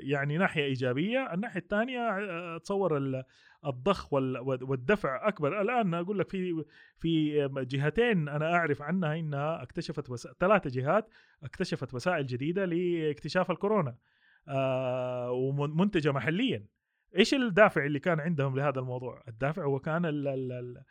يعني 0.00 0.36
ناحية 0.38 0.64
إيجابية 0.64 1.34
الناحية 1.34 1.60
الثانية 1.60 1.98
آه 1.98 2.56
أتصور 2.56 2.96
ال- 2.96 3.24
الضخ 3.66 4.12
وال- 4.12 4.38
والدفع 4.38 5.28
أكبر. 5.28 5.60
الآن 5.60 5.94
أقول 5.94 6.18
لك 6.18 6.28
في 6.30 6.64
في 6.98 7.48
جهتين 7.52 8.28
أنا 8.28 8.54
أعرف 8.54 8.82
عنها 8.82 9.16
إنها 9.18 9.62
اكتشفت 9.62 10.10
وس... 10.10 10.28
ثلاثة 10.40 10.70
جهات 10.70 11.08
اكتشفت 11.42 11.94
وسائل 11.94 12.26
جديدة 12.26 12.64
لاكتشاف 12.64 13.50
الكورونا 13.50 13.96
آه 14.48 15.30
ومنتجه 15.30 16.12
محليا. 16.12 16.66
إيش 17.16 17.34
الدافع 17.34 17.84
اللي 17.86 17.98
كان 17.98 18.20
عندهم 18.20 18.56
لهذا 18.56 18.80
الموضوع؟ 18.80 19.22
الدافع 19.28 19.64
هو 19.64 19.78
كان 19.78 20.06
ال 20.06 20.28
ال 20.28 20.52
ال 20.52 20.82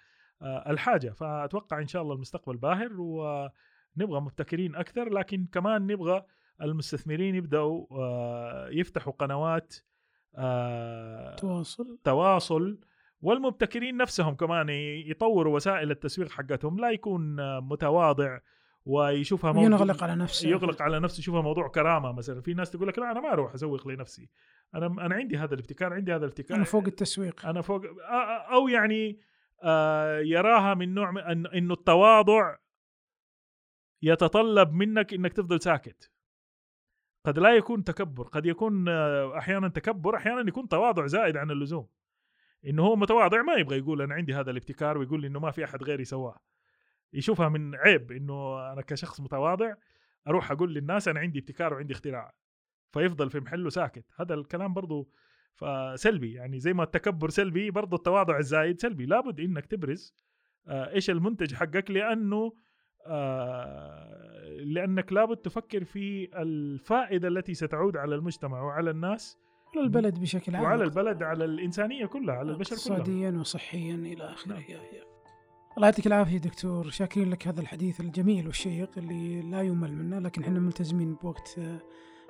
آه، 0.41 0.71
الحاجة. 0.71 1.09
فأتوقع 1.09 1.79
إن 1.81 1.87
شاء 1.87 2.01
الله 2.01 2.13
المستقبل 2.15 2.57
باهر 2.57 2.89
ونبغى 2.97 4.21
مبتكرين 4.21 4.75
أكثر 4.75 5.09
لكن 5.13 5.45
كمان 5.51 5.87
نبغى 5.87 6.25
المستثمرين 6.61 7.35
يبدأوا 7.35 7.85
آه، 7.91 8.69
يفتحوا 8.71 9.13
قنوات 9.13 9.75
آه، 10.35 11.35
تواصل. 11.35 11.97
تواصل 12.03 12.79
والمبتكرين 13.21 13.97
نفسهم 13.97 14.35
كمان 14.35 14.69
يطوروا 15.05 15.55
وسائل 15.55 15.91
التسويق 15.91 16.31
حقتهم. 16.31 16.79
لا 16.79 16.91
يكون 16.91 17.39
آه، 17.39 17.59
متواضع 17.59 18.39
ويشوفها 18.85 19.51
موضوع- 19.51 19.65
ينغلق 19.65 20.03
على 20.03 20.15
نفسه. 20.15 20.49
يغلق 20.49 20.81
على 20.81 20.99
نفسه 20.99 21.19
يشوفها 21.19 21.41
موضوع 21.41 21.67
كرامة 21.67 22.11
مثلا. 22.11 22.41
في 22.41 22.53
ناس 22.53 22.71
تقول 22.71 22.87
لك 22.87 22.99
لا 22.99 23.11
أنا 23.11 23.19
ما 23.19 23.33
أروح 23.33 23.53
أسوق 23.53 23.87
لنفسي. 23.87 24.29
أنا 24.75 24.85
أنا 24.87 25.15
عندي 25.15 25.37
هذا 25.37 25.53
الابتكار 25.53 25.93
عندي 25.93 26.11
هذا 26.15 26.25
الابتكار. 26.25 26.57
أنا 26.57 26.65
فوق 26.65 26.83
التسويق. 26.83 27.45
أنا 27.45 27.61
فوق 27.61 27.81
أو 28.51 28.67
يعني 28.67 29.19
يراها 30.23 30.73
من 30.73 30.93
نوع 30.93 31.31
إنه 31.31 31.73
التواضع 31.73 32.55
يتطلب 34.01 34.73
منك 34.73 35.13
إنك 35.13 35.33
تفضل 35.33 35.61
ساكت. 35.61 36.11
قد 37.27 37.39
لا 37.39 37.55
يكون 37.55 37.83
تكبر 37.83 38.27
قد 38.27 38.45
يكون 38.45 38.89
آه، 38.89 39.37
أحيانا 39.37 39.67
تكبر 39.67 40.15
أحيانا 40.15 40.47
يكون 40.47 40.67
تواضع 40.67 41.07
زائد 41.07 41.37
عن 41.37 41.51
اللزوم. 41.51 41.87
إنه 42.65 42.83
هو 42.83 42.95
متواضع 42.95 43.41
ما 43.41 43.53
يبغى 43.53 43.77
يقول 43.77 44.01
أنا 44.01 44.15
عندي 44.15 44.33
هذا 44.33 44.51
الابتكار 44.51 44.97
ويقول 44.97 45.25
إنه 45.25 45.39
ما 45.39 45.51
في 45.51 45.65
أحد 45.65 45.83
غيري 45.83 46.05
سواه. 46.05 46.39
يشوفها 47.13 47.49
من 47.49 47.75
عيب 47.75 48.11
إنه 48.11 48.71
أنا 48.73 48.81
كشخص 48.81 49.21
متواضع 49.21 49.73
أروح 50.27 50.51
أقول 50.51 50.73
للناس 50.73 51.07
أنا 51.07 51.19
عندي 51.19 51.39
ابتكار 51.39 51.73
وعندي 51.73 51.93
اختراع. 51.93 52.33
فيفضل 52.91 53.29
في 53.29 53.39
محله 53.39 53.69
ساكت. 53.69 54.05
هذا 54.19 54.33
الكلام 54.33 54.73
برضو 54.73 55.09
فسلبي 55.55 56.33
يعني 56.33 56.59
زي 56.59 56.73
ما 56.73 56.83
التكبر 56.83 57.29
سلبي 57.29 57.71
برضو 57.71 57.95
التواضع 57.95 58.37
الزايد 58.37 58.81
سلبي. 58.81 59.05
لابد 59.05 59.39
إنك 59.39 59.65
تبرز 59.65 60.15
آه، 60.67 60.93
إيش 60.93 61.09
المنتج 61.09 61.53
حقك 61.53 61.91
لأنه 61.91 62.53
لأنك 64.65 65.13
لابد 65.13 65.37
تفكر 65.37 65.83
في 65.83 66.29
الفائدة 66.35 67.27
التي 67.27 67.53
ستعود 67.53 67.97
على 67.97 68.15
المجتمع 68.15 68.61
وعلى 68.61 68.89
الناس 68.89 69.37
على 69.75 69.85
البلد 69.85 70.19
بشكل 70.19 70.55
عام. 70.55 70.63
وعلى 70.63 70.83
البلد 70.83 71.23
على 71.23 71.45
الإنسانية 71.45 72.05
كلها 72.05 72.35
على 72.35 72.51
البشر 72.51 72.75
كلها. 72.75 72.97
اقتصاديا 72.97 73.31
وصحيا 73.31 73.95
إلى 73.95 74.23
آخره. 74.23 74.53
نعم. 74.53 74.63
الله 75.77 75.87
يعطيك 75.87 76.07
العافية 76.07 76.37
دكتور. 76.37 76.89
شاكرين 76.89 77.29
لك 77.29 77.47
هذا 77.47 77.61
الحديث 77.61 78.01
الجميل 78.01 78.47
والشيق 78.47 78.89
اللي 78.97 79.41
لا 79.41 79.61
يمل 79.61 79.93
منه 79.93 80.19
لكن 80.19 80.43
إحنا 80.43 80.59
ملتزمين 80.59 81.15
بوقت 81.15 81.55
آه، 81.59 81.79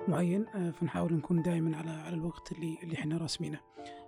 معين 0.08 0.46
آه، 0.54 0.70
فنحاول 0.70 1.12
نكون 1.14 1.42
دائما 1.42 1.76
على 1.76 1.90
على 1.90 2.14
الوقت 2.14 2.52
اللي 2.52 2.78
اللي 2.82 2.94
إحنا 2.94 3.16
راسمينه. 3.18 3.60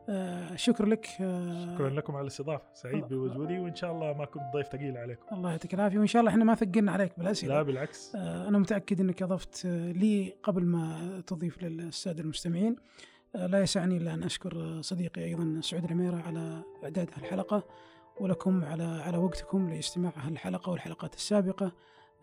آه، 0.08 0.56
شكر 0.56 0.86
لك 0.86 1.06
آه، 1.20 1.74
شكرا 1.74 1.90
لكم 1.90 2.16
على 2.16 2.22
الاستضافة. 2.22 2.64
سعيد 2.74 3.04
بوجودي 3.04 3.58
وإن 3.58 3.74
شاء 3.74 3.92
الله 3.92 4.12
ما 4.12 4.24
كنت 4.24 4.42
ضيف 4.54 4.66
ثقيل 4.66 4.96
عليكم. 4.96 5.22
الله 5.32 5.50
يعطيك 5.50 5.74
العافية 5.74 5.98
وإن 5.98 6.06
شاء 6.06 6.20
الله 6.20 6.32
إحنا 6.32 6.44
ما 6.44 6.54
ثقلنا 6.54 6.92
عليك 6.92 7.18
بالاسئله. 7.18 7.54
لا 7.54 7.62
بالعكس. 7.62 8.14
أنا 8.14 8.58
متأكد 8.58 9.00
أنك 9.00 9.22
أضفت 9.22 9.66
آه، 9.66 9.92
لي 9.92 10.34
قبل 10.42 10.64
ما 10.64 11.22
تضيف 11.26 11.62
للسادة 11.62 12.22
المستمعين. 12.22 12.76
لا 13.34 13.60
يسعني 13.60 13.96
إلا 13.96 14.14
أن 14.14 14.22
أشكر 14.22 14.56
آه، 14.56 14.80
صديقي 14.80 15.24
أيضا 15.24 15.60
سعود 15.60 15.84
العميرة 15.84 16.16
على 16.16 16.62
إعداد 16.84 17.10
هالحلقة 17.14 17.64
ولكم 18.20 18.64
على 18.64 18.82
على 18.82 19.18
وقتكم 19.18 19.70
لاستماع 19.70 20.12
هالحلقة 20.16 20.70
والحلقات 20.70 21.14
السابقة. 21.14 21.72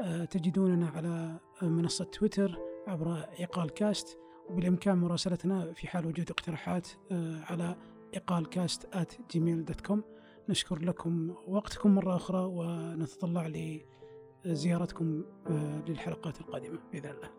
آه، 0.01 0.25
تجدوننا 0.25 0.89
على 0.89 1.39
منصة 1.61 2.05
تويتر. 2.05 2.59
عبر 2.87 3.27
عقال 3.39 3.69
كاست 3.69 4.17
وبالإمكان 4.49 4.97
مراسلتنا 4.97 5.73
في 5.73 5.87
حال 5.87 6.05
وجود 6.05 6.31
اقتراحات 6.31 6.87
آه، 7.11 7.41
على 7.43 7.75
عقال 8.15 8.49
كاست 8.49 8.85
at 8.95 9.13
gmail.com 9.33 9.97
نشكر 10.49 10.79
لكم 10.79 11.35
وقتكم 11.47 11.95
مرة 11.95 12.15
أخرى 12.15 12.39
ونتطلع 12.39 13.47
ل 13.47 13.81
زيارتكم 14.45 15.23
آه، 15.47 15.81
للحلقات 15.87 16.41
القادمة 16.41 16.79
بإذن 16.91 17.09
الله. 17.09 17.36